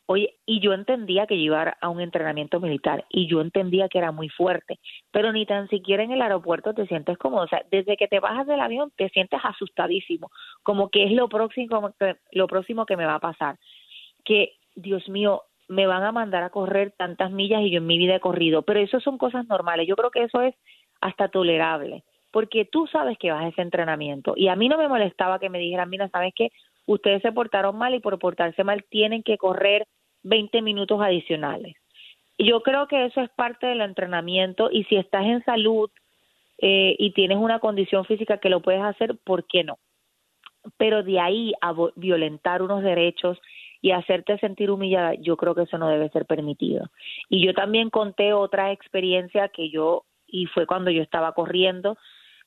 oye, 0.07 0.36
y 0.44 0.61
yo 0.61 0.74
entendía 0.74 1.26
que 1.26 1.34
iba 1.34 1.76
a 1.80 1.88
un 1.88 2.00
entrenamiento 2.00 2.61
militar 2.61 3.07
y 3.09 3.26
yo 3.26 3.40
entendía 3.40 3.88
que 3.88 3.98
era 3.98 4.12
muy 4.12 4.28
fuerte, 4.28 4.78
pero 5.11 5.32
ni 5.32 5.46
tan 5.46 5.68
siquiera 5.68 6.02
en 6.02 6.11
el 6.11 6.22
aeropuerto 6.22 6.74
te 6.74 6.86
sientes 6.86 7.16
cómodo, 7.16 7.44
o 7.44 7.48
sea, 7.48 7.64
desde 7.70 7.96
que 7.96 8.09
te 8.09 8.20
bajas 8.20 8.46
del 8.46 8.61
avión 8.61 8.92
te 8.96 9.09
sientes 9.09 9.40
asustadísimo, 9.42 10.30
como 10.62 10.90
que 10.90 11.05
es 11.05 11.12
lo 11.12 11.28
próximo, 11.28 11.94
lo 12.32 12.46
próximo 12.46 12.84
que 12.84 12.96
me 12.96 13.07
va 13.07 13.14
a 13.14 13.20
pasar, 13.20 13.59
que 14.24 14.52
Dios 14.74 15.09
mío, 15.09 15.42
me 15.69 15.87
van 15.87 16.03
a 16.03 16.12
mandar 16.12 16.43
a 16.43 16.51
correr 16.51 16.93
tantas 16.97 17.31
millas 17.31 17.62
y 17.62 17.71
yo 17.71 17.79
en 17.79 17.87
mi 17.87 17.99
vida 17.99 18.17
he 18.17 18.21
corrido, 18.21 18.62
pero 18.62 18.81
eso 18.81 19.01
son 19.01 19.19
cosas 19.19 19.47
normales. 19.47 19.87
Yo 19.89 19.97
creo 19.97 20.11
que 20.11 20.25
eso 20.25 20.43
es 20.43 20.55
hasta 21.01 21.29
tolerable, 21.29 22.05
porque 22.31 22.65
tú 22.65 22.87
sabes 22.87 23.19
que 23.19 23.31
vas 23.31 23.45
a 23.45 23.49
ese 23.49 23.62
entrenamiento 23.62 24.35
y 24.37 24.49
a 24.49 24.57
mí 24.57 24.69
no 24.69 24.79
me 24.79 24.89
molestaba 24.89 25.39
que 25.39 25.51
me 25.51 25.59
dijeran, 25.59 25.91
mira, 25.91 26.09
sabes 26.09 26.33
que 26.35 26.51
ustedes 26.87 27.23
se 27.23 27.33
portaron 27.33 27.77
mal 27.77 27.95
y 27.95 28.01
por 28.01 28.19
portarse 28.19 28.65
mal 28.65 28.85
tienen 28.91 29.23
que 29.23 29.39
correr 29.39 29.87
20 30.23 30.62
minutos 30.62 31.01
adicionales. 31.01 31.75
Yo 32.39 32.62
creo 32.62 32.89
que 32.89 33.07
eso 33.07 33.21
es 33.21 33.31
parte 33.31 33.67
del 33.67 33.81
entrenamiento 33.81 34.69
y 34.71 34.85
si 34.85 34.97
estás 34.97 35.25
en 35.25 35.45
salud 35.45 35.91
eh, 36.59 36.97
y 36.99 37.12
tienes 37.12 37.39
una 37.39 37.61
condición 37.61 38.05
física 38.05 38.39
que 38.39 38.49
lo 38.49 38.61
puedes 38.61 38.83
hacer, 38.83 39.17
¿por 39.25 39.47
qué 39.47 39.65
no? 39.65 39.79
Pero 40.77 41.03
de 41.03 41.21
ahí 41.21 41.53
a 41.61 41.75
violentar 41.95 42.62
unos 42.62 42.83
derechos 42.83 43.39
y 43.85 43.91
hacerte 43.93 44.39
sentir 44.39 44.70
humillada, 44.70 45.12
yo 45.12 45.37
creo 45.37 45.55
que 45.55 45.64
eso 45.64 45.76
no 45.76 45.89
debe 45.89 46.09
ser 46.09 46.24
permitido. 46.24 46.89
Y 47.28 47.45
yo 47.45 47.53
también 47.53 47.91
conté 47.91 48.32
otra 48.32 48.72
experiencia 48.72 49.51
que 49.51 49.68
yo, 49.68 50.07
y 50.26 50.47
fue 50.47 50.66
cuando 50.66 50.91
yo 50.91 51.03
estaba 51.03 51.32
corriendo, 51.32 51.99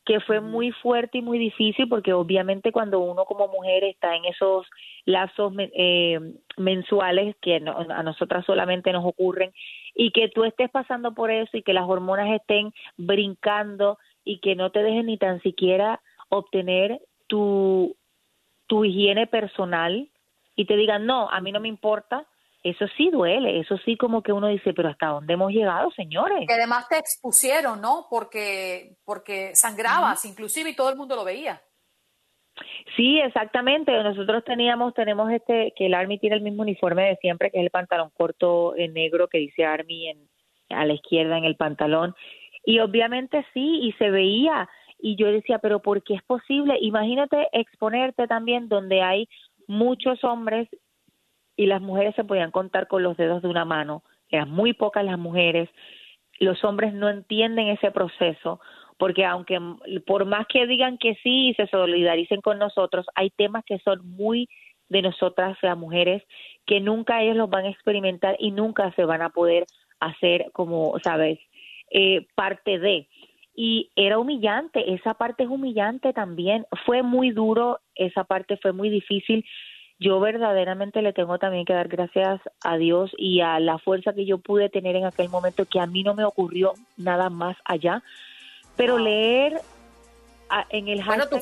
que 0.03 0.19
fue 0.21 0.41
muy 0.41 0.71
fuerte 0.71 1.19
y 1.19 1.21
muy 1.21 1.37
difícil 1.37 1.87
porque 1.87 2.11
obviamente 2.11 2.71
cuando 2.71 3.01
uno 3.01 3.25
como 3.25 3.49
mujer 3.49 3.83
está 3.83 4.15
en 4.15 4.25
esos 4.25 4.65
lazos 5.05 5.53
eh, 5.59 6.19
mensuales 6.57 7.35
que 7.39 7.57
a 7.57 8.01
nosotras 8.01 8.43
solamente 8.43 8.91
nos 8.91 9.05
ocurren 9.05 9.51
y 9.93 10.09
que 10.09 10.29
tú 10.29 10.43
estés 10.43 10.71
pasando 10.71 11.13
por 11.13 11.29
eso 11.29 11.55
y 11.55 11.61
que 11.61 11.73
las 11.73 11.87
hormonas 11.87 12.31
estén 12.31 12.73
brincando 12.97 13.99
y 14.25 14.39
que 14.39 14.55
no 14.55 14.71
te 14.71 14.81
dejen 14.81 15.05
ni 15.05 15.19
tan 15.19 15.39
siquiera 15.41 16.01
obtener 16.29 16.99
tu, 17.27 17.95
tu 18.65 18.85
higiene 18.85 19.27
personal 19.27 20.09
y 20.57 20.65
te 20.65 20.75
digan, 20.75 21.05
no, 21.05 21.29
a 21.29 21.39
mí 21.39 21.53
no 21.53 21.61
me 21.61 21.69
importa, 21.69 22.27
eso 22.63 22.85
sí 22.97 23.09
duele, 23.11 23.59
eso 23.59 23.77
sí 23.85 23.95
como 23.95 24.23
que 24.23 24.33
uno 24.33 24.47
dice, 24.47 24.73
pero 24.73 24.89
¿hasta 24.89 25.07
dónde 25.07 25.33
hemos 25.33 25.51
llegado, 25.51 25.89
señores? 25.91 26.45
Que 26.47 26.55
además 26.55 26.89
te 26.89 26.97
expusieron, 26.97 27.79
¿no? 27.79 28.07
Porque, 28.09 28.97
porque 29.05 29.55
sangrabas, 29.55 30.25
inclusive, 30.25 30.71
y 30.71 30.75
todo 30.75 30.89
el 30.89 30.97
mundo 30.97 31.15
lo 31.15 31.23
veía. 31.23 31.61
Sí, 32.95 33.19
exactamente. 33.19 33.91
Nosotros 34.03 34.43
teníamos, 34.43 34.95
tenemos 34.95 35.31
este, 35.31 35.73
que 35.77 35.85
el 35.85 35.93
Army 35.93 36.17
tiene 36.17 36.37
el 36.37 36.41
mismo 36.41 36.63
uniforme 36.63 37.07
de 37.09 37.17
siempre, 37.17 37.51
que 37.51 37.59
es 37.59 37.63
el 37.63 37.69
pantalón 37.69 38.09
corto 38.17 38.75
en 38.75 38.93
negro 38.93 39.27
que 39.27 39.37
dice 39.37 39.63
Army 39.63 40.09
en, 40.09 40.27
a 40.69 40.83
la 40.85 40.93
izquierda 40.93 41.37
en 41.37 41.45
el 41.45 41.55
pantalón. 41.55 42.15
Y 42.65 42.79
obviamente 42.79 43.45
sí, 43.53 43.79
y 43.83 43.91
se 43.93 44.09
veía. 44.09 44.67
Y 44.99 45.15
yo 45.15 45.27
decía, 45.27 45.59
pero 45.59 45.79
¿por 45.83 46.01
qué 46.01 46.15
es 46.15 46.23
posible? 46.23 46.79
Imagínate 46.81 47.47
exponerte 47.51 48.27
también 48.27 48.67
donde 48.67 49.03
hay 49.03 49.29
muchos 49.67 50.23
hombres 50.23 50.67
y 51.55 51.65
las 51.65 51.81
mujeres 51.81 52.15
se 52.15 52.23
podían 52.23 52.51
contar 52.51 52.87
con 52.87 53.03
los 53.03 53.17
dedos 53.17 53.41
de 53.41 53.47
una 53.47 53.65
mano, 53.65 54.03
eran 54.29 54.49
muy 54.49 54.73
pocas 54.73 55.03
las 55.03 55.17
mujeres, 55.17 55.69
los 56.39 56.63
hombres 56.63 56.93
no 56.93 57.09
entienden 57.09 57.67
ese 57.67 57.91
proceso, 57.91 58.59
porque 58.97 59.25
aunque 59.25 59.59
por 60.05 60.25
más 60.25 60.47
que 60.47 60.67
digan 60.67 60.97
que 60.97 61.15
sí 61.23 61.49
y 61.49 61.53
se 61.55 61.67
solidaricen 61.67 62.41
con 62.41 62.59
nosotros, 62.59 63.05
hay 63.15 63.29
temas 63.31 63.63
que 63.65 63.79
son 63.79 64.07
muy 64.07 64.49
de 64.89 65.01
nosotras 65.01 65.57
las 65.61 65.77
mujeres 65.77 66.23
que 66.65 66.79
nunca 66.79 67.21
ellos 67.21 67.35
los 67.35 67.49
van 67.49 67.65
a 67.65 67.69
experimentar 67.69 68.35
y 68.39 68.51
nunca 68.51 68.91
se 68.93 69.05
van 69.05 69.21
a 69.21 69.29
poder 69.29 69.65
hacer 69.99 70.51
como, 70.53 70.97
sabes, 71.03 71.39
eh, 71.91 72.27
parte 72.35 72.79
de. 72.79 73.07
Y 73.59 73.89
era 73.95 74.19
humillante, 74.19 74.93
esa 74.93 75.15
parte 75.15 75.43
es 75.43 75.49
humillante 75.49 76.13
también. 76.13 76.67
Fue 76.85 77.01
muy 77.01 77.31
duro, 77.31 77.79
esa 77.95 78.23
parte 78.23 78.55
fue 78.57 78.71
muy 78.71 78.91
difícil. 78.91 79.43
Yo 79.99 80.19
verdaderamente 80.19 81.01
le 81.01 81.11
tengo 81.11 81.39
también 81.39 81.65
que 81.65 81.73
dar 81.73 81.87
gracias 81.87 82.39
a 82.63 82.77
Dios 82.77 83.09
y 83.17 83.41
a 83.41 83.59
la 83.59 83.79
fuerza 83.79 84.13
que 84.13 84.27
yo 84.27 84.37
pude 84.37 84.69
tener 84.69 84.95
en 84.95 85.05
aquel 85.05 85.29
momento, 85.29 85.65
que 85.65 85.79
a 85.79 85.87
mí 85.87 86.03
no 86.03 86.13
me 86.13 86.23
ocurrió 86.23 86.73
nada 86.97 87.31
más 87.31 87.57
allá. 87.65 88.03
Pero 88.75 88.99
leer 88.99 89.53
en 90.69 90.87
el 90.87 91.03
bueno, 91.03 91.27
tu, 91.27 91.35
de 91.35 91.41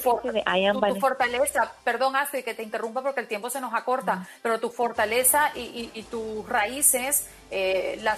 tu, 0.94 1.00
fortaleza, 1.00 1.72
perdón 1.84 2.16
Astrid 2.16 2.44
que 2.44 2.54
te 2.54 2.64
interrumpa 2.64 3.02
porque 3.02 3.22
el 3.22 3.28
tiempo 3.28 3.50
se 3.50 3.62
nos 3.62 3.74
acorta, 3.74 4.28
pero 4.42 4.60
tu 4.60 4.70
fortaleza 4.70 5.52
y, 5.56 5.92
y, 5.94 6.04
tus 6.04 6.48
raíces, 6.48 7.28
eh, 7.52 8.00
la, 8.02 8.18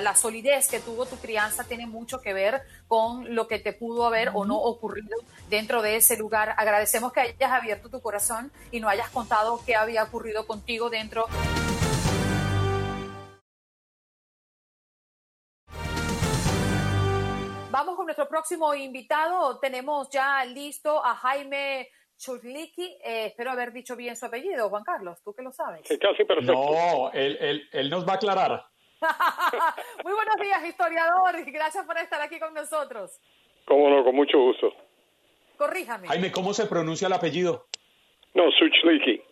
la, 0.00 0.16
solidez 0.16 0.68
que 0.68 0.80
tuvo 0.80 1.06
tu 1.06 1.16
crianza 1.16 1.64
tiene 1.64 1.86
mucho 1.86 2.20
que 2.20 2.32
ver 2.32 2.62
con 2.88 3.34
lo 3.34 3.46
que 3.46 3.58
te 3.58 3.72
pudo 3.72 4.06
haber 4.06 4.30
o 4.34 4.44
no 4.44 4.56
ocurrido 4.56 5.16
dentro 5.48 5.82
de 5.82 5.96
ese 5.96 6.16
lugar. 6.16 6.54
Agradecemos 6.56 7.12
que 7.12 7.20
hayas 7.20 7.52
abierto 7.52 7.88
tu 7.88 8.00
corazón 8.00 8.50
y 8.70 8.80
no 8.80 8.88
hayas 8.88 9.10
contado 9.10 9.60
qué 9.64 9.76
había 9.76 10.02
ocurrido 10.02 10.46
contigo 10.46 10.90
dentro. 10.90 11.26
Vamos 17.70 17.94
con 17.94 18.04
nuestro 18.04 18.28
próximo 18.28 18.74
invitado. 18.74 19.60
Tenemos 19.60 20.10
ya 20.10 20.44
listo 20.44 21.04
a 21.04 21.14
Jaime 21.14 21.88
Churliki. 22.18 22.98
Eh, 23.04 23.26
espero 23.26 23.52
haber 23.52 23.72
dicho 23.72 23.94
bien 23.94 24.16
su 24.16 24.26
apellido, 24.26 24.68
Juan 24.68 24.82
Carlos. 24.82 25.22
¿Tú 25.22 25.32
que 25.32 25.42
lo 25.42 25.52
sabes? 25.52 25.82
casi 25.82 26.24
perfecto. 26.24 26.52
No, 26.52 27.12
él, 27.12 27.88
nos 27.88 28.04
va 28.04 28.14
a 28.14 28.16
aclarar. 28.16 28.66
Muy 30.04 30.12
buenos 30.12 30.36
días, 30.40 30.66
historiador. 30.66 31.44
Gracias 31.46 31.86
por 31.86 31.96
estar 31.98 32.20
aquí 32.20 32.40
con 32.40 32.52
nosotros. 32.54 33.20
Cómo 33.66 33.88
no, 33.88 34.02
con 34.02 34.16
mucho 34.16 34.38
gusto. 34.38 34.74
Corríjame. 35.56 36.08
Jaime, 36.08 36.32
¿cómo 36.32 36.52
se 36.52 36.66
pronuncia 36.66 37.06
el 37.06 37.12
apellido? 37.12 37.68
No, 38.34 38.50
Suchliki. 38.50 39.22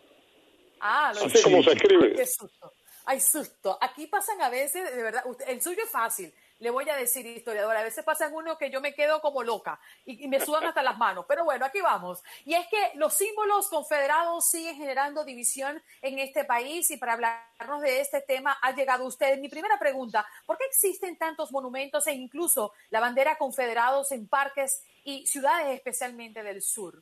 Ah, 0.80 1.12
lo 1.12 1.26
Así 1.26 1.42
como 1.42 1.60
se 1.64 1.72
escribe. 1.72 2.14
Qué 2.14 2.24
susto. 2.24 2.72
Ay, 3.04 3.18
susto. 3.18 3.76
Aquí 3.80 4.06
pasan 4.06 4.40
a 4.42 4.48
veces, 4.48 4.94
de 4.94 5.02
verdad, 5.02 5.24
el 5.48 5.60
suyo 5.60 5.82
es 5.82 5.90
fácil 5.90 6.32
le 6.60 6.70
voy 6.70 6.88
a 6.88 6.96
decir, 6.96 7.24
historiador, 7.24 7.76
a 7.76 7.82
veces 7.82 8.04
pasa 8.04 8.26
en 8.26 8.34
uno 8.34 8.58
que 8.58 8.70
yo 8.70 8.80
me 8.80 8.92
quedo 8.94 9.20
como 9.20 9.42
loca 9.42 9.78
y, 10.04 10.26
me 10.28 10.40
sudan 10.40 10.64
hasta 10.64 10.82
las 10.82 10.98
manos. 10.98 11.24
Pero 11.28 11.44
bueno, 11.44 11.64
aquí 11.64 11.80
vamos. 11.80 12.22
Y 12.44 12.54
es 12.54 12.66
que 12.68 12.98
los 12.98 13.14
símbolos 13.14 13.68
confederados 13.68 14.48
siguen 14.48 14.76
generando 14.76 15.24
división 15.24 15.80
en 16.02 16.18
este 16.18 16.44
país 16.44 16.90
y 16.90 16.96
para 16.96 17.12
hablarnos 17.14 17.82
de 17.82 18.00
este 18.00 18.22
tema 18.22 18.58
ha 18.60 18.74
llegado 18.74 19.06
usted. 19.06 19.38
Mi 19.38 19.48
primera 19.48 19.78
pregunta, 19.78 20.26
¿por 20.46 20.58
qué 20.58 20.64
existen 20.64 21.16
tantos 21.16 21.52
monumentos 21.52 22.06
e 22.06 22.14
incluso 22.14 22.72
la 22.90 23.00
bandera 23.00 23.36
confederados 23.36 24.10
en 24.12 24.28
parques 24.28 24.84
y 25.04 25.26
ciudades 25.26 25.76
especialmente 25.76 26.42
del 26.42 26.60
sur? 26.60 26.94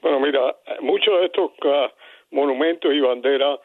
Bueno, 0.00 0.20
mira, 0.20 0.56
muchos 0.80 1.20
de 1.20 1.26
estos 1.26 1.50
ah, 1.64 1.92
monumentos 2.30 2.92
y 2.92 3.00
banderas 3.00 3.58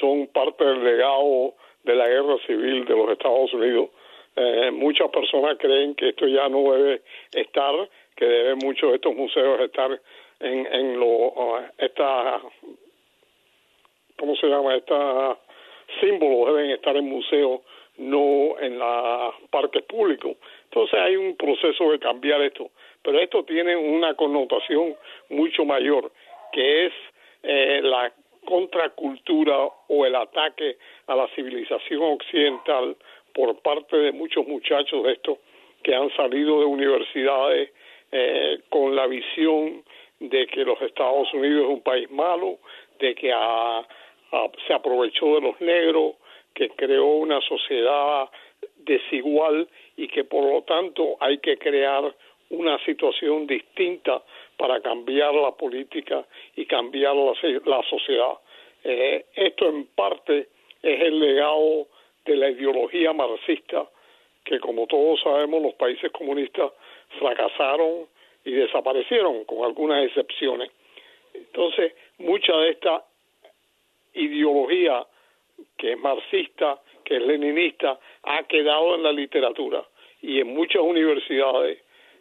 son 0.00 0.26
parte 0.28 0.64
del 0.64 0.84
legado 0.84 1.54
de 1.84 1.94
la 1.94 2.08
guerra 2.08 2.36
civil 2.46 2.84
de 2.84 2.96
los 2.96 3.10
Estados 3.10 3.52
Unidos. 3.54 3.90
Eh, 4.36 4.70
muchas 4.70 5.10
personas 5.10 5.56
creen 5.58 5.94
que 5.94 6.10
esto 6.10 6.26
ya 6.26 6.48
no 6.48 6.72
debe 6.72 7.02
estar, 7.32 7.74
que 8.14 8.26
deben 8.26 8.58
muchos 8.58 8.90
de 8.90 8.96
estos 8.96 9.14
museos 9.14 9.60
estar 9.60 9.98
en, 10.40 10.66
en 10.66 11.00
lo, 11.00 11.06
uh, 11.06 11.58
esta, 11.78 12.40
¿cómo 14.18 14.36
se 14.36 14.46
llama? 14.46 14.76
Esta 14.76 15.38
símbolos 16.00 16.54
deben 16.54 16.70
estar 16.70 16.96
en 16.96 17.08
museos, 17.08 17.60
no 17.96 18.58
en 18.60 18.78
los 18.78 19.34
parques 19.50 19.82
públicos. 19.84 20.36
Entonces 20.64 20.98
hay 21.00 21.16
un 21.16 21.36
proceso 21.36 21.90
de 21.90 21.98
cambiar 21.98 22.42
esto, 22.42 22.70
pero 23.02 23.18
esto 23.18 23.44
tiene 23.44 23.74
una 23.74 24.14
connotación 24.14 24.96
mucho 25.30 25.64
mayor, 25.64 26.10
que 26.52 26.86
es 26.86 26.92
eh, 27.42 27.80
la 27.82 28.12
contracultura 28.44 29.56
o 29.88 30.06
el 30.06 30.14
ataque 30.14 30.76
a 31.06 31.16
la 31.16 31.26
civilización 31.28 32.02
occidental 32.02 32.96
por 33.36 33.54
parte 33.60 33.98
de 33.98 34.12
muchos 34.12 34.46
muchachos 34.46 35.04
de 35.04 35.12
estos 35.12 35.36
que 35.82 35.94
han 35.94 36.08
salido 36.16 36.58
de 36.58 36.64
universidades 36.64 37.70
eh, 38.10 38.60
con 38.70 38.96
la 38.96 39.06
visión 39.06 39.84
de 40.20 40.46
que 40.46 40.64
los 40.64 40.80
Estados 40.80 41.30
Unidos 41.34 41.64
es 41.64 41.68
un 41.68 41.82
país 41.82 42.10
malo, 42.10 42.58
de 42.98 43.14
que 43.14 43.30
se 44.66 44.72
aprovechó 44.72 45.34
de 45.34 45.40
los 45.42 45.60
negros, 45.60 46.14
que 46.54 46.70
creó 46.70 47.04
una 47.04 47.42
sociedad 47.42 48.30
desigual 48.78 49.68
y 49.98 50.08
que 50.08 50.24
por 50.24 50.50
lo 50.50 50.62
tanto 50.62 51.18
hay 51.20 51.36
que 51.36 51.58
crear 51.58 52.14
una 52.48 52.82
situación 52.86 53.46
distinta 53.46 54.22
para 54.56 54.80
cambiar 54.80 55.34
la 55.34 55.52
política 55.52 56.24
y 56.56 56.64
cambiar 56.64 57.14
la, 57.14 57.82
sociedad. 57.82 58.38
Eh, 58.82 59.26
esto 59.34 59.68
en 59.68 59.84
parte 59.94 60.48
es 60.82 61.00
el 61.02 61.20
legado 61.20 61.88
de 62.26 62.36
la 62.36 62.50
ideología 62.50 63.12
marxista 63.12 63.88
que 64.44 64.60
como 64.60 64.86
todos 64.86 65.20
sabemos 65.20 65.62
los 65.62 65.74
países 65.74 66.10
comunistas 66.12 66.72
fracasaron 67.18 68.06
y 68.44 68.52
desaparecieron 68.52 69.44
con 69.44 69.64
algunas 69.64 70.06
excepciones. 70.06 70.70
Entonces, 71.34 71.92
mucha 72.18 72.56
de 72.58 72.70
esta 72.70 73.04
ideología 74.14 75.04
que 75.76 75.92
es 75.92 75.98
marxista, 75.98 76.80
que 77.04 77.16
es 77.16 77.22
leninista, 77.22 77.98
ha 78.22 78.42
quedado 78.44 78.94
en 78.94 79.02
la 79.02 79.12
literatura 79.12 79.84
y 80.22 80.40
en 80.40 80.54
muchas 80.54 80.82
universidades 80.82 81.78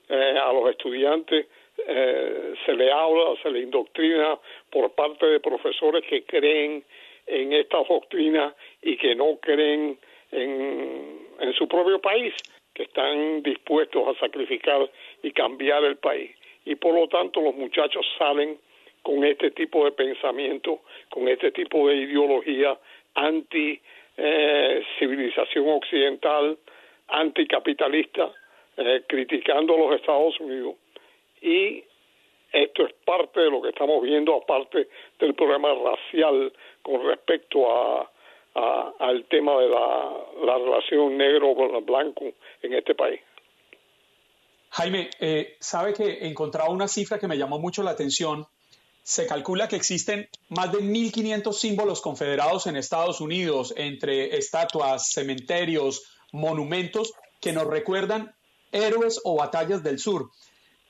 eh, 0.09 0.39
a 0.39 0.51
los 0.51 0.69
estudiantes 0.69 1.47
eh, 1.87 2.53
se 2.65 2.73
le 2.73 2.91
habla, 2.91 3.35
se 3.41 3.49
le 3.51 3.61
indoctrina 3.61 4.39
por 4.71 4.91
parte 4.93 5.25
de 5.25 5.39
profesores 5.39 6.03
que 6.05 6.23
creen 6.23 6.83
en 7.27 7.53
esta 7.53 7.77
doctrina 7.83 8.53
y 8.81 8.97
que 8.97 9.15
no 9.15 9.37
creen 9.41 9.97
en, 10.31 11.27
en 11.39 11.53
su 11.53 11.67
propio 11.67 11.99
país, 11.99 12.33
que 12.73 12.83
están 12.83 13.41
dispuestos 13.41 14.07
a 14.07 14.19
sacrificar 14.19 14.89
y 15.23 15.31
cambiar 15.31 15.83
el 15.83 15.97
país. 15.97 16.31
Y 16.65 16.75
por 16.75 16.93
lo 16.93 17.07
tanto 17.07 17.41
los 17.41 17.55
muchachos 17.55 18.05
salen 18.17 18.57
con 19.01 19.23
este 19.23 19.51
tipo 19.51 19.85
de 19.85 19.91
pensamiento, 19.91 20.81
con 21.09 21.27
este 21.27 21.51
tipo 21.51 21.87
de 21.87 21.95
ideología 21.95 22.77
anti 23.13 23.79
eh, 24.17 24.83
civilización 24.97 25.69
occidental, 25.69 26.57
anticapitalista, 27.07 28.31
eh, 28.77 29.03
criticando 29.07 29.75
a 29.75 29.77
los 29.77 29.95
Estados 29.95 30.39
Unidos 30.39 30.75
y 31.41 31.83
esto 32.51 32.87
es 32.87 32.93
parte 33.05 33.39
de 33.39 33.51
lo 33.51 33.61
que 33.61 33.69
estamos 33.69 34.01
viendo, 34.01 34.35
aparte 34.35 34.87
del 35.19 35.33
problema 35.35 35.73
racial 35.73 36.51
con 36.85 37.03
respecto 37.07 37.65
a, 37.67 38.11
al 38.99 39.25
tema 39.25 39.59
de 39.59 39.67
la, 39.67 40.57
relación 40.57 41.17
negro-blanco 41.17 42.25
en 42.61 42.73
este 42.73 42.93
país. 42.93 43.19
Jaime, 44.69 45.09
eh, 45.19 45.55
sabe 45.59 45.93
que 45.93 46.27
encontraba 46.27 46.69
una 46.69 46.87
cifra 46.87 47.17
que 47.17 47.27
me 47.27 47.37
llamó 47.37 47.59
mucho 47.59 47.81
la 47.81 47.91
atención. 47.91 48.45
Se 49.01 49.25
calcula 49.25 49.67
que 49.67 49.75
existen 49.75 50.29
más 50.49 50.71
de 50.71 50.79
1.500 50.79 51.53
símbolos 51.53 52.01
confederados 52.01 52.67
en 52.67 52.75
Estados 52.75 53.19
Unidos, 53.19 53.73
entre 53.77 54.37
estatuas, 54.37 55.11
cementerios, 55.11 56.03
monumentos 56.31 57.13
que 57.41 57.51
nos 57.51 57.67
recuerdan 57.67 58.33
héroes 58.71 59.21
o 59.23 59.37
batallas 59.37 59.83
del 59.83 59.99
sur. 59.99 60.29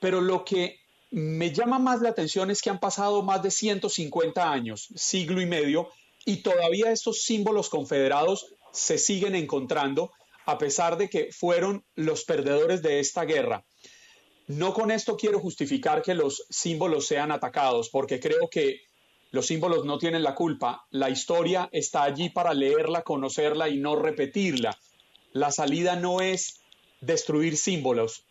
Pero 0.00 0.20
lo 0.20 0.44
que 0.44 0.80
me 1.10 1.52
llama 1.52 1.78
más 1.78 2.00
la 2.00 2.10
atención 2.10 2.50
es 2.50 2.60
que 2.60 2.70
han 2.70 2.80
pasado 2.80 3.22
más 3.22 3.42
de 3.42 3.50
150 3.50 4.50
años, 4.50 4.88
siglo 4.94 5.40
y 5.40 5.46
medio, 5.46 5.88
y 6.24 6.38
todavía 6.38 6.90
estos 6.90 7.22
símbolos 7.22 7.68
confederados 7.68 8.54
se 8.72 8.98
siguen 8.98 9.34
encontrando 9.34 10.12
a 10.44 10.58
pesar 10.58 10.96
de 10.96 11.08
que 11.08 11.32
fueron 11.32 11.84
los 11.94 12.24
perdedores 12.24 12.82
de 12.82 13.00
esta 13.00 13.24
guerra. 13.24 13.64
No 14.46 14.74
con 14.74 14.90
esto 14.90 15.16
quiero 15.16 15.40
justificar 15.40 16.02
que 16.02 16.14
los 16.14 16.46
símbolos 16.50 17.06
sean 17.06 17.32
atacados, 17.32 17.88
porque 17.90 18.20
creo 18.20 18.48
que 18.48 18.82
los 19.32 19.46
símbolos 19.46 19.84
no 19.84 19.98
tienen 19.98 20.22
la 20.22 20.34
culpa. 20.34 20.86
La 20.90 21.10
historia 21.10 21.68
está 21.72 22.04
allí 22.04 22.30
para 22.30 22.54
leerla, 22.54 23.02
conocerla 23.02 23.68
y 23.68 23.78
no 23.78 23.96
repetirla. 23.96 24.78
La 25.32 25.50
salida 25.50 25.96
no 25.96 26.20
es 26.20 26.60
destruir 27.00 27.56
símbolos, 27.56 28.25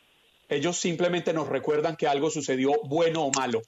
ellos 0.49 0.77
simplemente 0.77 1.33
nos 1.33 1.49
recuerdan 1.49 1.95
que 1.95 2.07
algo 2.07 2.29
sucedió 2.29 2.71
bueno 2.83 3.23
o 3.23 3.31
malo. 3.31 3.61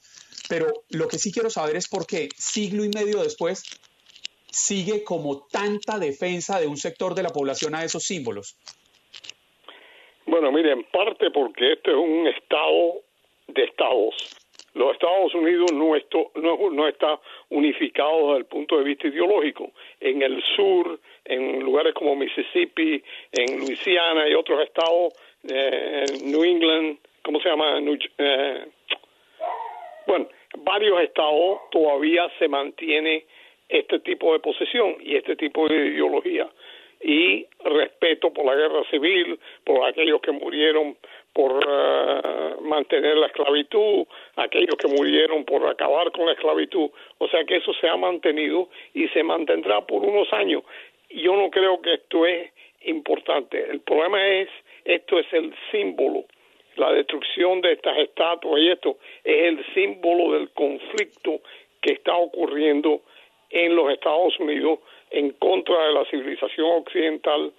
Pero 0.48 0.84
lo 0.90 1.08
que 1.08 1.18
sí 1.18 1.32
quiero 1.32 1.50
saber 1.50 1.76
es 1.76 1.88
por 1.88 2.06
qué 2.06 2.28
siglo 2.36 2.84
y 2.84 2.88
medio 2.88 3.22
después 3.22 3.64
sigue 4.50 5.04
como 5.04 5.46
tanta 5.48 5.98
defensa 5.98 6.58
de 6.58 6.66
un 6.66 6.76
sector 6.76 7.14
de 7.14 7.22
la 7.22 7.30
población 7.30 7.74
a 7.74 7.84
esos 7.84 8.04
símbolos. 8.04 8.56
Bueno, 10.26 10.52
mire, 10.52 10.72
en 10.72 10.84
parte 10.84 11.30
porque 11.30 11.72
este 11.72 11.90
es 11.90 11.96
un 11.96 12.26
estado 12.26 13.02
de 13.48 13.64
estados. 13.64 14.14
los 14.74 14.92
Estados 14.92 15.34
Unidos 15.34 15.72
no, 15.72 15.96
esto, 15.96 16.30
no, 16.34 16.70
no, 16.70 16.86
está 16.86 17.18
unificado 17.48 18.28
desde 18.28 18.38
el 18.38 18.44
punto 18.44 18.78
de 18.78 18.84
vista 18.84 19.08
ideológico. 19.08 19.72
En 20.00 20.22
el 20.22 20.42
sur, 20.54 21.00
en 21.24 21.60
lugares 21.60 21.94
como 21.94 22.14
Mississippi, 22.14 23.02
en 23.32 23.58
Luisiana 23.58 24.28
y 24.28 24.34
otros 24.34 24.62
estados, 24.62 25.14
eh, 25.48 26.04
New 26.24 26.44
England, 26.44 26.98
¿cómo 27.22 27.40
se 27.40 27.48
llama? 27.48 27.80
Eh, 28.18 28.66
bueno, 30.06 30.28
varios 30.58 31.00
estados 31.02 31.60
todavía 31.70 32.30
se 32.38 32.48
mantiene 32.48 33.24
este 33.68 33.98
tipo 34.00 34.32
de 34.32 34.40
posesión 34.40 34.96
y 35.00 35.16
este 35.16 35.36
tipo 35.36 35.68
de 35.68 35.76
ideología 35.88 36.48
y 37.00 37.46
respeto 37.64 38.32
por 38.32 38.44
la 38.44 38.56
guerra 38.56 38.82
civil, 38.90 39.38
por 39.64 39.84
aquellos 39.86 40.20
que 40.20 40.32
murieron 40.32 40.96
por 41.32 41.64
eh, 41.64 42.54
mantener 42.62 43.16
la 43.16 43.26
esclavitud, 43.26 44.06
aquellos 44.36 44.74
que 44.76 44.88
murieron 44.88 45.44
por 45.44 45.64
acabar 45.66 46.10
con 46.10 46.26
la 46.26 46.32
esclavitud. 46.32 46.90
O 47.18 47.28
sea 47.28 47.44
que 47.44 47.56
eso 47.56 47.72
se 47.74 47.88
ha 47.88 47.96
mantenido 47.96 48.68
y 48.94 49.06
se 49.08 49.22
mantendrá 49.22 49.80
por 49.82 50.02
unos 50.02 50.32
años. 50.32 50.62
Yo 51.10 51.36
no 51.36 51.50
creo 51.50 51.80
que 51.80 51.94
esto 51.94 52.26
es 52.26 52.50
importante. 52.82 53.70
El 53.70 53.80
problema 53.80 54.26
es, 54.26 54.48
esto 54.88 55.18
es 55.18 55.26
el 55.32 55.54
símbolo. 55.70 56.24
La 56.76 56.92
destrucción 56.92 57.60
de 57.60 57.72
estas 57.72 57.98
estatuas 57.98 58.60
y 58.60 58.70
esto 58.70 58.96
es 59.22 59.44
el 59.44 59.74
símbolo 59.74 60.32
del 60.32 60.50
conflicto 60.50 61.40
que 61.82 61.92
está 61.92 62.16
ocurriendo 62.16 63.02
en 63.50 63.76
los 63.76 63.92
Estados 63.92 64.38
Unidos 64.40 64.78
en 65.10 65.30
contra 65.32 65.88
de 65.88 65.92
la 65.92 66.04
civilización 66.06 66.66
occidental, 66.70 67.52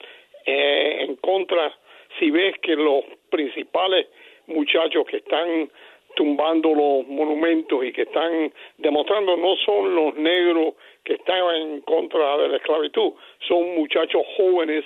eh, 0.46 1.06
en 1.08 1.16
contra, 1.18 1.74
si 2.18 2.32
ves 2.32 2.56
que 2.62 2.76
los 2.76 3.04
principales 3.30 4.08
muchachos 4.48 5.06
que 5.06 5.18
están 5.18 5.70
tumbando 6.16 6.74
los 6.74 7.08
monumentos 7.08 7.84
y 7.86 7.92
que 7.92 8.04
están 8.04 8.52
demostrando 8.78 9.38
no 9.38 9.56
son 9.58 9.96
los 9.96 10.16
negros 10.16 10.74
que 11.04 11.14
están 11.14 11.56
en 11.56 11.82
contra 11.82 12.38
de 12.38 12.50
la 12.50 12.58
esclavitud, 12.58 13.14
son 13.48 13.76
muchachos 13.76 14.24
jóvenes, 14.36 14.84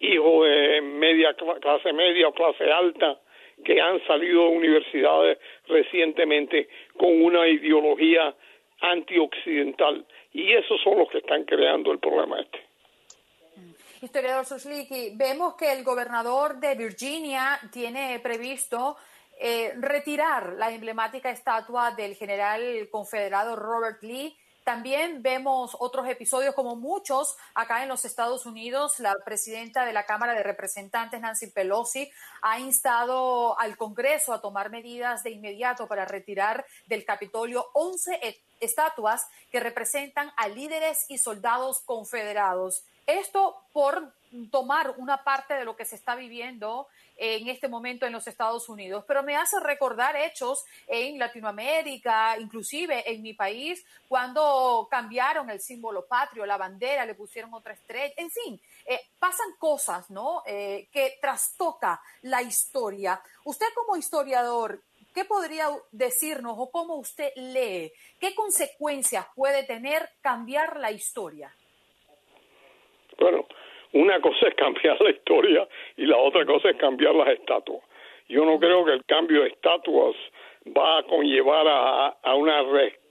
hijos 0.00 0.48
de 0.48 0.80
media 0.82 1.34
clase 1.34 1.92
media 1.92 2.28
o 2.28 2.32
clase 2.32 2.70
alta, 2.70 3.18
que 3.64 3.80
han 3.80 4.04
salido 4.06 4.42
de 4.42 4.56
universidades 4.56 5.38
recientemente 5.66 6.68
con 6.96 7.22
una 7.22 7.48
ideología 7.48 8.34
antioccidental 8.80 10.04
y 10.32 10.52
esos 10.52 10.80
son 10.82 10.98
los 10.98 11.08
que 11.08 11.18
están 11.18 11.44
creando 11.44 11.92
el 11.92 11.98
problema 11.98 12.40
este. 12.40 12.60
Historiador 14.02 14.44
Susliki, 14.44 15.12
vemos 15.16 15.54
que 15.54 15.72
el 15.72 15.82
gobernador 15.82 16.60
de 16.60 16.74
Virginia 16.74 17.58
tiene 17.72 18.20
previsto 18.22 18.96
eh, 19.40 19.72
retirar 19.80 20.54
la 20.58 20.70
emblemática 20.70 21.30
estatua 21.30 21.92
del 21.92 22.14
general 22.14 22.88
confederado 22.90 23.56
Robert 23.56 24.02
Lee 24.02 24.36
también 24.66 25.22
vemos 25.22 25.76
otros 25.78 26.08
episodios 26.08 26.52
como 26.52 26.74
muchos 26.74 27.36
acá 27.54 27.84
en 27.84 27.88
los 27.88 28.04
Estados 28.04 28.46
Unidos. 28.46 28.98
La 28.98 29.14
presidenta 29.24 29.84
de 29.84 29.92
la 29.92 30.06
Cámara 30.06 30.34
de 30.34 30.42
Representantes, 30.42 31.20
Nancy 31.20 31.46
Pelosi, 31.52 32.10
ha 32.42 32.58
instado 32.58 33.56
al 33.60 33.76
Congreso 33.76 34.32
a 34.32 34.40
tomar 34.40 34.70
medidas 34.70 35.22
de 35.22 35.30
inmediato 35.30 35.86
para 35.86 36.04
retirar 36.04 36.66
del 36.88 37.04
Capitolio 37.04 37.68
11 37.74 38.18
estatuas 38.58 39.28
que 39.52 39.60
representan 39.60 40.32
a 40.36 40.48
líderes 40.48 41.06
y 41.08 41.18
soldados 41.18 41.82
confederados. 41.82 42.84
Esto 43.06 43.54
por 43.72 44.15
tomar 44.50 44.94
una 44.98 45.22
parte 45.22 45.54
de 45.54 45.64
lo 45.64 45.76
que 45.76 45.84
se 45.84 45.96
está 45.96 46.14
viviendo 46.14 46.88
en 47.16 47.48
este 47.48 47.68
momento 47.68 48.04
en 48.04 48.12
los 48.12 48.26
Estados 48.26 48.68
Unidos, 48.68 49.04
pero 49.06 49.22
me 49.22 49.36
hace 49.36 49.58
recordar 49.60 50.16
hechos 50.16 50.64
en 50.86 51.18
Latinoamérica, 51.18 52.38
inclusive 52.38 53.10
en 53.10 53.22
mi 53.22 53.32
país, 53.32 53.84
cuando 54.08 54.86
cambiaron 54.90 55.48
el 55.48 55.60
símbolo 55.60 56.04
patrio, 56.06 56.44
la 56.44 56.58
bandera, 56.58 57.06
le 57.06 57.14
pusieron 57.14 57.54
otra 57.54 57.72
estrella, 57.72 58.12
en 58.16 58.30
fin, 58.30 58.60
eh, 58.84 59.00
pasan 59.18 59.54
cosas, 59.58 60.10
¿no? 60.10 60.42
Eh, 60.46 60.88
que 60.92 61.18
trastoca 61.20 62.00
la 62.22 62.42
historia. 62.42 63.20
Usted 63.44 63.66
como 63.74 63.96
historiador, 63.96 64.82
¿qué 65.14 65.24
podría 65.24 65.70
decirnos 65.92 66.54
o 66.58 66.70
cómo 66.70 66.96
usted 66.96 67.32
lee? 67.36 67.92
¿Qué 68.20 68.34
consecuencias 68.34 69.26
puede 69.34 69.62
tener 69.64 70.10
cambiar 70.20 70.76
la 70.78 70.90
historia? 70.90 71.54
Bueno, 73.18 73.46
una 73.92 74.20
cosa 74.20 74.48
es 74.48 74.54
cambiar 74.54 75.00
la 75.00 75.10
historia 75.10 75.68
y 75.96 76.06
la 76.06 76.16
otra 76.16 76.44
cosa 76.44 76.70
es 76.70 76.76
cambiar 76.76 77.14
las 77.14 77.28
estatuas. 77.28 77.82
Yo 78.28 78.44
no 78.44 78.58
creo 78.58 78.84
que 78.84 78.92
el 78.92 79.04
cambio 79.04 79.42
de 79.42 79.48
estatuas 79.48 80.16
va 80.76 80.98
a 80.98 81.02
conllevar 81.04 81.66
a, 81.68 82.08
a 82.22 82.34
una 82.34 82.62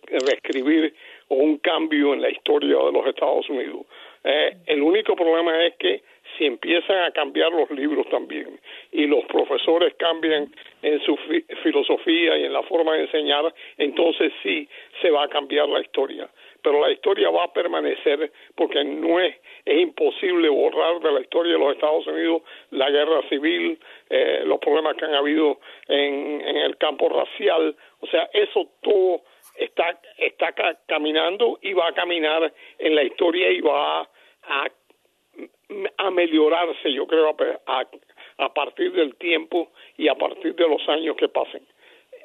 reescribir 0.07 0.93
o 1.29 1.35
un 1.35 1.57
cambio 1.57 2.13
en 2.13 2.21
la 2.21 2.29
historia 2.29 2.77
de 2.77 2.91
los 2.91 3.07
Estados 3.07 3.49
Unidos. 3.49 3.85
Eh, 4.23 4.57
el 4.65 4.81
único 4.81 5.15
problema 5.15 5.65
es 5.65 5.75
que 5.77 6.01
si 6.37 6.45
empiezan 6.45 7.03
a 7.03 7.11
cambiar 7.11 7.51
los 7.51 7.69
libros 7.71 8.07
también 8.09 8.59
y 8.91 9.05
los 9.05 9.23
profesores 9.25 9.93
cambian 9.95 10.51
en 10.81 10.99
su 11.01 11.15
filosofía 11.63 12.37
y 12.37 12.45
en 12.45 12.53
la 12.53 12.63
forma 12.63 12.95
de 12.95 13.03
enseñar, 13.03 13.53
entonces 13.77 14.33
sí 14.43 14.67
se 15.01 15.11
va 15.11 15.23
a 15.23 15.27
cambiar 15.29 15.69
la 15.69 15.79
historia 15.79 16.29
pero 16.65 16.81
la 16.81 16.91
historia 16.91 17.29
va 17.29 17.43
a 17.43 17.53
permanecer 17.53 18.31
porque 18.55 18.83
no 18.83 19.19
es, 19.19 19.35
es 19.65 19.81
imposible 19.81 20.49
borrar 20.49 20.99
de 20.99 21.11
la 21.11 21.21
historia 21.21 21.53
de 21.53 21.59
los 21.59 21.75
Estados 21.75 22.07
Unidos 22.07 22.41
la 22.71 22.89
guerra 22.89 23.21
civil, 23.29 23.79
eh, 24.09 24.41
los 24.45 24.57
problemas 24.57 24.95
que 24.95 25.05
han 25.05 25.13
habido 25.13 25.59
en, 25.87 26.41
el 26.41 26.75
campo 26.77 27.07
racial, 27.07 27.75
o 27.99 28.07
sea, 28.07 28.27
eso 28.33 28.67
todo 28.81 29.21
está, 29.57 30.01
está 30.17 30.55
caminando 30.87 31.59
y 31.61 31.73
va 31.73 31.89
a 31.89 31.93
caminar 31.93 32.51
en 32.79 32.95
la 32.95 33.03
historia 33.03 33.51
y 33.51 33.61
va 33.61 34.01
a, 34.01 34.67
a, 35.97 36.09
mejorarse, 36.09 36.91
yo 36.91 37.05
creo, 37.05 37.35
a, 37.67 37.85
a 38.37 38.53
partir 38.55 38.91
del 38.93 39.15
tiempo 39.17 39.69
y 39.97 40.07
a 40.07 40.15
partir 40.15 40.55
de 40.55 40.67
los 40.67 40.81
años 40.89 41.15
que 41.15 41.29
pasen. 41.29 41.61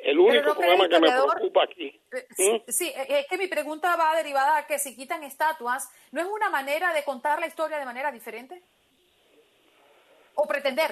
El 0.02 0.18
único 0.18 0.54
problema 0.54 0.88
que 0.88 1.00
me 1.00 1.08
preocupa 1.08 1.64
aquí. 1.64 2.00
Eh, 2.12 2.62
¿Mm? 2.66 2.70
Sí, 2.70 2.88
eh, 2.88 3.20
es 3.20 3.26
que 3.26 3.38
mi 3.38 3.48
pregunta 3.48 3.96
va 3.96 4.16
derivada 4.16 4.58
a 4.58 4.66
que 4.66 4.78
si 4.78 4.96
quitan 4.96 5.22
estatuas, 5.22 5.90
¿no 6.12 6.20
es 6.20 6.26
una 6.26 6.48
manera 6.50 6.92
de 6.92 7.04
contar 7.04 7.38
la 7.40 7.46
historia 7.46 7.78
de 7.78 7.84
manera 7.84 8.10
diferente? 8.10 8.62
¿O 10.34 10.46
pretender? 10.46 10.90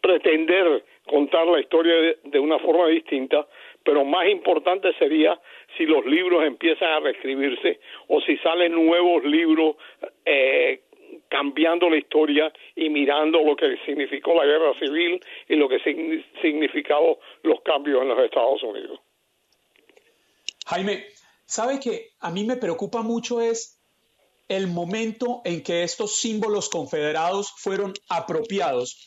Pretender 0.00 0.84
contar 1.06 1.46
la 1.46 1.60
historia 1.60 2.16
de, 2.22 2.38
una 2.38 2.58
forma 2.58 2.88
distinta, 2.88 3.46
pero 3.82 4.04
más 4.04 4.28
importante 4.28 4.92
sería 4.98 5.38
si 5.76 5.84
los 5.84 6.04
libros 6.06 6.44
empiezan 6.44 6.88
a 6.88 7.00
reescribirse 7.00 7.80
o 8.08 8.20
si 8.20 8.36
salen 8.38 8.72
nuevos 8.72 9.24
libros 9.24 9.76
eh, 10.24 10.82
cambiando 11.28 11.88
la 11.90 11.98
historia 11.98 12.52
y 12.76 12.88
mirando 12.88 13.42
lo 13.42 13.56
que 13.56 13.76
significó 13.86 14.34
la 14.34 14.44
guerra 14.44 14.78
civil 14.78 15.20
y 15.48 15.56
lo 15.56 15.68
que 15.68 15.78
significado 16.42 17.18
los 17.42 17.60
cambios 17.62 18.02
en 18.02 18.08
los 18.08 18.18
Estados 18.18 18.62
Unidos. 18.62 19.00
Jaime, 20.66 21.06
¿sabe 21.44 21.78
que 21.80 22.10
a 22.20 22.30
mí 22.30 22.44
me 22.44 22.56
preocupa 22.56 23.02
mucho 23.02 23.40
es 23.40 23.80
el 24.48 24.66
momento 24.66 25.42
en 25.44 25.62
que 25.62 25.82
estos 25.82 26.18
símbolos 26.18 26.68
confederados 26.68 27.52
fueron 27.56 27.94
apropiados 28.08 29.04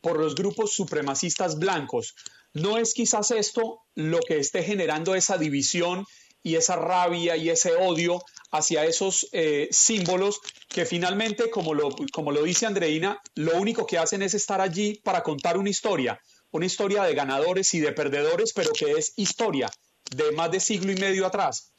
por 0.00 0.18
los 0.18 0.34
grupos 0.34 0.72
supremacistas 0.72 1.58
blancos? 1.58 2.14
¿No 2.54 2.78
es 2.78 2.94
quizás 2.94 3.30
esto 3.30 3.82
lo 3.94 4.20
que 4.20 4.38
esté 4.38 4.62
generando 4.62 5.14
esa 5.14 5.38
división 5.38 6.04
y 6.48 6.56
esa 6.56 6.76
rabia 6.76 7.36
y 7.36 7.50
ese 7.50 7.74
odio 7.76 8.20
hacia 8.50 8.86
esos 8.86 9.28
eh, 9.32 9.68
símbolos 9.70 10.40
que 10.68 10.86
finalmente, 10.86 11.50
como 11.50 11.74
lo, 11.74 11.90
como 12.10 12.32
lo 12.32 12.42
dice 12.42 12.64
Andreina, 12.64 13.20
lo 13.34 13.52
único 13.58 13.86
que 13.86 13.98
hacen 13.98 14.22
es 14.22 14.32
estar 14.32 14.60
allí 14.62 14.98
para 15.04 15.22
contar 15.22 15.58
una 15.58 15.68
historia, 15.68 16.18
una 16.50 16.64
historia 16.64 17.02
de 17.02 17.14
ganadores 17.14 17.74
y 17.74 17.80
de 17.80 17.92
perdedores, 17.92 18.54
pero 18.54 18.70
que 18.72 18.92
es 18.92 19.12
historia 19.18 19.68
de 20.16 20.32
más 20.32 20.50
de 20.50 20.60
siglo 20.60 20.90
y 20.90 20.96
medio 20.96 21.26
atrás. 21.26 21.74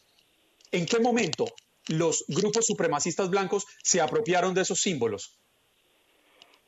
¿En 0.72 0.86
qué 0.86 1.00
momento 1.00 1.46
los 1.88 2.24
grupos 2.28 2.68
supremacistas 2.68 3.32
blancos 3.32 3.66
se 3.82 4.02
apropiaron 4.02 4.54
de 4.54 4.62
esos 4.62 4.80
símbolos? 4.80 5.36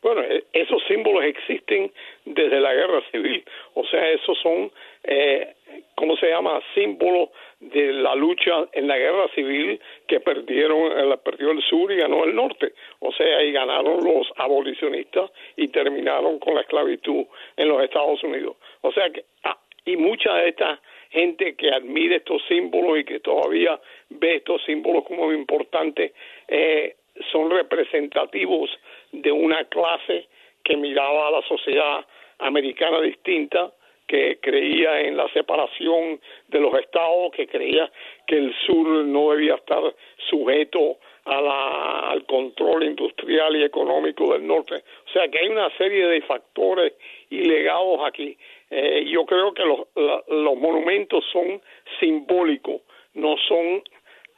Bueno, 0.01 0.23
e, 0.23 0.43
esos 0.53 0.81
símbolos 0.87 1.23
existen 1.25 1.93
desde 2.25 2.59
la 2.59 2.73
guerra 2.73 3.01
civil, 3.11 3.43
o 3.75 3.85
sea, 3.85 4.09
esos 4.09 4.35
son, 4.41 4.71
eh, 5.03 5.53
¿cómo 5.93 6.17
se 6.17 6.29
llama?, 6.29 6.59
símbolos 6.73 7.29
de 7.73 7.93
la 7.93 8.15
lucha 8.15 8.67
en 8.73 8.87
la 8.87 8.97
guerra 8.97 9.27
civil 9.33 9.79
que 10.07 10.19
perdieron, 10.19 10.91
eh, 10.91 11.17
perdió 11.23 11.51
el 11.51 11.61
sur 11.61 11.91
y 11.91 11.97
ganó 11.97 12.23
el 12.23 12.35
norte. 12.35 12.73
O 12.99 13.11
sea, 13.11 13.37
ahí 13.37 13.51
ganaron 13.51 14.03
los 14.03 14.27
abolicionistas 14.37 15.31
y 15.55 15.67
terminaron 15.69 16.39
con 16.39 16.55
la 16.55 16.61
esclavitud 16.61 17.25
en 17.57 17.67
los 17.67 17.83
Estados 17.83 18.23
Unidos. 18.23 18.57
O 18.81 18.91
sea 18.91 19.09
que, 19.09 19.25
ah, 19.43 19.57
y 19.85 19.97
mucha 19.97 20.33
de 20.35 20.49
esta 20.49 20.79
gente 21.09 21.55
que 21.55 21.69
admira 21.69 22.17
estos 22.17 22.41
símbolos 22.47 22.99
y 22.99 23.03
que 23.03 23.19
todavía 23.19 23.79
ve 24.09 24.35
estos 24.35 24.63
símbolos 24.63 25.05
como 25.05 25.31
importantes, 25.33 26.13
eh, 26.47 26.95
son 27.31 27.49
representativos 27.51 28.69
de 29.11 29.31
una 29.31 29.65
clase 29.65 30.27
que 30.63 30.77
miraba 30.77 31.27
a 31.27 31.31
la 31.31 31.41
sociedad 31.43 32.05
americana 32.39 33.01
distinta 33.01 33.71
que 34.11 34.39
creía 34.41 34.99
en 34.99 35.15
la 35.15 35.25
separación 35.29 36.19
de 36.49 36.59
los 36.59 36.73
estados, 36.77 37.31
que 37.31 37.47
creía 37.47 37.89
que 38.27 38.35
el 38.35 38.53
sur 38.65 38.85
no 39.05 39.31
debía 39.31 39.55
estar 39.55 39.81
sujeto 40.29 40.97
a 41.23 41.39
la, 41.39 41.99
al 42.09 42.25
control 42.25 42.83
industrial 42.83 43.55
y 43.55 43.63
económico 43.63 44.33
del 44.33 44.45
norte. 44.45 44.83
O 45.07 45.11
sea 45.13 45.29
que 45.29 45.39
hay 45.39 45.47
una 45.47 45.69
serie 45.77 46.07
de 46.07 46.21
factores 46.23 46.91
y 47.29 47.37
legados 47.37 48.01
aquí. 48.03 48.37
Eh, 48.69 49.05
yo 49.07 49.25
creo 49.25 49.53
que 49.53 49.63
los, 49.63 49.79
los 50.27 50.57
monumentos 50.57 51.23
son 51.31 51.61
simbólicos, 52.01 52.81
no 53.13 53.37
son 53.47 53.81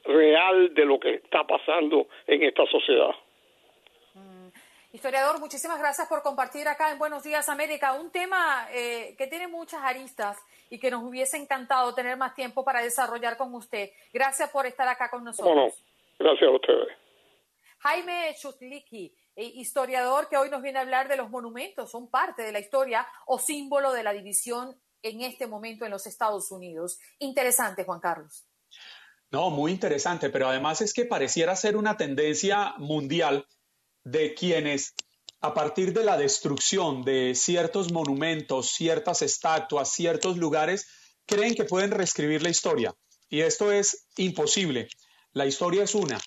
real 0.05 0.71
de 0.75 0.85
lo 0.85 0.99
que 0.99 1.15
está 1.15 1.47
pasando 1.47 2.05
en 2.27 2.43
esta 2.43 2.67
sociedad. 2.67 3.15
Historiador, 4.93 5.39
muchísimas 5.39 5.79
gracias 5.79 6.07
por 6.07 6.21
compartir 6.21 6.67
acá 6.67 6.91
en 6.91 6.99
Buenos 6.99 7.23
Días 7.23 7.49
América 7.49 7.93
un 7.93 8.11
tema 8.11 8.67
eh, 8.71 9.15
que 9.17 9.25
tiene 9.25 9.47
muchas 9.47 9.81
aristas 9.81 10.37
y 10.69 10.77
que 10.77 10.91
nos 10.91 11.01
hubiese 11.03 11.35
encantado 11.35 11.95
tener 11.95 12.15
más 12.15 12.35
tiempo 12.35 12.63
para 12.63 12.79
desarrollar 12.79 13.35
con 13.35 13.55
usted. 13.55 13.89
Gracias 14.13 14.51
por 14.51 14.67
estar 14.67 14.87
acá 14.87 15.09
con 15.09 15.23
nosotros. 15.23 15.83
Gracias 16.19 16.47
a 16.47 16.53
ustedes. 16.53 16.87
Jaime 17.79 18.35
Chutliki, 18.39 19.11
eh, 19.35 19.43
historiador 19.55 20.29
que 20.29 20.37
hoy 20.37 20.51
nos 20.51 20.61
viene 20.61 20.77
a 20.77 20.83
hablar 20.83 21.07
de 21.07 21.17
los 21.17 21.31
monumentos, 21.31 21.89
son 21.89 22.07
parte 22.11 22.43
de 22.43 22.51
la 22.51 22.59
historia 22.59 23.07
o 23.25 23.39
símbolo 23.39 23.93
de 23.93 24.03
la 24.03 24.13
división 24.13 24.79
en 25.01 25.21
este 25.21 25.47
momento 25.47 25.85
en 25.85 25.91
los 25.91 26.05
Estados 26.05 26.51
Unidos. 26.51 26.99
Interesante, 27.17 27.83
Juan 27.83 27.99
Carlos. 27.99 28.45
No, 29.31 29.49
muy 29.49 29.71
interesante, 29.71 30.29
pero 30.29 30.49
además 30.49 30.81
es 30.81 30.93
que 30.93 31.05
pareciera 31.05 31.55
ser 31.55 31.77
una 31.77 31.97
tendencia 31.97 32.75
mundial 32.77 33.47
de 34.03 34.33
quienes 34.33 34.93
a 35.43 35.53
partir 35.53 35.91
de 35.91 36.05
la 36.05 36.17
destrucción 36.17 37.03
de 37.03 37.35
ciertos 37.35 37.91
monumentos, 37.91 38.71
ciertas 38.71 39.21
estatuas, 39.21 39.91
ciertos 39.91 40.37
lugares, 40.37 40.87
creen 41.25 41.53
que 41.53 41.65
pueden 41.65 41.91
reescribir 41.91 42.41
la 42.41 42.49
historia. 42.49 42.93
Y 43.29 43.41
esto 43.41 43.69
es 43.69 44.05
imposible. 44.15 44.87
La 45.33 45.45
historia 45.45 45.83
es 45.83 45.95
una. 45.95 46.17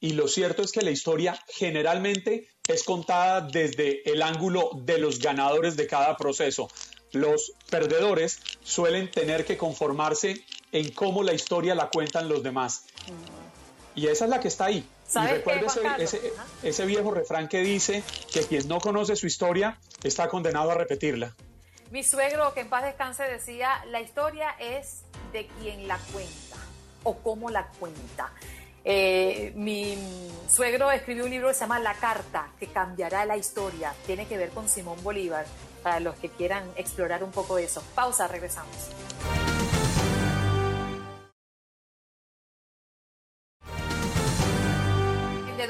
Y 0.00 0.14
lo 0.14 0.26
cierto 0.26 0.62
es 0.62 0.72
que 0.72 0.80
la 0.80 0.90
historia 0.90 1.38
generalmente 1.48 2.48
es 2.66 2.82
contada 2.82 3.42
desde 3.42 4.10
el 4.10 4.22
ángulo 4.22 4.70
de 4.74 4.96
los 4.96 5.18
ganadores 5.18 5.76
de 5.76 5.86
cada 5.86 6.16
proceso. 6.16 6.68
Los 7.12 7.52
perdedores 7.68 8.40
suelen 8.62 9.10
tener 9.10 9.44
que 9.44 9.58
conformarse 9.58 10.46
en 10.72 10.90
cómo 10.92 11.22
la 11.22 11.34
historia 11.34 11.74
la 11.74 11.90
cuentan 11.90 12.28
los 12.28 12.42
demás. 12.42 12.84
Y 13.94 14.06
esa 14.06 14.24
es 14.24 14.30
la 14.30 14.40
que 14.40 14.48
está 14.48 14.64
ahí. 14.64 14.82
Y 15.14 15.26
recuerde 15.26 15.66
ese, 15.98 16.32
ese, 16.62 16.86
viejo 16.86 17.10
refrán 17.10 17.48
que 17.48 17.60
dice 17.60 18.02
que 18.32 18.42
quien 18.42 18.66
no 18.68 18.80
conoce 18.80 19.16
su 19.16 19.26
historia 19.26 19.78
está 20.02 20.28
condenado 20.28 20.70
a 20.70 20.74
repetirla. 20.74 21.34
Mi 21.90 22.02
suegro, 22.02 22.54
que 22.54 22.60
en 22.60 22.68
paz 22.68 22.84
descanse, 22.84 23.24
decía, 23.24 23.84
la 23.88 24.00
historia 24.00 24.50
es 24.58 25.02
de 25.32 25.46
quien 25.60 25.86
la 25.86 25.98
cuenta 26.12 26.56
o 27.04 27.18
cómo 27.18 27.50
la 27.50 27.66
cuenta. 27.78 28.32
Eh, 28.84 29.52
mi 29.54 29.96
suegro 30.48 30.90
escribió 30.90 31.24
un 31.24 31.30
libro 31.30 31.48
que 31.48 31.54
se 31.54 31.60
llama 31.60 31.78
La 31.78 31.94
Carta, 31.94 32.48
que 32.58 32.68
cambiará 32.68 33.24
la 33.26 33.36
historia. 33.36 33.94
Tiene 34.06 34.26
que 34.26 34.36
ver 34.38 34.50
con 34.50 34.68
Simón 34.68 35.02
Bolívar, 35.02 35.44
para 35.82 36.00
los 36.00 36.16
que 36.16 36.28
quieran 36.28 36.64
explorar 36.76 37.22
un 37.22 37.30
poco 37.30 37.58
eso. 37.58 37.82
Pausa, 37.94 38.28
regresamos. 38.28 38.90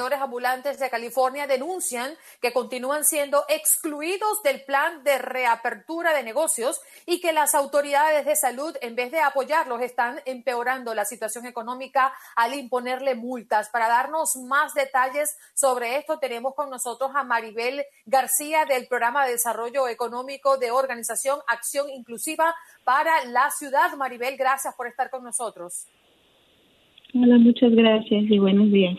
Vendedores 0.02 0.20
ambulantes 0.20 0.78
de 0.80 0.90
California 0.90 1.46
denuncian 1.46 2.12
que 2.40 2.52
continúan 2.52 3.04
siendo 3.04 3.44
excluidos 3.48 4.42
del 4.42 4.64
plan 4.64 5.04
de 5.04 5.18
reapertura 5.18 6.12
de 6.12 6.24
negocios 6.24 6.80
y 7.06 7.20
que 7.20 7.32
las 7.32 7.54
autoridades 7.54 8.26
de 8.26 8.34
salud, 8.34 8.74
en 8.80 8.96
vez 8.96 9.12
de 9.12 9.20
apoyarlos, 9.20 9.80
están 9.80 10.18
empeorando 10.26 10.92
la 10.94 11.04
situación 11.04 11.46
económica 11.46 12.12
al 12.34 12.54
imponerle 12.54 13.14
multas. 13.14 13.70
Para 13.70 13.86
darnos 13.88 14.34
más 14.36 14.74
detalles 14.74 15.36
sobre 15.54 15.98
esto, 15.98 16.18
tenemos 16.18 16.54
con 16.56 16.68
nosotros 16.68 17.12
a 17.14 17.22
Maribel 17.22 17.84
García 18.04 18.64
del 18.64 18.88
Programa 18.88 19.24
de 19.24 19.32
Desarrollo 19.32 19.86
Económico 19.86 20.58
de 20.58 20.72
Organización 20.72 21.38
Acción 21.46 21.88
Inclusiva 21.90 22.54
para 22.82 23.24
la 23.26 23.50
Ciudad. 23.50 23.94
Maribel, 23.96 24.36
gracias 24.36 24.74
por 24.74 24.88
estar 24.88 25.10
con 25.10 25.22
nosotros. 25.22 25.86
Hola, 27.14 27.38
muchas 27.38 27.72
gracias 27.72 28.24
y 28.28 28.38
buenos 28.38 28.72
días. 28.72 28.96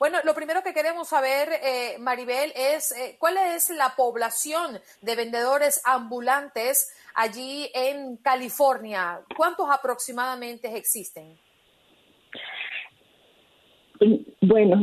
Bueno, 0.00 0.16
lo 0.24 0.32
primero 0.32 0.62
que 0.62 0.72
queremos 0.72 1.08
saber, 1.08 1.50
eh, 1.62 1.98
Maribel, 1.98 2.52
es 2.56 2.90
eh, 2.92 3.16
cuál 3.18 3.36
es 3.54 3.68
la 3.68 3.92
población 3.98 4.78
de 5.02 5.14
vendedores 5.14 5.82
ambulantes 5.84 6.90
allí 7.14 7.68
en 7.74 8.16
California. 8.16 9.20
¿Cuántos 9.36 9.66
aproximadamente 9.70 10.74
existen? 10.74 11.36
Bueno, 14.40 14.80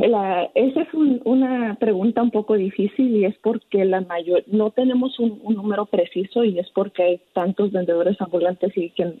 esa 0.54 0.82
es 0.82 0.94
una 0.94 1.74
pregunta 1.80 2.22
un 2.22 2.30
poco 2.30 2.54
difícil 2.54 3.16
y 3.16 3.24
es 3.24 3.36
porque 3.38 3.84
la 3.84 4.02
mayor 4.02 4.44
no 4.46 4.70
tenemos 4.70 5.18
un, 5.18 5.40
un, 5.42 5.56
número 5.56 5.86
preciso 5.86 6.44
y 6.44 6.60
es 6.60 6.70
porque 6.70 7.02
hay 7.02 7.22
tantos 7.32 7.72
vendedores 7.72 8.20
ambulantes 8.20 8.70
y 8.76 8.90
que 8.90 9.20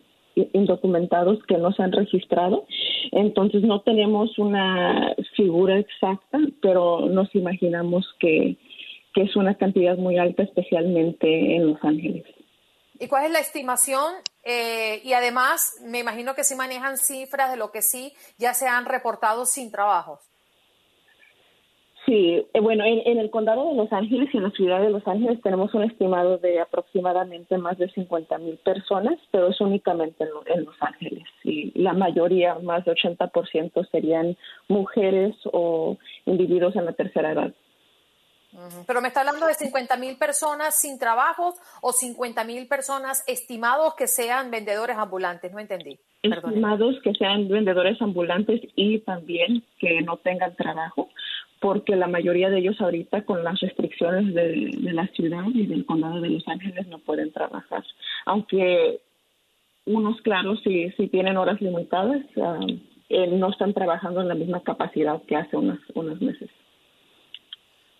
indocumentados 0.52 1.38
que 1.46 1.58
no 1.58 1.72
se 1.72 1.82
han 1.82 1.92
registrado. 1.92 2.66
Entonces 3.12 3.62
no 3.62 3.82
tenemos 3.82 4.38
una 4.38 5.14
figura 5.36 5.78
exacta, 5.78 6.38
pero 6.62 7.06
nos 7.08 7.34
imaginamos 7.34 8.06
que, 8.20 8.56
es 9.14 9.34
una 9.34 9.56
cantidad 9.56 9.96
muy 9.96 10.16
alta, 10.16 10.44
especialmente 10.44 11.56
en 11.56 11.72
Los 11.72 11.82
Ángeles. 11.82 12.24
¿Y 13.00 13.08
cuál 13.08 13.24
es 13.24 13.32
la 13.32 13.40
estimación? 13.40 14.14
Eh, 14.44 15.00
y 15.02 15.12
además, 15.12 15.74
me 15.82 15.98
imagino 15.98 16.36
que 16.36 16.44
sí 16.44 16.54
manejan 16.54 16.96
cifras 16.96 17.50
de 17.50 17.56
lo 17.56 17.72
que 17.72 17.82
sí 17.82 18.12
ya 18.38 18.54
se 18.54 18.68
han 18.68 18.84
reportado 18.84 19.44
sin 19.44 19.72
trabajos. 19.72 20.27
Sí, 22.08 22.42
eh, 22.54 22.60
bueno, 22.60 22.84
en, 22.86 23.18
el 23.18 23.28
condado 23.28 23.68
de 23.68 23.74
Los 23.74 23.92
Ángeles 23.92 24.30
y 24.32 24.38
en 24.38 24.44
la 24.44 24.50
ciudad 24.52 24.80
de 24.80 24.88
Los 24.88 25.06
Ángeles 25.06 25.42
tenemos 25.42 25.74
un 25.74 25.82
estimado 25.82 26.38
de 26.38 26.58
aproximadamente 26.58 27.58
más 27.58 27.76
de 27.76 27.90
50 27.90 28.38
mil 28.38 28.56
personas, 28.56 29.18
pero 29.30 29.48
es 29.48 29.60
únicamente 29.60 30.24
en, 30.46 30.64
Los 30.64 30.74
Ángeles. 30.80 31.24
Y 31.44 31.78
la 31.78 31.92
mayoría, 31.92 32.54
más 32.60 32.86
de 32.86 32.92
80%, 32.92 33.90
serían 33.90 34.38
mujeres 34.68 35.36
o 35.52 35.98
individuos 36.24 36.74
en 36.76 36.86
la 36.86 36.92
tercera 36.92 37.32
edad. 37.32 37.52
Pero 38.86 39.02
me 39.02 39.08
está 39.08 39.20
hablando 39.20 39.46
de 39.46 39.52
50 39.52 39.98
mil 39.98 40.16
personas 40.16 40.80
sin 40.80 40.98
trabajos 40.98 41.56
o 41.82 41.92
50 41.92 42.42
mil 42.44 42.66
personas 42.68 43.22
estimados 43.26 43.94
que 43.96 44.06
sean 44.06 44.50
vendedores 44.50 44.96
ambulantes, 44.96 45.52
no 45.52 45.58
entendí. 45.58 46.00
Estimados 46.22 46.96
que 47.04 47.12
sean 47.14 47.48
vendedores 47.48 48.00
ambulantes 48.00 48.62
y 48.74 49.00
también 49.00 49.62
que 49.78 50.00
no 50.00 50.16
tengan 50.16 50.56
trabajo 50.56 51.10
porque 51.60 51.96
la 51.96 52.06
mayoría 52.06 52.50
de 52.50 52.58
ellos 52.58 52.80
ahorita 52.80 53.24
con 53.24 53.42
las 53.44 53.60
restricciones 53.60 54.34
de, 54.34 54.92
la 54.92 55.06
ciudad 55.08 55.44
y 55.52 55.66
del 55.66 55.84
condado 55.84 56.20
de 56.20 56.30
Los 56.30 56.46
Ángeles 56.46 56.86
no 56.88 56.98
pueden 56.98 57.32
trabajar. 57.32 57.84
Aunque 58.26 59.00
unos, 59.86 60.20
claro, 60.22 60.56
sí, 60.56 60.92
sí 60.96 61.08
tienen 61.08 61.36
horas 61.36 61.60
limitadas, 61.60 62.22
eh, 63.08 63.26
no 63.28 63.50
están 63.50 63.74
trabajando 63.74 64.20
en 64.20 64.28
la 64.28 64.34
misma 64.34 64.62
capacidad 64.62 65.22
que 65.22 65.36
hace 65.36 65.56
unos 65.56 66.20
meses. 66.20 66.50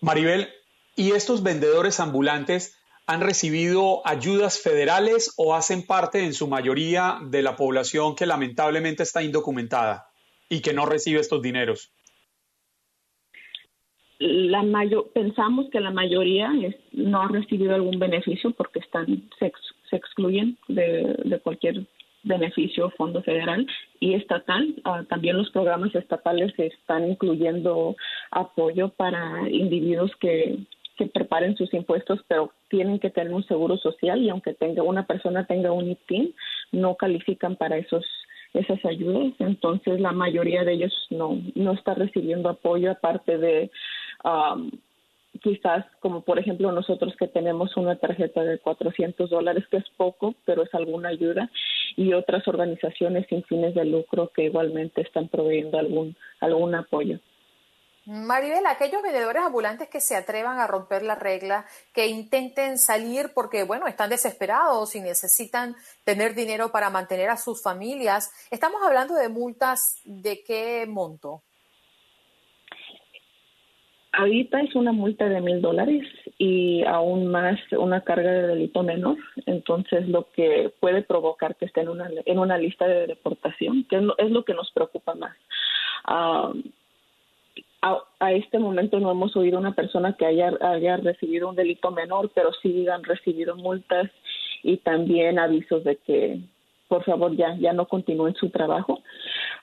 Maribel, 0.01 0.49
¿y 0.95 1.13
estos 1.13 1.43
vendedores 1.43 1.99
ambulantes 1.99 2.79
han 3.07 3.23
recibido 3.23 4.07
ayudas 4.07 4.61
federales 4.61 5.35
o 5.39 5.55
hacen 5.55 5.85
parte 5.87 6.25
en 6.25 6.35
su 6.35 6.47
mayoría 6.47 7.19
de 7.23 7.43
la 7.43 7.57
población 7.57 8.15
que 8.15 8.27
lamentablemente 8.27 9.03
está 9.03 9.23
indocumentada 9.23 10.11
y 10.51 10.61
que 10.61 10.75
no 10.75 10.85
recibe 10.85 11.19
estos 11.19 11.41
dineros? 11.41 11.91
La 14.19 14.63
mayor, 14.63 15.11
pensamos 15.13 15.69
que 15.71 15.81
la 15.81 15.91
mayoría 15.91 16.53
no 16.93 17.23
ha 17.23 17.29
recibido 17.29 17.75
algún 17.75 17.99
beneficio 17.99 18.51
porque 18.51 18.81
están 18.81 19.23
se, 19.39 19.53
excluyen 19.93 20.59
de, 20.67 21.41
cualquier 21.43 21.85
beneficio 22.25 22.91
fondo 22.91 23.23
federal 23.23 23.67
y 24.01 24.15
estatal. 24.15 24.75
Ah, 24.85 25.05
también 25.09 25.37
los 25.37 25.51
programas 25.51 25.95
estatales 25.95 26.53
están 26.59 27.09
incluyendo 27.09 27.97
apoyo 28.33 28.89
para 28.91 29.49
individuos 29.49 30.11
que, 30.21 30.59
que 30.97 31.07
preparen 31.07 31.57
sus 31.57 31.73
impuestos, 31.73 32.21
pero 32.27 32.53
tienen 32.69 32.99
que 32.99 33.11
tener 33.11 33.33
un 33.33 33.45
seguro 33.45 33.77
social 33.79 34.21
y 34.21 34.31
aunque 34.31 34.53
tenga 34.53 34.83
una 34.83 35.07
persona 35.07 35.47
tenga 35.47 35.71
un 35.71 35.91
ITIN, 35.91 36.35
no 36.73 36.97
califican 36.97 37.55
para 37.55 37.79
esos 37.79 38.05
esas 38.55 38.85
ayudas. 38.85 39.33
Entonces, 39.39 40.01
la 40.01 40.13
mayoría 40.13 40.65
de 40.65 40.75
ellos 40.75 41.07
no, 41.11 41.41
no 41.55 41.73
está 41.73 41.95
recibiendo 41.95 42.49
apoyo, 42.49 42.91
aparte 42.91 43.39
de 43.39 43.71
um, 44.25 44.71
quizás 45.43 45.85
como 46.01 46.23
por 46.23 46.39
ejemplo 46.39 46.73
nosotros 46.73 47.15
que 47.19 47.29
tenemos 47.29 47.77
una 47.77 47.97
tarjeta 47.97 48.43
de 48.43 48.59
400 48.59 49.31
dólares, 49.31 49.65
que 49.71 49.79
es 49.79 49.89
poco, 49.97 50.35
pero 50.45 50.63
es 50.63 50.75
alguna 50.75 51.11
ayuda, 51.11 51.51
y 51.97 52.13
otras 52.13 52.47
organizaciones 52.49 53.27
sin 53.29 53.43
fines 53.45 53.75
de 53.75 53.85
lucro 53.85 54.31
que 54.35 54.45
igualmente 54.45 55.03
están 55.03 55.29
proveyendo 55.29 55.79
algún, 55.79 56.17
algún 56.41 56.75
apoyo. 56.75 57.19
Maribel, 58.07 58.65
aquellos 58.65 59.03
vendedores 59.03 59.43
ambulantes 59.43 59.91
que 59.91 60.01
se 60.01 60.17
atrevan 60.17 60.59
a 60.59 60.67
romper 60.67 61.03
la 61.03 61.15
regla, 61.15 61.67
que 61.93 62.07
intenten 62.07 62.79
salir 62.79 63.33
porque, 63.35 63.65
bueno, 63.65 63.87
están 63.87 64.09
desesperados 64.09 64.95
y 64.95 65.01
necesitan 65.01 65.77
tener 66.05 66.35
dinero 66.35 66.73
para 66.73 66.89
mantener 66.89 67.29
a 67.29 67.37
sus 67.37 67.63
familias, 67.63 68.33
¿estamos 68.51 68.81
hablando 68.83 69.15
de 69.15 69.29
multas 69.29 70.01
de 70.07 70.43
qué 70.43 70.87
monto? 70.89 71.43
Ahorita 74.13 74.61
es 74.61 74.75
una 74.75 74.93
multa 74.93 75.29
de 75.29 75.41
mil 75.41 75.61
dólares 75.61 76.03
y 76.39 76.83
aún 76.85 77.27
más 77.27 77.61
una 77.73 78.01
carga 78.01 78.31
de 78.31 78.47
delito 78.49 78.83
menor. 78.83 79.17
Entonces, 79.47 80.09
lo 80.09 80.31
que 80.33 80.73
puede 80.81 81.03
provocar 81.03 81.57
que 81.57 81.67
esté 81.67 81.83
en 81.83 81.89
una, 81.89 82.11
en 82.25 82.39
una 82.39 82.57
lista 82.57 82.87
de 82.87 83.07
deportación, 83.07 83.85
que 83.85 83.97
es 83.97 84.31
lo 84.31 84.45
que 84.45 84.55
nos 84.55 84.71
preocupa 84.73 85.15
más. 85.15 85.37
Ah, 86.05 86.53
a, 87.83 88.33
este 88.33 88.59
momento 88.59 88.99
no 88.99 89.11
hemos 89.11 89.37
oído 89.37 89.59
una 89.59 89.75
persona 89.75 90.15
que 90.15 90.27
haya, 90.27 90.53
haya 90.61 90.97
recibido 90.97 91.49
un 91.49 91.57
delito 91.57 91.91
menor, 91.91 92.31
pero 92.35 92.51
sí 92.63 92.89
han 92.89 93.05
recibido 93.05 93.57
multas 93.57 94.11
y 94.63 94.79
también 94.79 95.39
avisos 95.39 95.85
de 95.85 95.97
que 95.97 96.41
por 96.89 97.05
favor 97.05 97.37
ya 97.37 97.57
ya 97.59 97.73
no 97.73 97.87
continúen 97.87 98.35
su 98.35 98.51
trabajo. 98.51 99.01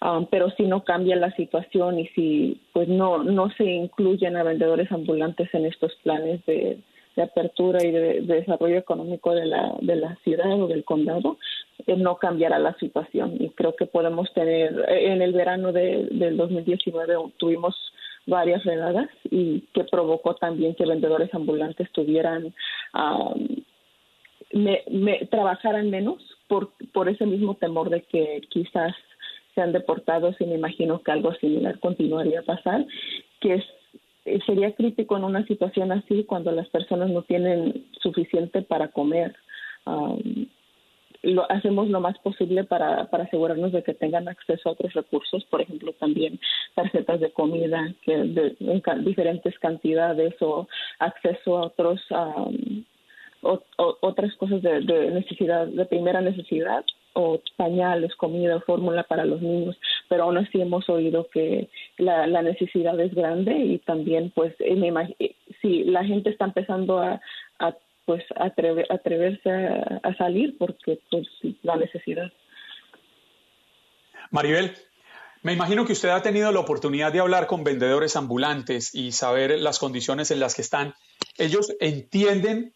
Um, 0.02 0.26
pero 0.28 0.50
si 0.52 0.64
no 0.64 0.84
cambia 0.84 1.16
la 1.16 1.32
situación 1.32 2.00
y 2.00 2.08
si 2.10 2.62
pues 2.74 2.88
no 2.88 3.24
no 3.24 3.50
se 3.52 3.66
incluyen 3.66 4.38
a 4.38 4.44
vendedores 4.44 4.92
ambulantes 4.92 5.50
en 5.54 5.66
estos 5.66 5.94
planes 6.04 6.46
de, 6.46 6.78
apertura 7.18 7.82
y 7.82 7.92
de, 7.92 8.22
desarrollo 8.22 8.78
económico 8.78 9.34
de 9.34 9.46
la 9.46 9.74
de 9.80 9.96
la 9.96 10.16
ciudad 10.24 10.52
o 10.62 10.68
del 10.68 10.84
condado 10.84 11.38
eh, 11.88 11.96
no 11.96 12.18
cambiará 12.18 12.60
la 12.60 12.74
situación. 12.76 13.38
Y 13.40 13.50
creo 13.50 13.76
que 13.76 13.86
podemos 13.86 14.32
tener 14.34 14.86
en 14.90 15.22
el 15.22 15.34
verano 15.34 15.72
de, 15.72 16.08
del 16.12 16.38
2019 16.38 17.16
tuvimos 17.38 17.76
varias 18.28 18.64
redadas 18.64 19.08
y 19.30 19.62
que 19.74 19.84
provocó 19.84 20.36
también 20.36 20.76
que 20.76 20.86
vendedores 20.86 21.34
ambulantes 21.34 21.92
tuvieran 21.92 22.54
me, 24.54 25.28
trabajaran 25.32 25.90
menos 25.90 26.22
por, 26.48 26.72
por 26.94 27.10
ese 27.10 27.26
mismo 27.26 27.56
temor 27.56 27.90
de 27.90 28.02
que 28.04 28.42
quizás 28.50 28.96
sean 29.54 29.72
deportados 29.72 30.36
y 30.40 30.46
me 30.46 30.56
imagino 30.56 31.02
que 31.02 31.12
algo 31.12 31.34
similar 31.36 31.80
continuaría 31.80 32.42
a 32.42 32.44
pasar, 32.44 32.86
que 33.40 33.56
es, 33.56 34.44
sería 34.46 34.74
crítico 34.74 35.18
en 35.18 35.24
una 35.24 35.46
situación 35.46 35.92
así 35.92 36.24
cuando 36.26 36.52
las 36.52 36.68
personas 36.70 37.10
no 37.10 37.22
tienen 37.24 37.86
suficiente 38.02 38.62
para 38.62 38.90
comer 38.90 39.36
lo 41.26 41.52
hacemos 41.52 41.90
lo 41.90 42.00
más 42.00 42.18
posible 42.20 42.64
para, 42.64 43.10
para 43.10 43.24
asegurarnos 43.24 43.72
de 43.72 43.84
que 43.84 43.94
tengan 43.94 44.28
acceso 44.28 44.70
a 44.70 44.72
otros 44.74 44.94
recursos, 44.94 45.44
por 45.46 45.62
ejemplo, 45.62 45.94
también 45.94 46.40
tarjetas 46.76 47.20
de 47.20 47.32
comida 47.32 47.94
que 48.04 48.16
de, 48.16 48.56
en 48.60 49.06
diferentes 49.06 49.58
cantidades 49.60 50.36
o 50.42 50.68
acceso 51.00 51.58
a 51.58 51.66
otros 51.68 52.00
otras 53.78 54.36
cosas 54.36 54.62
de, 54.62 54.82
necesidad, 55.12 55.68
de 55.68 55.86
primera 55.86 56.22
necesidad 56.22 56.84
o 57.14 57.40
pañales, 57.56 58.14
comida, 58.16 58.60
fórmula 58.62 59.04
para 59.04 59.24
los 59.24 59.42
niños, 59.42 59.78
pero 60.10 60.24
aún 60.24 60.38
así 60.38 60.60
hemos 60.60 60.90
oído 60.90 61.28
que 61.32 61.70
la, 61.98 62.28
necesidad 62.42 63.00
es 63.00 63.14
grande 63.14 63.54
y 63.54 63.78
también 63.80 64.32
pues 64.36 64.54
me 64.60 65.16
si 65.62 65.86
la 65.86 66.04
gente 66.04 66.30
está 66.30 66.46
empezando 66.46 67.00
a, 67.00 67.22
a 67.60 67.76
pues 68.06 68.24
atreverse 68.36 69.50
a, 69.50 70.16
salir 70.18 70.58
porque 70.58 71.00
pues 71.10 71.28
la 71.64 71.76
necesidad. 71.76 72.32
Maribel, 74.32 74.74
me 75.42 75.54
imagino 75.54 75.86
que 75.86 75.94
usted 75.94 76.10
ha 76.10 76.22
tenido 76.22 76.52
la 76.52 76.60
oportunidad 76.60 77.12
de 77.14 77.20
hablar 77.20 77.48
con 77.48 77.64
vendedores 77.64 78.16
ambulantes 78.16 78.94
y 78.94 79.12
saber 79.12 79.60
las 79.60 79.80
condiciones 79.80 80.32
en 80.32 80.40
las 80.40 80.56
que 80.56 80.62
están. 80.62 80.96
Ellos 81.38 81.76
entienden 81.80 82.74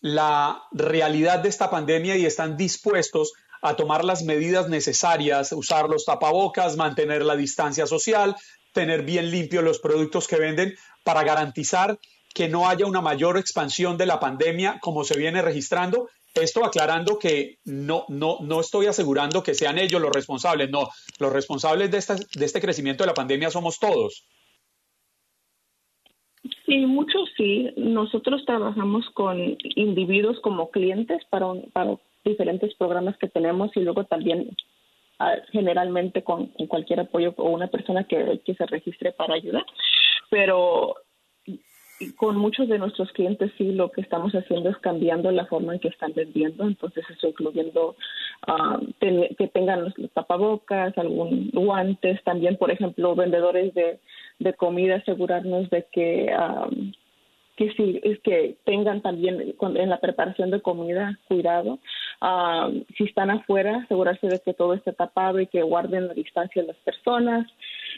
la 0.00 0.62
realidad 0.72 1.40
de 1.40 1.48
esta 1.48 1.70
pandemia 1.70 2.16
y 2.16 2.26
están 2.26 2.56
dispuestos 2.56 3.32
a 3.62 3.76
tomar 3.76 4.04
las 4.04 4.22
medidas 4.22 4.68
necesarias, 4.68 5.52
usar 5.52 5.88
los 5.88 6.04
tapabocas, 6.04 6.76
mantener 6.76 7.22
la 7.22 7.36
distancia 7.36 7.86
social, 7.86 8.34
tener 8.72 9.02
bien 9.02 9.30
limpios 9.30 9.62
los 9.62 9.78
productos 9.78 10.26
que 10.26 10.36
venden 10.36 10.74
para 11.04 11.24
garantizar 11.24 11.98
que 12.34 12.48
no 12.48 12.68
haya 12.68 12.86
una 12.86 13.00
mayor 13.00 13.36
expansión 13.36 13.96
de 13.96 14.06
la 14.06 14.20
pandemia 14.20 14.78
como 14.80 15.04
se 15.04 15.18
viene 15.18 15.42
registrando. 15.42 16.08
Esto 16.32 16.64
aclarando 16.64 17.18
que 17.18 17.58
no, 17.64 18.04
no, 18.08 18.38
no 18.40 18.60
estoy 18.60 18.86
asegurando 18.86 19.42
que 19.42 19.54
sean 19.54 19.78
ellos 19.78 20.00
los 20.00 20.12
responsables, 20.12 20.70
no, 20.70 20.88
los 21.18 21.32
responsables 21.32 21.90
de, 21.90 22.26
de 22.34 22.44
este 22.46 22.60
crecimiento 22.60 23.02
de 23.02 23.08
la 23.08 23.14
pandemia 23.14 23.50
somos 23.50 23.78
todos. 23.80 24.26
Sí, 26.70 26.86
muchos 26.86 27.28
sí. 27.36 27.68
Nosotros 27.76 28.44
trabajamos 28.46 29.04
con 29.10 29.56
individuos 29.74 30.38
como 30.38 30.70
clientes 30.70 31.20
para, 31.28 31.46
para 31.72 31.96
diferentes 32.24 32.72
programas 32.76 33.16
que 33.18 33.26
tenemos 33.26 33.76
y 33.76 33.80
luego 33.80 34.04
también 34.04 34.56
ah, 35.18 35.34
generalmente 35.50 36.22
con, 36.22 36.46
cualquier 36.68 37.00
apoyo 37.00 37.34
o 37.38 37.50
una 37.50 37.66
persona 37.66 38.04
que, 38.04 38.40
que 38.44 38.54
se 38.54 38.66
registre 38.66 39.10
para 39.10 39.34
ayudar. 39.34 39.66
Pero 40.30 40.94
con 42.16 42.36
muchos 42.36 42.68
de 42.68 42.78
nuestros 42.78 43.12
clientes 43.12 43.52
sí 43.58 43.72
lo 43.72 43.90
que 43.90 44.00
estamos 44.00 44.32
haciendo 44.32 44.70
es 44.70 44.76
cambiando 44.78 45.30
la 45.30 45.46
forma 45.46 45.74
en 45.74 45.80
que 45.80 45.88
están 45.88 46.12
vendiendo, 46.14 46.64
entonces 46.64 47.04
eso 47.10 47.28
incluyendo 47.28 47.96
ah, 48.46 48.80
que 49.00 49.50
tengan 49.52 49.84
los, 49.84 49.94
tapabocas, 50.12 50.96
algún 50.96 51.50
guantes, 51.52 52.22
también 52.24 52.56
por 52.56 52.70
ejemplo 52.70 53.14
vendedores 53.14 53.74
de, 53.74 54.00
de 54.38 54.54
comida, 54.54 54.96
asegurarnos 54.96 55.68
de 55.70 55.86
que 55.92 56.32
ah, 56.32 56.68
que 57.56 57.70
sí 57.74 58.00
es 58.02 58.18
que 58.20 58.56
tengan 58.64 59.02
también 59.02 59.54
en 59.60 59.90
la 59.90 60.00
preparación 60.00 60.50
de 60.50 60.62
comida 60.62 61.18
cuidado 61.28 61.78
ah, 62.22 62.70
si 62.96 63.04
están 63.04 63.30
afuera 63.30 63.82
asegurarse 63.84 64.28
de 64.28 64.40
que 64.40 64.54
todo 64.54 64.72
esté 64.72 64.94
tapado 64.94 65.38
y 65.40 65.46
que 65.46 65.60
guarden 65.60 66.08
la 66.08 66.14
distancia 66.14 66.62
de 66.62 66.68
las 66.68 66.78
personas 66.78 67.46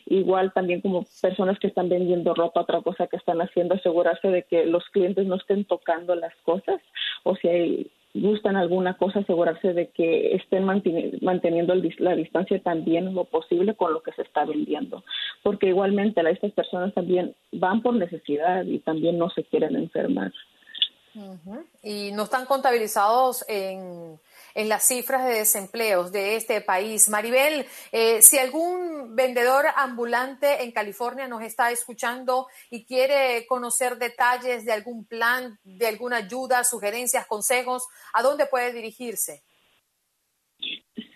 igual 0.07 0.53
también 0.53 0.81
como 0.81 1.05
personas 1.21 1.59
que 1.59 1.69
están 1.69 1.89
vendiendo 1.89 2.35
ropa 2.35 2.63
otra 2.63 2.81
cosa 2.83 3.07
que 3.07 3.17
están 3.17 3.41
haciendo 3.41 3.75
asegurarse 3.75 4.29
de 4.29 4.43
que 4.45 4.67
los 4.67 4.85
clientes 4.91 5.27
no 5.27 5.37
estén 5.37 5.65
tocando 5.65 6.15
las 6.15 6.35
cosas 6.45 6.81
o 7.25 7.37
si 7.37 7.49
hay 7.49 7.91
gustan 8.15 8.57
alguna 8.57 8.97
cosa, 8.97 9.21
asegurarse 9.21 9.73
de 9.73 9.89
que 9.89 10.35
estén 10.35 10.65
manteniendo 10.65 11.75
la 11.99 12.15
distancia 12.15 12.61
también 12.63 13.15
lo 13.15 13.25
posible 13.25 13.75
con 13.75 13.93
lo 13.93 14.03
que 14.03 14.13
se 14.13 14.23
está 14.23 14.45
vendiendo. 14.45 15.03
Porque 15.43 15.69
igualmente 15.69 16.21
estas 16.31 16.53
personas 16.53 16.93
también 16.95 17.35
van 17.53 17.81
por 17.81 17.95
necesidad 17.95 18.65
y 18.65 18.81
también 18.81 19.19
no 19.19 19.31
se 19.31 19.45
quieren 19.45 19.77
enfermar. 19.77 20.33
Y 21.83 22.11
no 22.13 22.23
están 22.23 22.47
contabilizados 22.47 23.45
en, 23.49 24.19
en, 24.55 24.69
las 24.69 24.87
cifras 24.87 25.27
de 25.27 25.35
desempleos 25.35 26.13
de 26.13 26.37
este 26.37 26.61
país. 26.61 27.09
Maribel, 27.09 27.65
eh, 27.93 28.21
si 28.23 28.39
algún 28.39 29.15
vendedor 29.15 29.67
ambulante 29.77 30.65
en 30.65 30.73
California 30.73 31.29
nos 31.29 31.43
está 31.43 31.71
escuchando 31.71 32.47
y 32.71 32.85
quiere 32.85 33.47
conocer 33.47 33.99
detalles 33.99 34.65
de 34.65 34.73
algún 34.73 35.07
plan, 35.07 35.59
de 35.65 35.87
alguna 35.87 36.17
ayuda, 36.19 36.65
sugerencias, 36.65 37.27
consejos, 37.27 37.87
¿a 38.15 38.23
dónde 38.23 38.47
puede 38.47 38.73
dirigirse? 38.73 39.43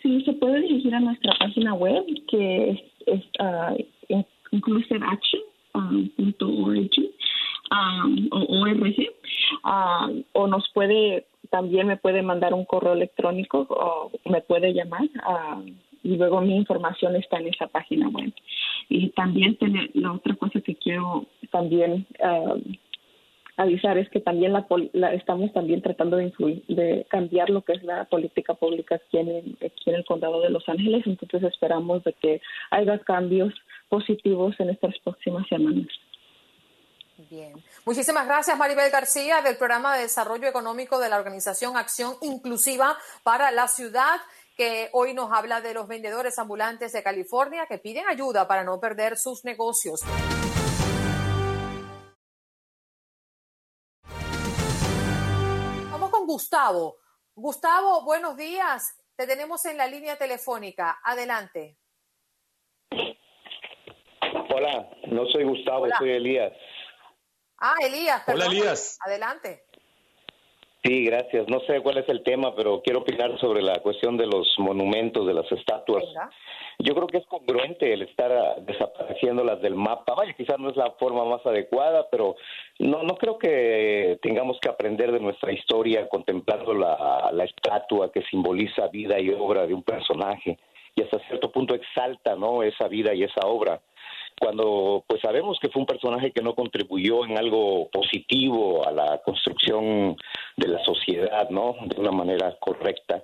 Sí, 0.03 0.23
se 0.25 0.33
puede 0.35 0.61
dirigir 0.61 0.95
a 0.95 1.01
nuestra 1.01 1.33
página 1.39 1.75
web 1.75 2.05
que 2.29 2.71
es, 2.71 2.79
es 3.07 3.25
uh, 3.41 3.75
inclusiveaction.org 4.53 6.91
um, 7.71 8.29
o 8.31 8.61
ORG 8.61 9.09
o 10.33 10.47
nos 10.47 10.71
puede, 10.73 11.27
también 11.51 11.87
me 11.87 11.97
puede 11.97 12.23
mandar 12.23 12.55
un 12.55 12.65
correo 12.65 12.93
electrónico 12.93 13.67
o 13.69 14.11
me 14.29 14.41
puede 14.41 14.73
llamar 14.73 15.09
y 16.03 16.17
luego 16.17 16.41
mi 16.41 16.57
información 16.57 17.17
está 17.17 17.39
en 17.39 17.49
esa 17.49 17.67
página 17.67 18.09
web. 18.09 18.33
Y 18.89 19.09
también 19.11 19.57
tener, 19.57 19.91
la 19.95 20.13
otra 20.13 20.35
cosa 20.37 20.61
que 20.61 20.77
quiero 20.77 21.27
también 21.51 22.07
avisar 23.57 23.97
es 23.99 24.09
que 24.11 24.21
también 24.21 24.53
la, 24.53 25.15
estamos 25.15 25.53
también 25.53 25.83
tratando 25.83 26.17
de 26.17 26.25
influir, 26.25 26.63
de 26.69 27.07
cambiar 27.09 27.51
lo 27.51 27.63
que 27.63 27.73
es 27.73 27.83
la 27.83 28.05
política 28.05 28.55
pública 28.55 28.97
aquí 28.97 29.19
en, 29.19 29.57
aquí 29.65 29.91
en 29.91 29.95
el 29.97 30.05
condado 30.05 30.43
de 30.43 30.51
Los 30.51 30.69
Ángeles, 30.69 31.07
entonces 31.07 31.43
esperamos 31.43 32.05
de 32.05 32.13
que 32.13 32.41
haya 32.71 32.99
cambios 32.99 33.55
positivos 33.89 34.55
en 34.61 34.71
estas 34.71 34.99
próximas 34.99 35.47
semanas. 35.49 35.87
Bien. 37.19 37.55
Muchísimas 37.87 38.27
gracias, 38.27 38.59
Maribel 38.59 38.91
García, 38.91 39.41
del 39.41 39.57
Programa 39.57 39.97
de 39.97 40.03
Desarrollo 40.03 40.49
Económico 40.49 40.99
de 40.99 41.09
la 41.09 41.17
Organización 41.17 41.77
Acción 41.77 42.17
Inclusiva 42.21 42.99
para 43.23 43.51
la 43.51 43.69
Ciudad, 43.69 44.21
que 44.57 44.91
hoy 44.93 45.15
nos 45.15 45.33
habla 45.33 45.61
de 45.61 45.73
los 45.73 45.89
vendedores 45.89 46.39
ambulantes 46.39 46.93
de 46.93 47.03
California 47.03 47.67
que 47.67 47.79
piden 47.79 48.07
ayuda 48.07 48.47
para 48.47 48.65
no 48.65 48.79
perder 48.79 49.17
sus 49.17 49.45
negocios. 49.45 50.01
Vamos 55.91 56.11
con 56.11 56.27
Gustavo. 56.27 56.97
Gustavo, 57.35 58.05
buenos 58.05 58.37
días. 58.37 58.99
Te 59.17 59.27
tenemos 59.27 59.65
en 59.65 59.79
la 59.79 59.87
línea 59.87 60.17
telefónica. 60.17 60.99
Adelante. 61.03 61.79
Hola, 64.55 64.89
no 65.09 65.27
soy 65.27 65.45
Gustavo, 65.45 65.85
Hola. 65.85 65.97
soy 65.99 66.11
Elías. 66.11 66.53
Ah, 67.59 67.75
Elías. 67.83 68.23
Hola. 68.27 68.47
Elías. 68.47 68.99
Adelante. 69.05 69.63
Sí, 70.87 71.05
gracias. 71.05 71.49
No 71.49 71.59
sé 71.61 71.81
cuál 71.81 71.99
es 71.99 72.09
el 72.09 72.23
tema, 72.23 72.55
pero 72.55 72.81
quiero 72.81 73.01
opinar 73.01 73.37
sobre 73.41 73.61
la 73.61 73.81
cuestión 73.81 74.17
de 74.17 74.27
los 74.27 74.55
monumentos, 74.59 75.27
de 75.27 75.35
las 75.35 75.51
estatuas. 75.51 76.05
Yo 76.79 76.95
creo 76.95 77.09
que 77.09 77.17
es 77.19 77.27
congruente 77.27 77.93
el 77.93 78.03
estar 78.03 78.31
ah, 78.31 78.55
desapareciéndolas 78.61 79.61
del 79.63 79.75
mapa. 79.75 80.15
Vaya, 80.15 80.35
quizás 80.35 80.59
no 80.61 80.71
es 80.71 80.77
la 80.77 80.93
forma 80.93 81.25
más 81.25 81.45
adecuada, 81.45 82.07
pero 82.09 82.37
no, 82.79 83.03
no 83.03 83.17
creo 83.17 83.37
que 83.37 84.19
tengamos 84.23 84.59
que 84.61 84.69
aprender 84.69 85.11
de 85.11 85.19
nuestra 85.19 85.53
historia 85.53 86.09
contemplando 86.09 86.73
la, 86.73 87.31
la 87.33 87.45
estatua 87.45 88.13
que 88.13 88.23
simboliza 88.31 88.87
vida 88.89 89.19
y 89.19 89.31
obra 89.31 89.67
de 89.67 89.75
un 89.75 89.83
personaje 89.83 90.57
y 90.95 91.03
hasta 91.03 91.19
cierto 91.27 91.51
punto 91.51 91.75
exalta, 91.75 92.37
¿no? 92.37 92.63
Esa 92.63 92.87
vida 92.89 93.13
y 93.13 93.25
esa 93.25 93.41
obra 93.47 93.81
cuando 94.39 95.05
pues 95.07 95.21
sabemos 95.21 95.59
que 95.61 95.69
fue 95.69 95.81
un 95.81 95.87
personaje 95.87 96.31
que 96.31 96.43
no 96.43 96.55
contribuyó 96.55 97.25
en 97.25 97.39
algo 97.39 97.89
positivo 97.91 98.87
a 98.87 98.93
la 98.93 99.23
construcción 99.25 100.17
de 100.57 100.69
la 100.69 100.85
sociedad, 100.85 101.49
¿no? 101.51 101.77
De 101.87 102.01
una 102.01 102.13
manera 102.13 102.57
correcta. 102.61 103.23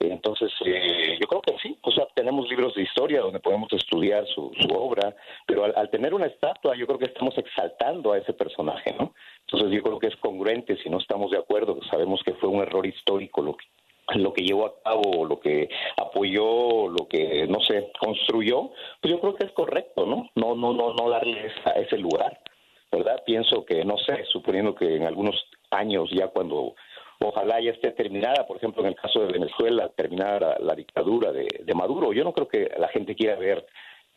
Entonces, 0.00 0.52
eh, 0.64 1.18
yo 1.20 1.26
creo 1.26 1.42
que 1.42 1.56
sí, 1.60 1.76
o 1.82 1.90
sea, 1.90 2.06
tenemos 2.14 2.48
libros 2.48 2.72
de 2.74 2.82
historia 2.82 3.20
donde 3.20 3.40
podemos 3.40 3.72
estudiar 3.72 4.24
su, 4.28 4.52
su 4.60 4.68
obra, 4.68 5.14
pero 5.44 5.64
al, 5.64 5.74
al 5.76 5.90
tener 5.90 6.14
una 6.14 6.26
estatua, 6.26 6.76
yo 6.76 6.86
creo 6.86 7.00
que 7.00 7.06
estamos 7.06 7.36
exaltando 7.36 8.12
a 8.12 8.18
ese 8.18 8.32
personaje, 8.32 8.94
¿no? 8.96 9.12
Entonces, 9.40 9.72
yo 9.72 9.82
creo 9.82 9.98
que 9.98 10.06
es 10.06 10.16
congruente, 10.16 10.76
si 10.82 10.88
no 10.88 10.98
estamos 10.98 11.32
de 11.32 11.38
acuerdo, 11.38 11.80
sabemos 11.90 12.22
que 12.22 12.34
fue 12.34 12.48
un 12.48 12.62
error 12.62 12.86
histórico 12.86 13.42
lo 13.42 13.56
que, 13.56 13.66
lo 14.14 14.32
que 14.32 14.42
llevó 14.44 14.66
a 14.66 14.74
cabo, 14.82 15.26
lo 15.26 15.38
que 15.40 15.68
apoyó, 15.96 16.88
lo 16.88 17.06
que, 17.08 17.46
no 17.46 17.60
sé, 17.60 17.90
construyó, 18.00 18.70
pues 19.00 19.12
yo 19.12 19.20
creo 19.20 19.34
que 19.34 19.46
es 19.46 19.52
correcto, 19.52 20.06
¿no? 20.06 20.30
No, 20.34 20.54
no, 20.54 20.72
no, 20.72 20.94
no 20.94 21.10
darle 21.10 21.46
esa- 21.46 21.72
ese 21.72 21.98
lugar, 21.98 22.40
¿verdad? 22.90 23.22
Pienso 23.26 23.64
que, 23.64 23.84
no 23.84 23.96
sé, 23.98 24.24
suponiendo 24.32 24.74
que 24.74 24.96
en 24.96 25.04
algunos 25.04 25.36
años 25.70 26.08
ya 26.10 26.28
cuando 26.28 26.74
ojalá 27.20 27.60
ya 27.60 27.72
esté 27.72 27.90
terminada, 27.92 28.46
por 28.46 28.56
ejemplo, 28.56 28.82
en 28.82 28.88
el 28.88 28.94
caso 28.94 29.20
de 29.20 29.32
Venezuela, 29.32 29.88
terminada 29.94 30.56
la, 30.60 30.74
dictadura 30.74 31.32
de, 31.32 31.46
de 31.60 31.74
Maduro, 31.74 32.12
yo 32.12 32.24
no 32.24 32.32
creo 32.32 32.48
que 32.48 32.70
la 32.78 32.88
gente 32.88 33.14
quiera 33.14 33.36
ver 33.36 33.66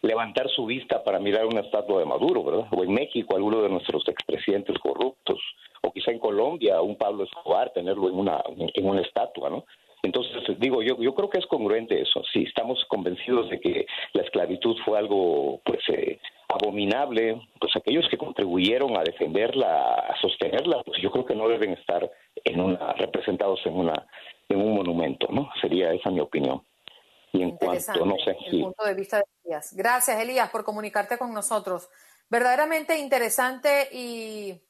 levantar 0.04 0.50
su 0.50 0.66
vista 0.66 1.04
para 1.04 1.20
mirar 1.20 1.46
una 1.46 1.62
estatua 1.62 2.00
de 2.00 2.06
Maduro, 2.06 2.44
¿verdad? 2.44 2.68
O 2.72 2.84
en 2.84 2.92
México, 2.92 3.36
alguno 3.36 3.62
de 3.62 3.70
nuestros 3.70 4.08
expresidentes 4.08 4.78
corruptos, 4.80 5.38
o 5.84 5.92
quizá 5.92 6.10
en 6.12 6.18
Colombia, 6.20 6.82
un 6.82 6.96
Pablo 6.96 7.24
Escobar, 7.24 7.72
tenerlo 7.72 8.08
en 8.10 8.16
una, 8.18 8.42
en 8.58 8.86
una 8.88 9.02
estatua, 9.02 9.50
¿no? 9.52 9.66
Entonces, 10.04 10.34
digo, 10.60 10.82
yo, 10.82 10.97
yo 10.97 11.14
creo 11.14 11.30
que 11.30 11.38
es 11.38 11.45
congruente 11.45 12.02
eso. 12.02 12.24
Si 12.34 12.43
estamos 12.43 12.84
convencidos 12.88 13.49
de 13.49 13.60
que 13.60 13.86
la 14.14 14.24
esclavitud 14.24 14.76
fue 14.84 14.97
algo, 14.97 15.62
pues, 15.64 15.80
eh, 15.89 16.20
abominable, 16.49 17.39
pues 17.60 17.76
aquellos 17.76 18.08
que 18.10 18.18
contribuyeron 18.18 18.97
a 18.97 19.04
defenderla, 19.04 19.93
a 19.93 20.20
sostenerla, 20.20 20.82
pues 20.84 21.02
yo 21.02 21.12
creo 21.12 21.26
que 21.26 21.36
no 21.36 21.47
deben 21.47 21.74
estar 21.74 22.10
en 22.43 22.60
una, 22.60 22.93
representados 22.93 23.60
en 23.66 23.76
una, 23.78 24.08
en 24.49 24.60
un 24.62 24.74
monumento, 24.76 25.28
¿no? 25.32 25.49
Sería 25.62 25.93
esa 25.93 26.10
mi 26.10 26.20
opinión. 26.20 26.64
Y 27.34 27.43
en 27.43 27.52
cuanto, 27.52 28.06
no 28.06 28.16
sé, 28.26 28.32
el 28.45 28.52
sí. 28.52 28.62
punto 28.62 28.84
de 28.84 28.93
vista 28.93 29.18
de 29.18 29.24
Elías. 29.45 29.74
Gracias, 29.74 30.20
Elías, 30.20 30.49
por 30.49 30.66
comunicarte 30.66 31.18
con 31.18 31.34
nosotros. 31.34 31.89
Verdaderamente 32.30 32.97
interesante 32.97 33.88
y 33.91 34.62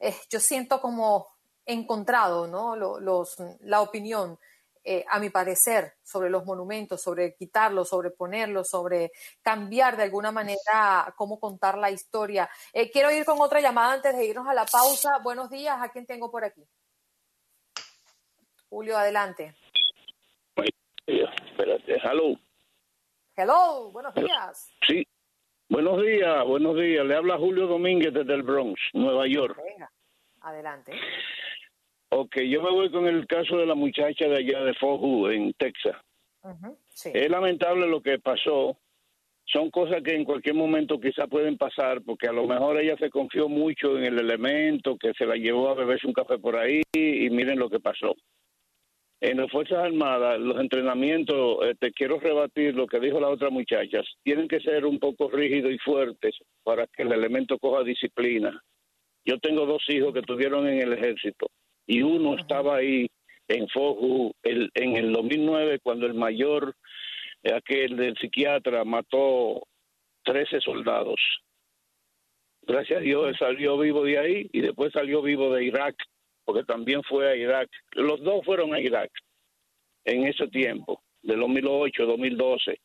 eh, 0.00 0.14
yo 0.30 0.40
siento 0.40 0.80
como 0.80 1.28
encontrado, 1.64 2.46
¿no? 2.48 2.74
Lo- 2.74 2.98
Los, 3.00 3.36
la 3.60 3.80
opinión, 3.82 4.38
eh, 4.88 5.04
a 5.08 5.18
mi 5.18 5.30
parecer, 5.30 5.94
sobre 6.04 6.30
los 6.30 6.44
monumentos, 6.44 7.02
sobre 7.02 7.34
quitarlos, 7.34 7.88
sobre 7.88 8.12
ponerlos, 8.12 8.68
sobre 8.70 9.10
cambiar 9.42 9.96
de 9.96 10.04
alguna 10.04 10.30
manera 10.30 11.12
cómo 11.16 11.40
contar 11.40 11.76
la 11.76 11.90
historia. 11.90 12.48
Eh, 12.72 12.88
quiero 12.88 13.10
ir 13.10 13.24
con 13.24 13.40
otra 13.40 13.60
llamada 13.60 13.94
antes 13.94 14.16
de 14.16 14.24
irnos 14.24 14.46
a 14.46 14.54
la 14.54 14.64
pausa. 14.64 15.18
Buenos 15.24 15.50
días, 15.50 15.76
¿a 15.82 15.88
quién 15.88 16.06
tengo 16.06 16.30
por 16.30 16.44
aquí? 16.44 16.62
Julio, 18.68 18.96
adelante. 18.96 19.56
Espérate, 21.04 21.96
hello. 22.04 22.38
Hello, 23.34 23.90
buenos 23.90 24.14
días. 24.14 24.70
Sí. 24.86 25.04
Buenos 25.68 26.00
días, 26.00 26.44
buenos 26.46 26.76
días. 26.76 27.04
Le 27.04 27.16
habla 27.16 27.38
Julio 27.38 27.66
Domínguez 27.66 28.14
desde 28.14 28.34
el 28.34 28.44
Bronx, 28.44 28.80
Nueva 28.92 29.26
York. 29.26 29.60
Venga, 29.64 29.90
adelante. 30.42 30.92
Ok, 32.08 32.36
yo 32.48 32.62
me 32.62 32.70
voy 32.70 32.90
con 32.90 33.06
el 33.06 33.26
caso 33.26 33.56
de 33.56 33.66
la 33.66 33.74
muchacha 33.74 34.28
de 34.28 34.36
allá 34.36 34.62
de 34.62 34.74
Foju, 34.74 35.28
en 35.28 35.52
Texas. 35.54 35.96
Sí. 36.88 37.10
Es 37.12 37.28
lamentable 37.28 37.88
lo 37.88 38.00
que 38.00 38.18
pasó. 38.20 38.78
Son 39.44 39.70
cosas 39.70 40.02
que 40.02 40.14
en 40.14 40.24
cualquier 40.24 40.54
momento 40.54 41.00
quizá 41.00 41.26
pueden 41.26 41.56
pasar, 41.56 42.02
porque 42.02 42.28
a 42.28 42.32
lo 42.32 42.46
mejor 42.46 42.80
ella 42.80 42.96
se 42.98 43.10
confió 43.10 43.48
mucho 43.48 43.96
en 43.98 44.04
el 44.04 44.18
elemento, 44.18 44.96
que 44.96 45.12
se 45.14 45.26
la 45.26 45.36
llevó 45.36 45.68
a 45.68 45.74
beberse 45.74 46.06
un 46.06 46.12
café 46.12 46.38
por 46.38 46.56
ahí 46.56 46.82
y 46.92 47.28
miren 47.30 47.58
lo 47.58 47.68
que 47.68 47.80
pasó. 47.80 48.14
En 49.20 49.38
las 49.38 49.50
Fuerzas 49.50 49.78
Armadas, 49.78 50.38
los 50.38 50.60
entrenamientos, 50.60 51.58
eh, 51.64 51.74
te 51.78 51.90
quiero 51.92 52.20
rebatir 52.20 52.74
lo 52.74 52.86
que 52.86 53.00
dijo 53.00 53.18
la 53.18 53.28
otra 53.28 53.50
muchacha, 53.50 54.02
tienen 54.22 54.46
que 54.46 54.60
ser 54.60 54.84
un 54.84 54.98
poco 54.98 55.30
rígidos 55.30 55.72
y 55.72 55.78
fuertes 55.78 56.36
para 56.62 56.86
que 56.86 57.02
el 57.02 57.12
elemento 57.12 57.58
coja 57.58 57.82
disciplina. 57.82 58.62
Yo 59.24 59.38
tengo 59.38 59.64
dos 59.64 59.82
hijos 59.88 60.12
que 60.12 60.20
estuvieron 60.20 60.68
en 60.68 60.80
el 60.80 60.92
ejército 60.92 61.46
y 61.86 62.02
uno 62.02 62.36
estaba 62.38 62.76
ahí 62.76 63.08
en 63.48 63.68
Foju 63.68 64.32
el- 64.42 64.70
en 64.74 64.96
el 64.96 65.12
2009 65.12 65.78
cuando 65.82 66.06
el 66.06 66.14
mayor, 66.14 66.74
eh, 67.42 67.54
aquel 67.54 67.96
del 67.96 68.16
psiquiatra, 68.16 68.84
mató 68.84 69.66
13 70.24 70.60
soldados. 70.60 71.20
Gracias 72.62 72.98
a 72.98 73.02
Dios 73.02 73.28
él 73.28 73.36
salió 73.38 73.78
vivo 73.78 74.02
de 74.04 74.18
ahí 74.18 74.50
y 74.52 74.60
después 74.60 74.92
salió 74.92 75.22
vivo 75.22 75.54
de 75.54 75.64
Irak, 75.64 75.94
porque 76.44 76.64
también 76.64 77.02
fue 77.04 77.30
a 77.30 77.36
Irak. 77.36 77.68
Los 77.92 78.20
dos 78.22 78.44
fueron 78.44 78.74
a 78.74 78.80
Irak 78.80 79.10
en 80.04 80.24
ese 80.26 80.48
tiempo, 80.48 81.00
del 81.22 81.38
2008, 81.40 82.06
2012. 82.06 82.80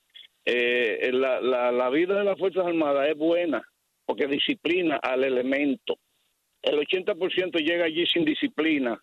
Eh, 0.45 1.09
la, 1.13 1.39
la, 1.41 1.71
la 1.71 1.89
vida 1.89 2.17
de 2.19 2.23
las 2.23 2.37
Fuerzas 2.37 2.65
Armadas 2.65 3.09
es 3.09 3.17
buena 3.17 3.61
porque 4.05 4.27
disciplina 4.27 4.97
al 4.97 5.23
elemento. 5.23 5.97
El 6.61 6.77
80% 6.79 7.57
llega 7.59 7.85
allí 7.85 8.05
sin 8.05 8.23
disciplina 8.25 9.01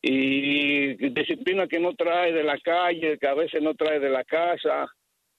y 0.00 0.94
disciplina 1.10 1.66
que 1.68 1.78
no 1.78 1.94
trae 1.94 2.32
de 2.32 2.42
la 2.42 2.58
calle, 2.58 3.18
que 3.18 3.26
a 3.28 3.34
veces 3.34 3.62
no 3.62 3.74
trae 3.74 4.00
de 4.00 4.10
la 4.10 4.24
casa 4.24 4.88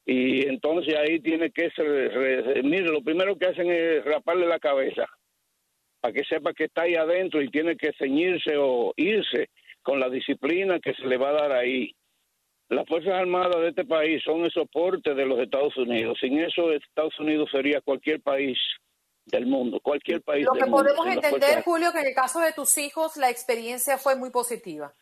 y 0.05 0.47
entonces 0.47 0.95
ahí 0.95 1.19
tiene 1.19 1.51
que 1.51 1.69
ser, 1.71 1.85
re- 1.85 2.63
mire, 2.63 2.87
lo 2.89 3.01
primero 3.01 3.37
que 3.37 3.47
hacen 3.47 3.69
es 3.71 4.03
raparle 4.05 4.45
la 4.47 4.59
cabeza 4.59 5.05
para 6.01 6.13
que 6.13 6.23
sepa 6.25 6.53
que 6.53 6.65
está 6.65 6.83
ahí 6.83 6.95
adentro 6.95 7.41
y 7.41 7.49
tiene 7.49 7.75
que 7.77 7.91
ceñirse 7.97 8.55
o 8.57 8.93
irse 8.97 9.49
con 9.81 9.99
la 9.99 10.09
disciplina 10.09 10.79
que 10.79 10.93
se 10.93 11.05
le 11.07 11.17
va 11.17 11.29
a 11.29 11.33
dar 11.33 11.51
ahí. 11.53 11.93
Las 12.69 12.85
Fuerzas 12.87 13.13
Armadas 13.13 13.61
de 13.61 13.69
este 13.69 13.85
país 13.85 14.21
son 14.23 14.43
el 14.43 14.51
soporte 14.51 15.13
de 15.13 15.25
los 15.25 15.39
Estados 15.39 15.75
Unidos. 15.77 16.17
Sin 16.19 16.39
eso, 16.39 16.71
Estados 16.71 17.17
Unidos 17.19 17.49
sería 17.51 17.81
cualquier 17.81 18.21
país 18.21 18.57
del 19.25 19.45
mundo, 19.45 19.79
cualquier 19.79 20.21
país 20.21 20.45
Lo 20.45 20.53
que 20.53 20.69
podemos 20.69 21.07
entender, 21.07 21.63
Julio, 21.63 21.91
que 21.91 21.99
en 21.99 22.07
el 22.07 22.13
caso 22.13 22.39
de 22.39 22.53
tus 22.53 22.77
hijos 22.77 23.17
la 23.17 23.29
experiencia 23.29 23.97
fue 23.97 24.15
muy 24.15 24.31
positiva. 24.31 24.93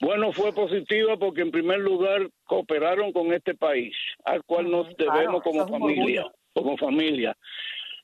Bueno, 0.00 0.32
fue 0.32 0.52
positiva 0.52 1.16
porque 1.16 1.42
en 1.42 1.50
primer 1.50 1.78
lugar 1.78 2.28
cooperaron 2.44 3.12
con 3.12 3.32
este 3.32 3.54
país, 3.54 3.94
al 4.24 4.42
cual 4.44 4.70
nos 4.70 4.88
debemos 4.96 5.42
como 5.42 5.66
familia, 5.68 6.22
orgullo. 6.22 6.32
como 6.52 6.76
familia. 6.76 7.36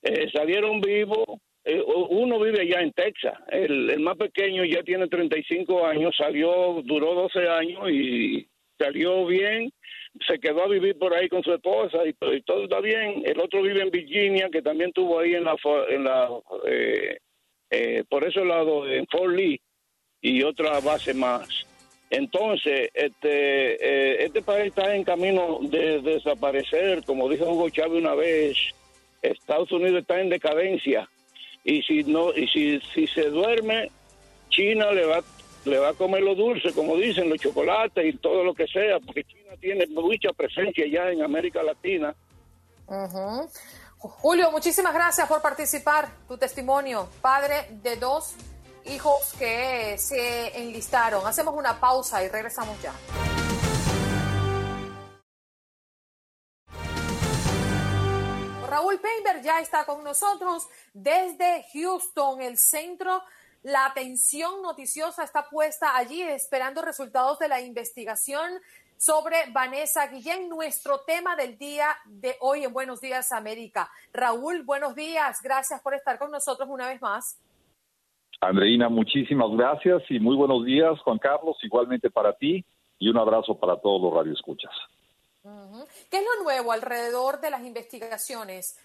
Eh, 0.02 0.30
salieron 0.32 0.80
vivos, 0.80 1.26
eh, 1.64 1.82
uno 1.82 2.38
vive 2.38 2.60
allá 2.60 2.80
en 2.82 2.92
Texas, 2.92 3.34
el, 3.48 3.90
el 3.90 4.00
más 4.00 4.16
pequeño 4.16 4.64
ya 4.64 4.82
tiene 4.82 5.08
35 5.08 5.86
años, 5.86 6.14
salió, 6.16 6.80
duró 6.84 7.14
12 7.14 7.48
años 7.48 7.90
y 7.90 8.48
salió 8.78 9.26
bien, 9.26 9.72
se 10.26 10.38
quedó 10.38 10.62
a 10.62 10.68
vivir 10.68 10.96
por 10.98 11.12
ahí 11.14 11.28
con 11.28 11.42
su 11.42 11.52
esposa 11.52 12.06
y, 12.06 12.12
to- 12.14 12.32
y 12.32 12.42
todo 12.42 12.64
está 12.64 12.80
bien. 12.80 13.22
El 13.24 13.40
otro 13.40 13.62
vive 13.62 13.82
en 13.82 13.90
Virginia, 13.90 14.48
que 14.50 14.62
también 14.62 14.88
estuvo 14.90 15.18
ahí 15.18 15.34
en 15.34 15.44
la, 15.44 15.56
en 15.88 16.04
la 16.04 16.28
eh, 16.66 17.18
eh, 17.70 18.04
por 18.08 18.24
ese 18.24 18.44
lado, 18.44 18.88
en 18.88 19.06
Fort 19.06 19.34
Lee 19.34 19.60
y 20.20 20.42
otra 20.42 20.80
base 20.80 21.12
más. 21.14 21.66
Entonces, 22.10 22.90
este, 22.94 23.74
eh, 23.74 24.24
este 24.24 24.40
país 24.42 24.66
está 24.68 24.94
en 24.94 25.02
camino 25.02 25.58
de, 25.62 26.00
desaparecer, 26.00 27.02
como 27.04 27.28
dijo 27.28 27.50
Hugo 27.50 27.68
Chávez 27.70 27.98
una 28.00 28.14
vez. 28.14 28.56
Estados 29.22 29.72
Unidos 29.72 30.02
está 30.02 30.20
en 30.20 30.28
decadencia 30.28 31.08
y 31.64 31.82
si 31.82 32.04
no 32.04 32.32
y 32.32 32.46
si, 32.46 32.78
si 32.94 33.08
se 33.08 33.28
duerme, 33.28 33.90
China 34.50 34.92
le 34.92 35.04
va 35.04 35.24
le 35.66 35.78
va 35.78 35.90
a 35.90 35.94
comer 35.94 36.22
lo 36.22 36.34
dulce, 36.34 36.72
como 36.72 36.96
dicen, 36.96 37.28
los 37.28 37.38
chocolates 37.38 38.04
y 38.04 38.16
todo 38.18 38.44
lo 38.44 38.54
que 38.54 38.66
sea, 38.66 39.00
porque 39.00 39.24
China 39.24 39.52
tiene 39.60 39.86
mucha 39.88 40.32
presencia 40.32 40.86
ya 40.90 41.10
en 41.10 41.22
América 41.22 41.62
Latina. 41.62 42.14
Julio, 43.98 44.50
muchísimas 44.52 44.94
gracias 44.94 45.26
por 45.28 45.42
participar. 45.42 46.08
Tu 46.28 46.38
testimonio, 46.38 47.08
padre 47.20 47.66
de 47.82 47.96
dos 47.96 48.34
hijos 48.86 49.34
que 49.38 49.96
se 49.98 50.56
enlistaron. 50.60 51.26
Hacemos 51.26 51.54
una 51.54 51.78
pausa 51.80 52.22
y 52.22 52.28
regresamos 52.28 52.80
ya. 52.80 52.92
Raúl 58.68 59.00
Painter 59.00 59.42
ya 59.42 59.60
está 59.60 59.84
con 59.86 60.04
nosotros 60.04 60.68
desde 60.92 61.64
Houston, 61.72 62.42
el 62.42 62.58
centro. 62.58 63.22
La 63.66 63.86
atención 63.86 64.62
noticiosa 64.62 65.24
está 65.24 65.48
puesta 65.50 65.96
allí 65.96 66.22
esperando 66.22 66.82
resultados 66.82 67.40
de 67.40 67.48
la 67.48 67.60
investigación 67.60 68.48
sobre 68.96 69.38
Vanessa 69.52 70.06
Guillén, 70.06 70.48
nuestro 70.48 71.00
tema 71.00 71.34
del 71.34 71.58
día 71.58 71.88
de 72.04 72.36
hoy 72.42 72.62
en 72.62 72.72
Buenos 72.72 73.00
Días 73.00 73.32
América. 73.32 73.90
Raúl, 74.12 74.62
buenos 74.62 74.94
días. 74.94 75.42
Gracias 75.42 75.80
por 75.80 75.94
estar 75.94 76.16
con 76.16 76.30
nosotros 76.30 76.68
una 76.70 76.86
vez 76.86 77.02
más. 77.02 77.40
Andreina, 78.40 78.88
muchísimas 78.88 79.50
gracias 79.56 80.00
y 80.10 80.20
muy 80.20 80.36
buenos 80.36 80.64
días, 80.64 81.00
Juan 81.00 81.18
Carlos, 81.18 81.56
igualmente 81.64 82.08
para 82.08 82.34
ti 82.34 82.64
y 83.00 83.08
un 83.08 83.18
abrazo 83.18 83.58
para 83.58 83.80
todos 83.80 84.00
los 84.00 84.14
radioescuchas. 84.14 84.70
¿Qué 86.08 86.18
es 86.18 86.24
lo 86.38 86.44
nuevo 86.44 86.70
alrededor 86.70 87.40
de 87.40 87.50
las 87.50 87.64
investigaciones? 87.64 88.78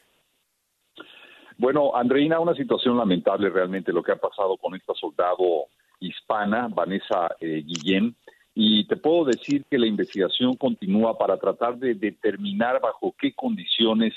Bueno, 1.61 1.95
Andreina, 1.95 2.39
una 2.39 2.55
situación 2.55 2.97
lamentable 2.97 3.47
realmente 3.51 3.93
lo 3.93 4.01
que 4.01 4.13
ha 4.13 4.15
pasado 4.15 4.57
con 4.57 4.73
esta 4.73 4.95
soldado 4.95 5.67
hispana, 5.99 6.67
Vanessa 6.67 7.35
eh, 7.39 7.61
Guillén, 7.63 8.15
y 8.55 8.87
te 8.87 8.97
puedo 8.97 9.25
decir 9.25 9.63
que 9.69 9.77
la 9.77 9.85
investigación 9.85 10.55
continúa 10.55 11.19
para 11.19 11.37
tratar 11.37 11.77
de 11.77 11.93
determinar 11.93 12.81
bajo 12.81 13.13
qué 13.15 13.33
condiciones 13.35 14.11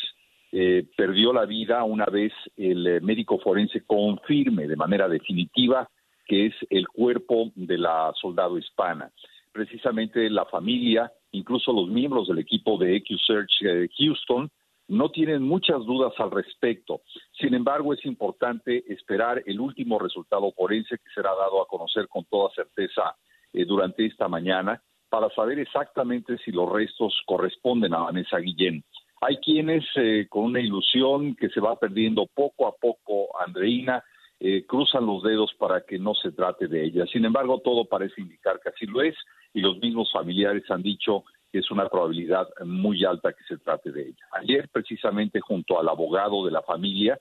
eh, 0.53 0.87
perdió 0.97 1.35
la 1.35 1.45
vida 1.45 1.85
una 1.85 2.07
vez 2.07 2.33
el 2.57 2.87
eh, 2.87 3.01
médico 3.03 3.39
forense 3.39 3.83
confirme 3.87 4.66
de 4.66 4.77
manera 4.77 5.07
definitiva 5.07 5.87
que 6.27 6.47
es 6.47 6.55
el 6.71 6.89
cuerpo 6.89 7.53
de 7.57 7.77
la 7.77 8.15
soldado 8.19 8.57
hispana. 8.57 9.12
Precisamente 9.53 10.31
la 10.31 10.47
familia, 10.47 11.12
incluso 11.33 11.75
los 11.75 11.91
miembros 11.91 12.27
del 12.27 12.39
equipo 12.39 12.79
de 12.79 12.97
EQ 12.97 13.19
Search 13.27 13.53
eh, 13.66 13.89
Houston, 13.99 14.51
no 14.89 15.11
tienen 15.11 15.43
muchas 15.43 15.78
dudas 15.85 16.12
al 16.19 16.31
respecto. 16.31 17.01
Sin 17.40 17.55
embargo, 17.55 17.94
es 17.94 18.05
importante 18.05 18.85
esperar 18.93 19.43
el 19.47 19.61
último 19.61 19.98
resultado 19.98 20.52
forense 20.52 20.98
que 20.98 21.11
será 21.15 21.31
dado 21.31 21.62
a 21.62 21.66
conocer 21.66 22.09
con 22.09 22.24
toda 22.24 22.51
certeza 22.55 23.16
eh, 23.52 23.65
durante 23.65 24.05
esta 24.06 24.28
mañana 24.28 24.82
para 25.09 25.31
saber 25.31 25.59
exactamente 25.59 26.36
si 26.39 26.51
los 26.51 26.70
restos 26.70 27.15
corresponden 27.27 27.94
a 27.94 28.01
Vanessa 28.01 28.39
Guillén. 28.39 28.82
Hay 29.20 29.36
quienes 29.39 29.85
eh, 29.97 30.27
con 30.28 30.44
una 30.44 30.61
ilusión 30.61 31.35
que 31.36 31.48
se 31.48 31.61
va 31.61 31.78
perdiendo 31.78 32.27
poco 32.35 32.66
a 32.66 32.74
poco, 32.77 33.28
Andreina, 33.40 34.02
eh, 34.40 34.66
cruzan 34.66 35.06
los 35.06 35.23
dedos 35.23 35.55
para 35.55 35.82
que 35.82 35.98
no 35.98 36.15
se 36.15 36.32
trate 36.32 36.66
de 36.66 36.85
ella. 36.85 37.06
Sin 37.06 37.24
embargo, 37.24 37.61
todo 37.61 37.86
parece 37.86 38.20
indicar 38.20 38.61
que 38.61 38.70
así 38.70 38.86
lo 38.86 39.01
es 39.01 39.15
y 39.55 39.61
los 39.61 39.78
mismos 39.78 40.12
familiares 40.12 40.65
han 40.70 40.82
dicho 40.82 41.24
que 41.55 41.60
es 41.60 41.70
una 41.70 41.89
probabilidad 41.89 42.48
muy 42.64 43.05
alta 43.05 43.32
que 43.32 43.44
se 43.44 43.59
trate 43.59 43.93
de 43.93 44.09
ella. 44.09 44.26
Ayer, 44.32 44.68
precisamente, 44.72 45.39
junto 45.39 45.78
al 45.78 45.89
abogado 45.89 46.44
de 46.44 46.51
la 46.51 46.62
familia, 46.62 47.16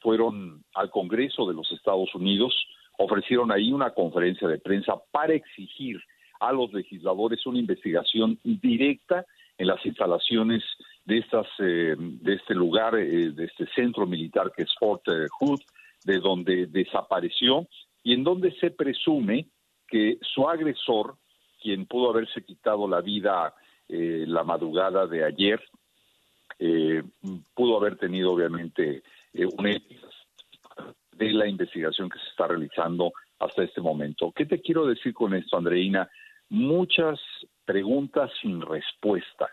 fueron 0.00 0.62
al 0.74 0.90
Congreso 0.90 1.46
de 1.48 1.54
los 1.54 1.72
Estados 1.72 2.14
Unidos 2.14 2.54
ofrecieron 2.98 3.50
ahí 3.50 3.72
una 3.72 3.94
conferencia 3.94 4.46
de 4.46 4.58
prensa 4.58 4.92
para 5.10 5.32
exigir 5.32 5.98
a 6.38 6.52
los 6.52 6.70
legisladores 6.74 7.46
una 7.46 7.60
investigación 7.60 8.38
directa 8.44 9.24
en 9.56 9.68
las 9.68 9.84
instalaciones 9.86 10.62
de 11.06 11.18
estas 11.18 11.46
eh, 11.60 11.96
de 11.98 12.34
este 12.34 12.54
lugar 12.54 12.94
eh, 12.94 13.30
de 13.30 13.44
este 13.46 13.66
centro 13.74 14.06
militar 14.06 14.52
que 14.54 14.64
es 14.64 14.74
Fort 14.78 15.08
eh, 15.08 15.28
Hood 15.40 15.60
de 16.04 16.18
donde 16.18 16.66
desapareció 16.66 17.66
y 18.02 18.12
en 18.12 18.22
donde 18.22 18.52
se 18.60 18.70
presume 18.70 19.46
que 19.88 20.18
su 20.20 20.46
agresor 20.46 21.16
quien 21.62 21.86
pudo 21.86 22.10
haberse 22.10 22.44
quitado 22.44 22.86
la 22.86 23.00
vida 23.00 23.54
la 23.88 24.44
madrugada 24.44 25.06
de 25.06 25.24
ayer 25.24 25.62
pudo 27.54 27.76
haber 27.78 27.96
tenido 27.96 28.32
obviamente 28.32 29.02
una 29.56 29.78
de 31.12 31.32
la 31.32 31.46
investigación 31.46 32.08
que 32.08 32.18
se 32.18 32.28
está 32.28 32.46
realizando 32.46 33.12
hasta 33.38 33.64
este 33.64 33.80
momento. 33.80 34.32
¿Qué 34.32 34.46
te 34.46 34.60
quiero 34.60 34.86
decir 34.86 35.12
con 35.14 35.34
esto, 35.34 35.56
Andreina? 35.56 36.08
Muchas 36.48 37.20
preguntas 37.64 38.30
sin 38.40 38.60
respuesta, 38.60 39.48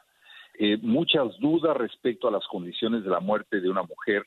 eh, 0.57 0.78
muchas 0.82 1.38
dudas 1.40 1.76
respecto 1.76 2.28
a 2.28 2.32
las 2.32 2.48
condiciones 2.48 3.03
de 3.03 3.10
la 3.10 3.20
muerte 3.20 3.60
de 3.60 3.70
una 3.70 3.84
mujer 3.84 4.26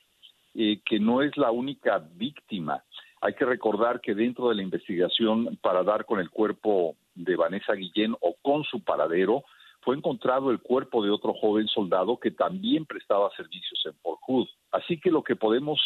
eh, 0.54 0.80
que 0.84 1.00
no 1.00 1.22
es 1.22 1.36
la 1.36 1.50
única 1.50 1.98
víctima. 1.98 2.84
Hay 3.20 3.34
que 3.34 3.46
recordar 3.46 4.00
que 4.00 4.14
dentro 4.14 4.50
de 4.50 4.56
la 4.56 4.62
investigación 4.62 5.58
para 5.62 5.82
dar 5.82 6.04
con 6.04 6.20
el 6.20 6.30
cuerpo 6.30 6.96
de 7.14 7.36
Vanessa 7.36 7.72
Guillén 7.72 8.14
o 8.20 8.36
con 8.42 8.64
su 8.64 8.84
paradero, 8.84 9.44
fue 9.88 9.96
encontrado 9.96 10.50
el 10.50 10.60
cuerpo 10.60 11.02
de 11.02 11.08
otro 11.08 11.32
joven 11.32 11.66
soldado 11.66 12.18
que 12.20 12.30
también 12.30 12.84
prestaba 12.84 13.30
servicios 13.34 13.80
en 13.86 13.94
Port 14.02 14.20
Hood. 14.20 14.46
Así 14.70 15.00
que 15.00 15.10
lo 15.10 15.22
que 15.22 15.34
podemos 15.34 15.80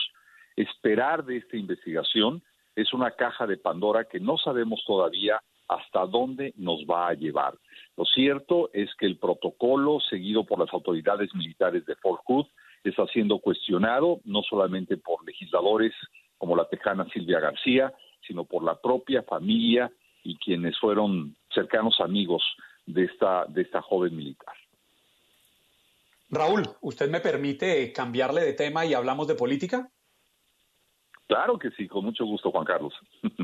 esperar 0.56 1.24
de 1.24 1.36
esta 1.36 1.56
investigación 1.56 2.42
es 2.74 2.92
una 2.92 3.12
caja 3.12 3.46
de 3.46 3.58
Pandora 3.58 4.06
que 4.10 4.18
no 4.18 4.38
sabemos 4.38 4.82
todavía 4.84 5.40
hasta 5.68 6.04
dónde 6.06 6.52
nos 6.56 6.80
va 6.80 7.10
a 7.10 7.14
llevar. 7.14 7.54
Lo 7.96 8.04
cierto 8.04 8.70
es 8.72 8.92
que 8.96 9.06
el 9.06 9.18
protocolo 9.18 10.00
seguido 10.00 10.42
por 10.42 10.58
las 10.58 10.72
autoridades 10.72 11.32
militares 11.36 11.86
de 11.86 11.94
Fort 11.94 12.22
Hood 12.26 12.46
está 12.82 13.06
siendo 13.06 13.38
cuestionado 13.38 14.18
no 14.24 14.42
solamente 14.42 14.96
por 14.96 15.24
legisladores 15.24 15.94
como 16.38 16.56
la 16.56 16.68
tejana 16.68 17.06
Silvia 17.12 17.38
García, 17.38 17.94
sino 18.26 18.46
por 18.46 18.64
la 18.64 18.80
propia 18.80 19.22
familia 19.22 19.92
y 20.24 20.38
quienes 20.38 20.76
fueron 20.80 21.36
cercanos 21.54 22.00
amigos 22.00 22.42
de 22.86 23.04
esta, 23.04 23.46
de 23.48 23.62
esta 23.62 23.82
joven 23.82 24.16
militar. 24.16 24.54
Raúl, 26.30 26.62
¿usted 26.80 27.10
me 27.10 27.20
permite 27.20 27.92
cambiarle 27.92 28.42
de 28.42 28.54
tema 28.54 28.86
y 28.86 28.94
hablamos 28.94 29.28
de 29.28 29.34
política? 29.34 29.90
Claro 31.26 31.58
que 31.58 31.70
sí, 31.70 31.88
con 31.88 32.04
mucho 32.04 32.24
gusto, 32.24 32.50
Juan 32.50 32.64
Carlos. 32.64 32.94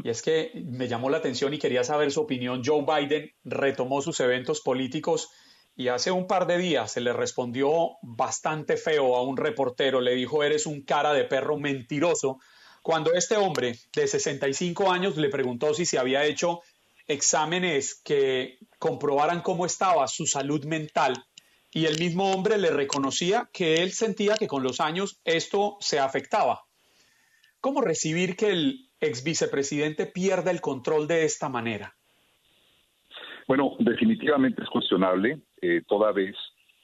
Y 0.03 0.09
es 0.09 0.23
que 0.23 0.53
me 0.67 0.89
llamó 0.89 1.11
la 1.11 1.19
atención 1.19 1.55
y 1.55 1.59
quería 1.59 1.85
saber 1.85 2.11
su 2.11 2.21
opinión. 2.21 2.63
Joe 2.65 2.85
Biden 2.85 3.31
retomó 3.45 4.03
sus 4.03 4.21
eventos 4.21 4.61
políticos 4.61 5.31
y 5.75 5.89
hace 5.89 6.11
un 6.11 6.27
par 6.27 6.47
de 6.47 6.59
días 6.59 6.93
se 6.93 7.01
le 7.01 7.13
respondió 7.13 7.71
bastante 8.03 8.77
feo 8.77 9.17
a 9.17 9.23
un 9.23 9.37
reportero. 9.37 10.01
Le 10.01 10.15
dijo, 10.15 10.43
eres 10.43 10.67
un 10.67 10.83
cara 10.83 11.13
de 11.13 11.25
perro 11.25 11.57
mentiroso. 11.57 12.41
Cuando 12.83 13.13
este 13.13 13.37
hombre 13.37 13.75
de 13.95 14.07
65 14.07 14.91
años 14.91 15.17
le 15.17 15.29
preguntó 15.29 15.73
si 15.75 15.87
se 15.87 15.99
había 15.99 16.25
hecho 16.25 16.61
exámenes 17.09 18.01
que 18.05 18.59
comprobaran 18.79 19.41
cómo 19.41 19.67
estaba 19.67 20.07
su 20.07 20.27
salud 20.27 20.65
mental 20.65 21.15
y 21.73 21.87
el 21.87 21.99
mismo 21.99 22.31
hombre 22.33 22.59
le 22.59 22.71
reconocía 22.71 23.49
que 23.53 23.83
él 23.83 23.91
sentía 23.93 24.37
que 24.39 24.47
con 24.47 24.63
los 24.63 24.81
años 24.81 25.21
esto 25.25 25.77
se 25.81 25.99
afectaba. 25.99 26.63
¿Cómo 27.61 27.81
recibir 27.81 28.37
que 28.37 28.51
el 28.51 28.91
ex 29.01 29.25
vicepresidente 29.25 30.07
pierda 30.07 30.51
el 30.51 30.61
control 30.61 31.09
de 31.09 31.25
esta 31.25 31.49
manera? 31.49 31.95
Bueno, 33.47 33.77
definitivamente 33.79 34.63
es 34.63 34.69
cuestionable, 34.69 35.41
eh, 35.61 35.83
toda 35.87 36.13
vez 36.13 36.37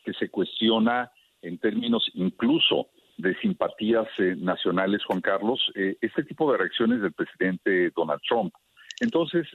que 0.05 0.12
se 0.14 0.30
cuestiona 0.30 1.10
en 1.42 1.59
términos 1.59 2.10
incluso 2.14 2.88
de 3.18 3.36
simpatías 3.40 4.09
eh, 4.18 4.34
nacionales, 4.36 5.05
Juan 5.05 5.20
Carlos, 5.20 5.60
eh, 5.74 5.96
este 6.01 6.24
tipo 6.24 6.51
de 6.51 6.59
reacciones 6.59 7.01
del 7.01 7.12
presidente 7.12 7.90
Donald 7.94 8.20
Trump. 8.26 8.52
Entonces, 9.00 9.46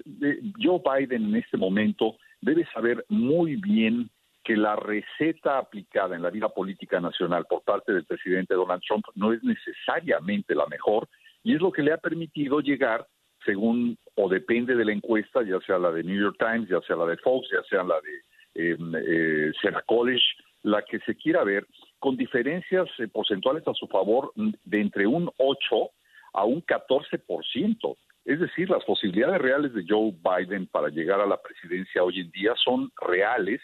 Joe 0.61 0.81
Biden 0.83 1.25
en 1.25 1.35
este 1.35 1.57
momento 1.57 2.17
debe 2.41 2.65
saber 2.73 3.05
muy 3.09 3.55
bien 3.55 4.09
que 4.43 4.55
la 4.55 4.75
receta 4.75 5.59
aplicada 5.59 6.15
en 6.15 6.23
la 6.23 6.29
vida 6.29 6.49
política 6.49 6.99
nacional 6.99 7.45
por 7.47 7.61
parte 7.63 7.93
del 7.93 8.05
presidente 8.05 8.55
Donald 8.55 8.81
Trump 8.87 9.05
no 9.15 9.31
es 9.33 9.43
necesariamente 9.43 10.55
la 10.55 10.65
mejor 10.65 11.07
y 11.43 11.55
es 11.55 11.61
lo 11.61 11.71
que 11.71 11.83
le 11.83 11.93
ha 11.93 11.97
permitido 11.97 12.59
llegar, 12.59 13.05
según 13.45 13.97
o 14.15 14.27
depende 14.27 14.75
de 14.75 14.85
la 14.85 14.91
encuesta, 14.91 15.43
ya 15.43 15.59
sea 15.65 15.77
la 15.77 15.91
de 15.91 16.03
New 16.03 16.19
York 16.19 16.37
Times, 16.39 16.67
ya 16.67 16.81
sea 16.81 16.95
la 16.95 17.05
de 17.05 17.17
Fox, 17.17 17.47
ya 17.51 17.63
sea 17.69 17.83
la 17.83 17.95
de 18.01 18.71
em, 18.71 18.93
eh, 18.95 19.51
Sena 19.61 19.81
College, 19.83 20.25
la 20.63 20.81
que 20.81 20.99
se 20.99 21.15
quiera 21.15 21.43
ver, 21.43 21.65
con 21.99 22.17
diferencias 22.17 22.87
eh, 22.99 23.07
porcentuales 23.07 23.65
a 23.67 23.73
su 23.73 23.87
favor 23.87 24.33
de 24.35 24.81
entre 24.81 25.07
un 25.07 25.29
8 25.37 25.89
a 26.33 26.43
un 26.43 26.61
14%. 26.65 27.97
Es 28.25 28.39
decir, 28.39 28.69
las 28.69 28.83
posibilidades 28.85 29.41
reales 29.41 29.73
de 29.73 29.85
Joe 29.87 30.11
Biden 30.11 30.67
para 30.67 30.89
llegar 30.89 31.19
a 31.19 31.25
la 31.25 31.41
presidencia 31.41 32.03
hoy 32.03 32.19
en 32.19 32.31
día 32.31 32.53
son 32.63 32.91
reales, 33.01 33.61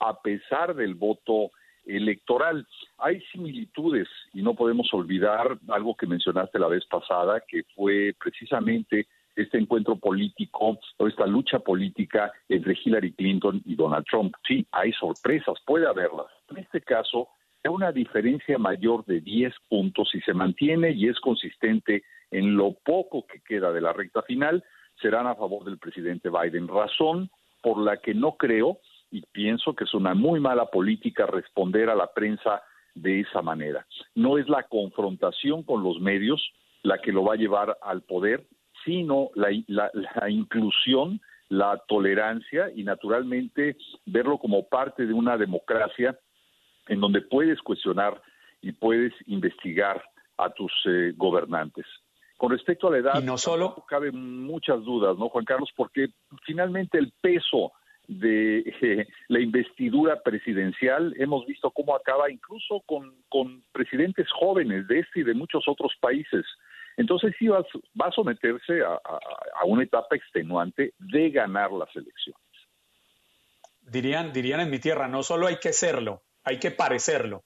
a 0.00 0.20
pesar 0.20 0.74
del 0.74 0.94
voto 0.94 1.50
electoral. 1.84 2.66
Hay 2.98 3.20
similitudes 3.32 4.08
y 4.32 4.42
no 4.42 4.54
podemos 4.54 4.92
olvidar 4.92 5.58
algo 5.68 5.96
que 5.96 6.06
mencionaste 6.06 6.58
la 6.58 6.68
vez 6.68 6.84
pasada, 6.86 7.42
que 7.46 7.62
fue 7.74 8.14
precisamente 8.18 9.06
este 9.36 9.58
encuentro 9.58 9.96
político 9.96 10.78
o 10.96 11.06
esta 11.06 11.26
lucha 11.26 11.58
política 11.58 12.32
entre 12.48 12.76
Hillary 12.82 13.12
Clinton 13.12 13.62
y 13.64 13.76
Donald 13.76 14.06
Trump. 14.10 14.34
Sí, 14.46 14.66
hay 14.72 14.92
sorpresas, 14.92 15.58
puede 15.66 15.86
haberlas. 15.86 16.26
En 16.48 16.56
este 16.58 16.80
caso, 16.80 17.28
una 17.68 17.92
diferencia 17.92 18.58
mayor 18.58 19.04
de 19.04 19.20
10 19.20 19.54
puntos 19.68 20.14
y 20.14 20.20
se 20.20 20.34
mantiene 20.34 20.90
y 20.92 21.08
es 21.08 21.18
consistente 21.20 22.02
en 22.30 22.56
lo 22.56 22.72
poco 22.72 23.26
que 23.26 23.40
queda 23.40 23.72
de 23.72 23.80
la 23.80 23.92
recta 23.92 24.22
final, 24.22 24.64
serán 25.00 25.26
a 25.26 25.34
favor 25.34 25.64
del 25.64 25.78
presidente 25.78 26.28
Biden. 26.30 26.68
Razón 26.68 27.30
por 27.62 27.78
la 27.78 27.98
que 27.98 28.14
no 28.14 28.36
creo 28.36 28.78
y 29.10 29.22
pienso 29.32 29.74
que 29.74 29.84
es 29.84 29.94
una 29.94 30.14
muy 30.14 30.40
mala 30.40 30.66
política 30.66 31.26
responder 31.26 31.88
a 31.90 31.94
la 31.94 32.12
prensa 32.12 32.62
de 32.94 33.20
esa 33.20 33.42
manera. 33.42 33.86
No 34.14 34.38
es 34.38 34.48
la 34.48 34.64
confrontación 34.64 35.62
con 35.62 35.82
los 35.82 36.00
medios 36.00 36.52
la 36.82 36.98
que 36.98 37.12
lo 37.12 37.24
va 37.24 37.34
a 37.34 37.38
llevar 37.38 37.76
al 37.82 38.02
poder, 38.02 38.46
sino 38.84 39.30
la, 39.34 39.50
la 39.66 40.30
inclusión, 40.30 41.20
la 41.48 41.82
tolerancia 41.88 42.70
y 42.74 42.84
naturalmente 42.84 43.76
verlo 44.04 44.38
como 44.38 44.68
parte 44.68 45.06
de 45.06 45.12
una 45.12 45.36
democracia 45.36 46.18
en 46.88 47.00
donde 47.00 47.22
puedes 47.22 47.60
cuestionar 47.62 48.20
y 48.62 48.72
puedes 48.72 49.12
investigar 49.26 50.02
a 50.38 50.50
tus 50.50 50.72
eh, 50.86 51.12
gobernantes. 51.16 51.86
Con 52.36 52.50
respecto 52.50 52.88
a 52.88 52.90
la 52.90 52.98
edad, 52.98 53.22
y 53.22 53.24
no 53.24 53.38
solo 53.38 53.84
caben 53.88 54.42
muchas 54.42 54.82
dudas, 54.84 55.16
¿no, 55.16 55.28
Juan 55.30 55.44
Carlos? 55.44 55.70
Porque 55.74 56.08
finalmente 56.44 56.98
el 56.98 57.12
peso 57.22 57.72
de 58.08 58.58
eh, 58.58 59.06
la 59.28 59.40
investidura 59.40 60.20
presidencial 60.22 61.14
hemos 61.18 61.46
visto 61.46 61.70
cómo 61.70 61.94
acaba 61.94 62.30
incluso 62.30 62.82
con, 62.86 63.14
con 63.28 63.62
presidentes 63.72 64.28
jóvenes 64.32 64.86
de 64.86 65.00
este 65.00 65.20
y 65.20 65.24
de 65.24 65.34
muchos 65.34 65.66
otros 65.66 65.92
países. 66.00 66.44
Entonces 66.98 67.34
sí 67.38 67.48
va, 67.48 67.64
va 68.00 68.06
a 68.06 68.12
someterse 68.12 68.82
a, 68.82 68.94
a, 68.94 69.64
una 69.66 69.82
etapa 69.82 70.16
extenuante 70.16 70.94
de 70.98 71.30
ganar 71.30 71.70
las 71.72 71.94
elecciones. 71.94 72.40
Dirían, 73.82 74.32
dirían 74.32 74.60
en 74.60 74.70
mi 74.70 74.78
tierra, 74.78 75.06
no 75.06 75.22
solo 75.22 75.46
hay 75.46 75.58
que 75.58 75.72
serlo, 75.72 76.22
hay 76.46 76.58
que 76.58 76.70
parecerlo. 76.70 77.42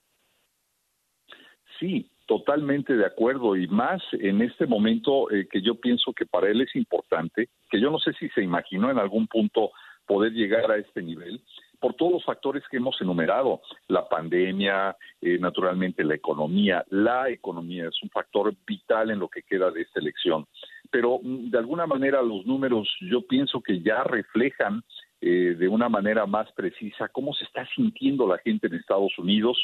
Sí, 1.79 2.09
totalmente 2.27 2.95
de 2.95 3.05
acuerdo 3.05 3.57
y 3.57 3.67
más 3.67 4.01
en 4.13 4.41
este 4.41 4.67
momento 4.67 5.29
eh, 5.31 5.47
que 5.51 5.61
yo 5.61 5.75
pienso 5.75 6.13
que 6.13 6.25
para 6.25 6.47
él 6.47 6.61
es 6.61 6.73
importante, 6.75 7.49
que 7.69 7.81
yo 7.81 7.89
no 7.89 7.99
sé 7.99 8.13
si 8.13 8.29
se 8.29 8.43
imaginó 8.43 8.91
en 8.91 8.99
algún 8.99 9.27
punto 9.27 9.71
poder 10.05 10.31
llegar 10.33 10.71
a 10.71 10.77
este 10.77 11.01
nivel, 11.01 11.41
por 11.79 11.95
todos 11.95 12.11
los 12.11 12.23
factores 12.23 12.63
que 12.69 12.77
hemos 12.77 13.01
enumerado, 13.01 13.61
la 13.87 14.07
pandemia, 14.07 14.95
eh, 15.19 15.39
naturalmente 15.39 16.03
la 16.03 16.13
economía, 16.13 16.85
la 16.89 17.29
economía 17.29 17.87
es 17.87 18.03
un 18.03 18.09
factor 18.09 18.53
vital 18.67 19.09
en 19.09 19.17
lo 19.17 19.27
que 19.27 19.41
queda 19.41 19.71
de 19.71 19.81
esta 19.81 19.99
elección. 19.99 20.45
Pero 20.91 21.19
mm, 21.23 21.49
de 21.49 21.57
alguna 21.57 21.87
manera 21.87 22.21
los 22.21 22.45
números 22.45 22.87
yo 23.01 23.25
pienso 23.25 23.61
que 23.61 23.81
ya 23.81 24.03
reflejan 24.03 24.83
eh, 25.23 25.55
de 25.55 25.67
una 25.67 25.87
manera 25.87 26.25
más 26.25 26.51
precisa 26.53 27.07
cómo 27.09 27.31
se 27.35 27.43
está 27.43 27.63
sintiendo 27.75 28.27
la 28.27 28.39
gente 28.39 28.65
en 28.65 28.73
Estados 28.73 29.15
Unidos. 29.19 29.55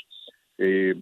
Eh, 0.60 0.94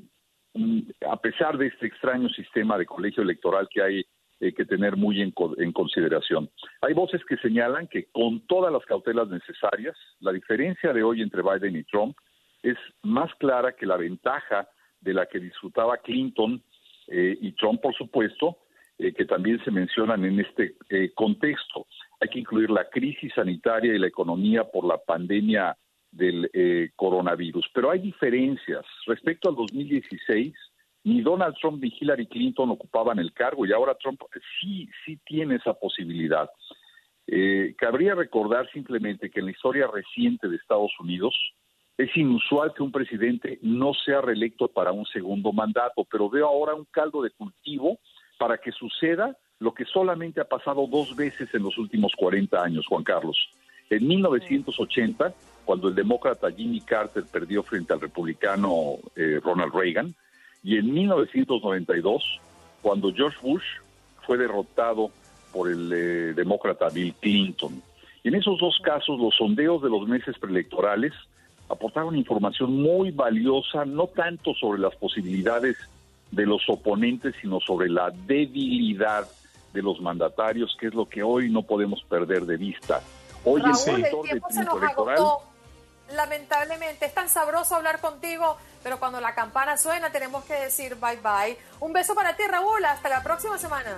mm, 0.53 0.79
a 1.09 1.17
pesar 1.17 1.57
de 1.57 1.67
este 1.67 1.87
extraño 1.87 2.29
sistema 2.29 2.77
de 2.77 2.85
colegio 2.85 3.21
electoral 3.21 3.67
que 3.69 3.81
hay 3.81 4.05
eh, 4.39 4.53
que 4.53 4.63
tener 4.63 4.95
muy 4.95 5.21
en, 5.21 5.33
en, 5.57 5.73
consideración. 5.73 6.49
Hay 6.81 6.93
voces 6.93 7.21
que 7.25 7.35
señalan 7.37 7.87
que 7.87 8.05
con 8.13 8.47
todas 8.47 8.71
las 8.71 8.85
cautelas 8.85 9.27
necesarias, 9.27 9.97
la 10.21 10.31
diferencia 10.31 10.93
de 10.93 11.03
hoy 11.03 11.21
entre 11.21 11.41
Biden 11.41 11.75
y 11.75 11.83
Trump 11.83 12.15
es 12.63 12.77
más 13.03 13.33
clara 13.35 13.73
que 13.73 13.85
la 13.85 13.97
ventaja 13.97 14.69
de 15.01 15.13
la 15.13 15.25
que 15.25 15.39
disfrutaba 15.39 15.97
Clinton 15.97 16.63
y 17.07 17.51
Trump, 17.51 17.81
por 17.81 17.93
supuesto, 17.93 18.57
que 18.97 19.25
también 19.25 19.63
se 19.63 19.69
mencionan 19.69 20.25
en 20.25 20.39
este 20.39 20.75
contexto 21.13 21.85
hay 22.19 22.29
que 22.29 22.39
incluir 22.39 22.69
la 22.69 22.89
crisis 22.89 23.33
sanitaria 23.33 23.93
y 23.93 23.99
la 23.99 24.07
economía 24.07 24.63
por 24.63 24.85
la 24.85 24.97
pandemia 24.97 25.75
del 26.11 26.49
eh, 26.53 26.91
coronavirus. 26.95 27.67
Pero 27.73 27.91
hay 27.91 27.99
diferencias. 27.99 28.85
Respecto 29.05 29.49
al 29.49 29.55
2016, 29.55 30.53
ni 31.03 31.21
Donald 31.21 31.55
Trump 31.59 31.81
ni 31.81 31.93
Hillary 31.99 32.27
Clinton 32.27 32.71
ocupaban 32.71 33.19
el 33.19 33.33
cargo 33.33 33.65
y 33.65 33.71
ahora 33.71 33.95
Trump 33.95 34.21
sí, 34.59 34.89
sí 35.05 35.19
tiene 35.25 35.55
esa 35.55 35.73
posibilidad. 35.73 36.49
Eh, 37.27 37.75
cabría 37.77 38.15
recordar 38.15 38.69
simplemente 38.71 39.29
que 39.29 39.39
en 39.39 39.47
la 39.47 39.51
historia 39.51 39.87
reciente 39.87 40.47
de 40.47 40.55
Estados 40.55 40.91
Unidos 40.99 41.35
es 41.97 42.15
inusual 42.17 42.73
que 42.73 42.83
un 42.83 42.91
presidente 42.91 43.59
no 43.61 43.93
sea 43.93 44.21
reelecto 44.21 44.67
para 44.67 44.91
un 44.91 45.05
segundo 45.05 45.53
mandato, 45.53 46.05
pero 46.09 46.29
veo 46.29 46.47
ahora 46.47 46.75
un 46.75 46.85
caldo 46.91 47.21
de 47.21 47.31
cultivo 47.31 47.99
para 48.37 48.57
que 48.57 48.71
suceda 48.71 49.37
lo 49.59 49.73
que 49.73 49.85
solamente 49.85 50.41
ha 50.41 50.45
pasado 50.45 50.85
dos 50.87 51.15
veces 51.15 51.53
en 51.53 51.63
los 51.63 51.77
últimos 51.77 52.13
40 52.17 52.61
años, 52.61 52.85
Juan 52.87 53.03
Carlos. 53.03 53.37
En 53.89 54.07
1980, 54.07 55.33
cuando 55.63 55.87
el 55.87 55.95
demócrata 55.95 56.51
Jimmy 56.51 56.81
Carter 56.81 57.23
perdió 57.31 57.63
frente 57.63 57.93
al 57.93 58.01
republicano 58.01 58.97
eh, 59.15 59.39
Ronald 59.43 59.73
Reagan, 59.73 60.13
y 60.63 60.77
en 60.77 60.93
1992, 60.93 62.41
cuando 62.81 63.13
George 63.13 63.37
Bush 63.41 63.63
fue 64.25 64.37
derrotado 64.37 65.11
por 65.51 65.69
el 65.69 65.91
eh, 65.93 66.33
demócrata 66.33 66.89
Bill 66.89 67.13
Clinton. 67.19 67.81
Y 68.23 68.29
en 68.29 68.35
esos 68.35 68.59
dos 68.59 68.79
casos, 68.83 69.19
los 69.19 69.35
sondeos 69.35 69.81
de 69.81 69.89
los 69.89 70.07
meses 70.07 70.37
preelectorales 70.39 71.13
aportaron 71.69 72.15
información 72.15 72.73
muy 72.73 73.11
valiosa, 73.11 73.85
no 73.85 74.07
tanto 74.07 74.53
sobre 74.55 74.79
las 74.79 74.95
posibilidades 74.95 75.77
de 76.31 76.45
los 76.45 76.61
oponentes, 76.67 77.35
sino 77.41 77.59
sobre 77.59 77.89
la 77.89 78.11
debilidad 78.11 79.27
de 79.73 79.81
los 79.81 80.01
mandatarios, 80.01 80.75
que 80.79 80.87
es 80.87 80.93
lo 80.93 81.07
que 81.07 81.21
hoy 81.21 81.49
no 81.49 81.61
podemos 81.61 82.03
perder 82.09 82.45
de 82.45 82.57
vista. 82.57 83.01
Hoy 83.43 83.61
el, 83.61 84.03
tiempo 84.23 84.47
se 84.49 84.63
nos 84.63 84.81
agotó. 84.81 85.43
Lamentablemente, 86.13 87.05
es 87.05 87.13
tan 87.13 87.29
sabroso 87.29 87.75
hablar 87.75 87.99
contigo, 87.99 88.57
pero 88.83 88.99
cuando 88.99 89.19
la 89.19 89.33
campana 89.33 89.77
suena 89.77 90.11
tenemos 90.11 90.45
que 90.45 90.53
decir 90.53 90.95
bye 90.95 91.17
bye. 91.17 91.57
Un 91.79 91.93
beso 91.93 92.13
para 92.15 92.35
ti, 92.35 92.43
Raúl. 92.47 92.85
Hasta 92.85 93.09
la 93.09 93.23
próxima 93.23 93.57
semana. 93.57 93.97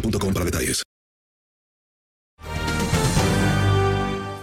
para 0.00 0.44
detalles. 0.44 0.82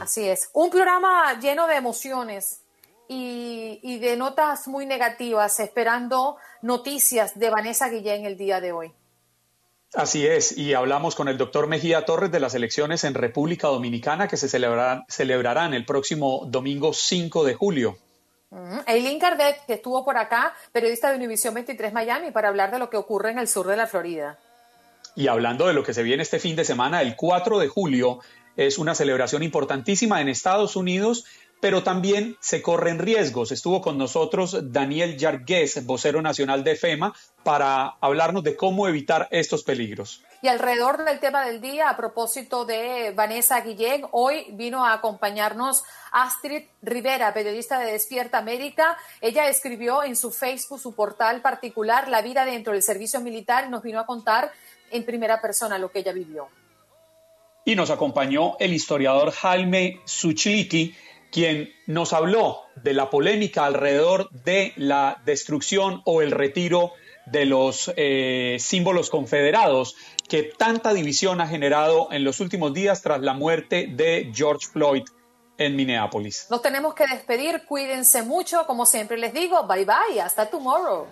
Así 0.01 0.27
es. 0.29 0.49
Un 0.53 0.69
programa 0.69 1.39
lleno 1.39 1.67
de 1.67 1.75
emociones 1.75 2.61
y, 3.07 3.99
de 3.99 4.15
notas 4.17 4.67
muy 4.67 4.85
negativas, 4.85 5.59
esperando 5.59 6.37
noticias 6.61 7.37
de 7.37 7.49
Vanessa 7.49 7.89
Guillén 7.89 8.25
el 8.25 8.37
día 8.37 8.61
de 8.61 8.71
hoy. 8.71 8.91
Así 9.93 10.27
es, 10.27 10.57
y 10.57 10.73
hablamos 10.73 11.15
con 11.15 11.27
el 11.27 11.37
doctor 11.37 11.67
Mejía 11.67 12.05
Torres 12.05 12.31
de 12.31 12.39
las 12.39 12.53
elecciones 12.53 13.03
en 13.03 13.13
República 13.13 13.67
Dominicana 13.67 14.27
que 14.27 14.35
se 14.35 14.49
celebrarán, 14.49 15.05
celebrarán 15.07 15.73
el 15.73 15.85
próximo 15.85 16.43
domingo 16.47 16.93
5 16.93 17.43
de 17.45 17.53
julio. 17.53 17.97
Eileen 18.87 19.19
Cardet, 19.19 19.65
que 19.65 19.73
estuvo 19.73 20.05
por 20.05 20.17
acá, 20.17 20.53
periodista 20.71 21.09
de 21.09 21.17
Univision 21.17 21.53
23 21.53 21.93
Miami, 21.93 22.31
para 22.31 22.49
hablar 22.49 22.71
de 22.71 22.79
lo 22.79 22.89
que 22.89 22.97
ocurre 22.97 23.31
en 23.31 23.39
el 23.39 23.47
sur 23.47 23.67
de 23.67 23.77
la 23.77 23.87
Florida. 23.87 24.37
Y 25.15 25.27
hablando 25.27 25.67
de 25.67 25.73
lo 25.73 25.83
que 25.83 25.93
se 25.93 26.03
viene 26.03 26.23
este 26.23 26.39
fin 26.39 26.57
de 26.57 26.65
semana, 26.65 27.01
el 27.01 27.15
4 27.15 27.57
de 27.59 27.69
julio 27.69 28.19
es 28.57 28.77
una 28.77 28.95
celebración 28.95 29.43
importantísima 29.43 30.19
en 30.19 30.27
Estados 30.27 30.75
Unidos, 30.75 31.25
pero 31.61 31.83
también 31.83 32.35
se 32.41 32.61
corren 32.61 32.99
riesgos. 32.99 33.53
Estuvo 33.53 33.81
con 33.81 33.97
nosotros 33.97 34.73
Daniel 34.73 35.17
Yargués, 35.17 35.85
vocero 35.85 36.21
nacional 36.21 36.65
de 36.65 36.75
FEMA, 36.75 37.13
para 37.43 37.95
hablarnos 38.01 38.43
de 38.43 38.57
cómo 38.57 38.89
evitar 38.89 39.29
estos 39.31 39.63
peligros. 39.63 40.21
Y 40.41 40.47
alrededor 40.47 41.03
del 41.05 41.19
tema 41.19 41.45
del 41.45 41.61
día, 41.61 41.89
a 41.89 41.97
propósito 41.97 42.65
de 42.65 43.13
Vanessa 43.15 43.61
Guillén, 43.61 44.05
hoy 44.11 44.47
vino 44.51 44.85
a 44.85 44.93
acompañarnos 44.93 45.83
Astrid 46.11 46.65
Rivera, 46.81 47.33
periodista 47.33 47.79
de 47.79 47.93
Despierta 47.93 48.37
América. 48.37 48.97
Ella 49.21 49.47
escribió 49.47 50.03
en 50.03 50.15
su 50.15 50.31
Facebook, 50.31 50.79
su 50.79 50.93
portal 50.93 51.41
particular, 51.41 52.09
La 52.09 52.21
vida 52.21 52.45
dentro 52.45 52.73
del 52.73 52.83
servicio 52.83 53.21
militar, 53.21 53.65
y 53.65 53.69
nos 53.69 53.81
vino 53.81 53.99
a 53.99 54.05
contar 54.05 54.51
en 54.95 55.05
primera 55.05 55.41
persona 55.41 55.77
lo 55.77 55.91
que 55.91 55.99
ella 55.99 56.13
vivió. 56.13 56.47
Y 57.65 57.75
nos 57.75 57.89
acompañó 57.89 58.57
el 58.59 58.73
historiador 58.73 59.31
Jaime 59.31 60.01
Suchiliki, 60.05 60.95
quien 61.31 61.73
nos 61.87 62.13
habló 62.13 62.61
de 62.75 62.93
la 62.93 63.09
polémica 63.09 63.65
alrededor 63.65 64.29
de 64.31 64.73
la 64.75 65.21
destrucción 65.25 66.01
o 66.05 66.21
el 66.21 66.31
retiro 66.31 66.93
de 67.25 67.45
los 67.45 67.91
eh, 67.95 68.57
símbolos 68.59 69.09
confederados 69.09 69.95
que 70.29 70.43
tanta 70.43 70.93
división 70.93 71.41
ha 71.41 71.47
generado 71.47 72.09
en 72.11 72.23
los 72.23 72.39
últimos 72.39 72.73
días 72.73 73.01
tras 73.01 73.21
la 73.21 73.33
muerte 73.33 73.87
de 73.91 74.31
George 74.33 74.67
Floyd 74.71 75.03
en 75.57 75.75
Minneapolis. 75.75 76.47
Nos 76.49 76.61
tenemos 76.61 76.93
que 76.93 77.07
despedir, 77.07 77.63
cuídense 77.65 78.23
mucho, 78.23 78.65
como 78.67 78.85
siempre 78.85 79.17
les 79.17 79.33
digo, 79.33 79.65
bye 79.67 79.85
bye, 79.85 80.21
hasta 80.21 80.49
tomorrow. 80.49 81.07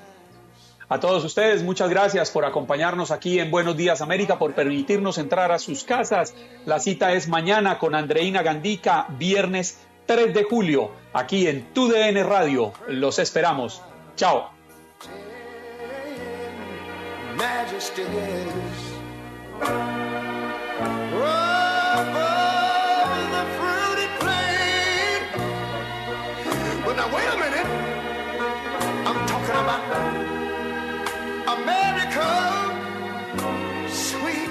A 0.94 1.00
todos 1.00 1.24
ustedes, 1.24 1.64
muchas 1.64 1.90
gracias 1.90 2.30
por 2.30 2.46
acompañarnos 2.46 3.10
aquí 3.10 3.40
en 3.40 3.50
Buenos 3.50 3.76
Días 3.76 4.02
América, 4.02 4.38
por 4.38 4.54
permitirnos 4.54 5.18
entrar 5.18 5.52
a 5.52 5.58
sus 5.58 5.84
casas. 5.84 6.36
La 6.68 6.80
cita 6.80 7.14
es 7.14 7.28
mañana 7.28 7.80
con 7.80 7.96
Andreina 7.96 8.44
Gandica, 8.44 9.08
viernes 9.18 9.80
3 10.06 10.36
de 10.36 10.44
julio, 10.44 10.92
aquí 11.12 11.48
en 11.48 11.74
TUDN 11.74 12.24
Radio. 12.30 12.74
Los 12.88 13.18
esperamos. 13.18 13.82
Chao. 14.16 14.52
America, 31.48 32.30
sweet 33.90 34.50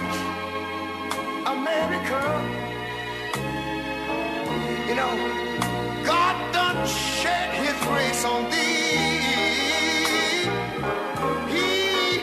America. 1.46 2.20
You 4.88 4.94
know, 4.94 5.12
God 6.04 6.52
done 6.52 6.86
shed 6.86 7.54
His 7.54 7.76
grace 7.86 8.24
on 8.24 8.50
thee. 8.50 8.92
He, 11.52 12.18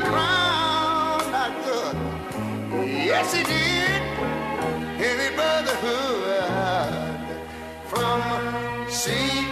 crowned 0.00 1.28
that 1.34 1.52
good. 1.66 1.96
Yes, 2.88 3.34
He 3.34 3.42
did. 3.44 4.02
Heavy 5.02 5.34
brotherhood 5.36 6.32
from 7.90 8.22
sea 8.88 9.51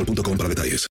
boostmobile.com 0.05 0.37
para 0.37 0.49
detalles. 0.49 0.87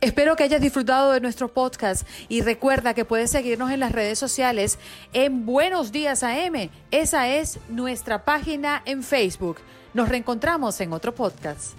Espero 0.00 0.34
que 0.34 0.42
hayas 0.42 0.60
disfrutado 0.60 1.12
de 1.12 1.20
nuestro 1.20 1.46
podcast 1.46 2.08
y 2.28 2.42
recuerda 2.42 2.92
que 2.92 3.04
puedes 3.04 3.30
seguirnos 3.30 3.70
en 3.70 3.78
las 3.78 3.92
redes 3.92 4.18
sociales 4.18 4.80
en 5.12 5.46
Buenos 5.46 5.92
Días 5.92 6.24
AM. 6.24 6.70
Esa 6.90 7.28
es 7.28 7.60
nuestra 7.68 8.24
página 8.24 8.82
en 8.84 9.04
Facebook. 9.04 9.58
Nos 9.94 10.08
reencontramos 10.08 10.80
en 10.80 10.92
otro 10.92 11.14
podcast. 11.14 11.78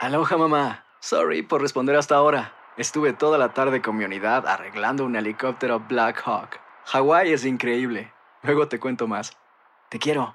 Aloha 0.00 0.38
mamá. 0.38 0.86
Sorry 1.00 1.42
por 1.42 1.60
responder 1.60 1.96
hasta 1.96 2.14
ahora. 2.14 2.54
Estuve 2.78 3.12
toda 3.12 3.36
la 3.36 3.52
tarde 3.52 3.82
con 3.82 3.98
mi 3.98 4.04
unidad 4.04 4.46
arreglando 4.46 5.04
un 5.04 5.16
helicóptero 5.16 5.80
Black 5.80 6.22
Hawk. 6.24 6.60
Hawái 6.86 7.30
es 7.30 7.44
increíble. 7.44 8.10
Luego 8.42 8.68
te 8.68 8.80
cuento 8.80 9.06
más. 9.06 9.36
Te 9.90 9.98
quiero. 9.98 10.34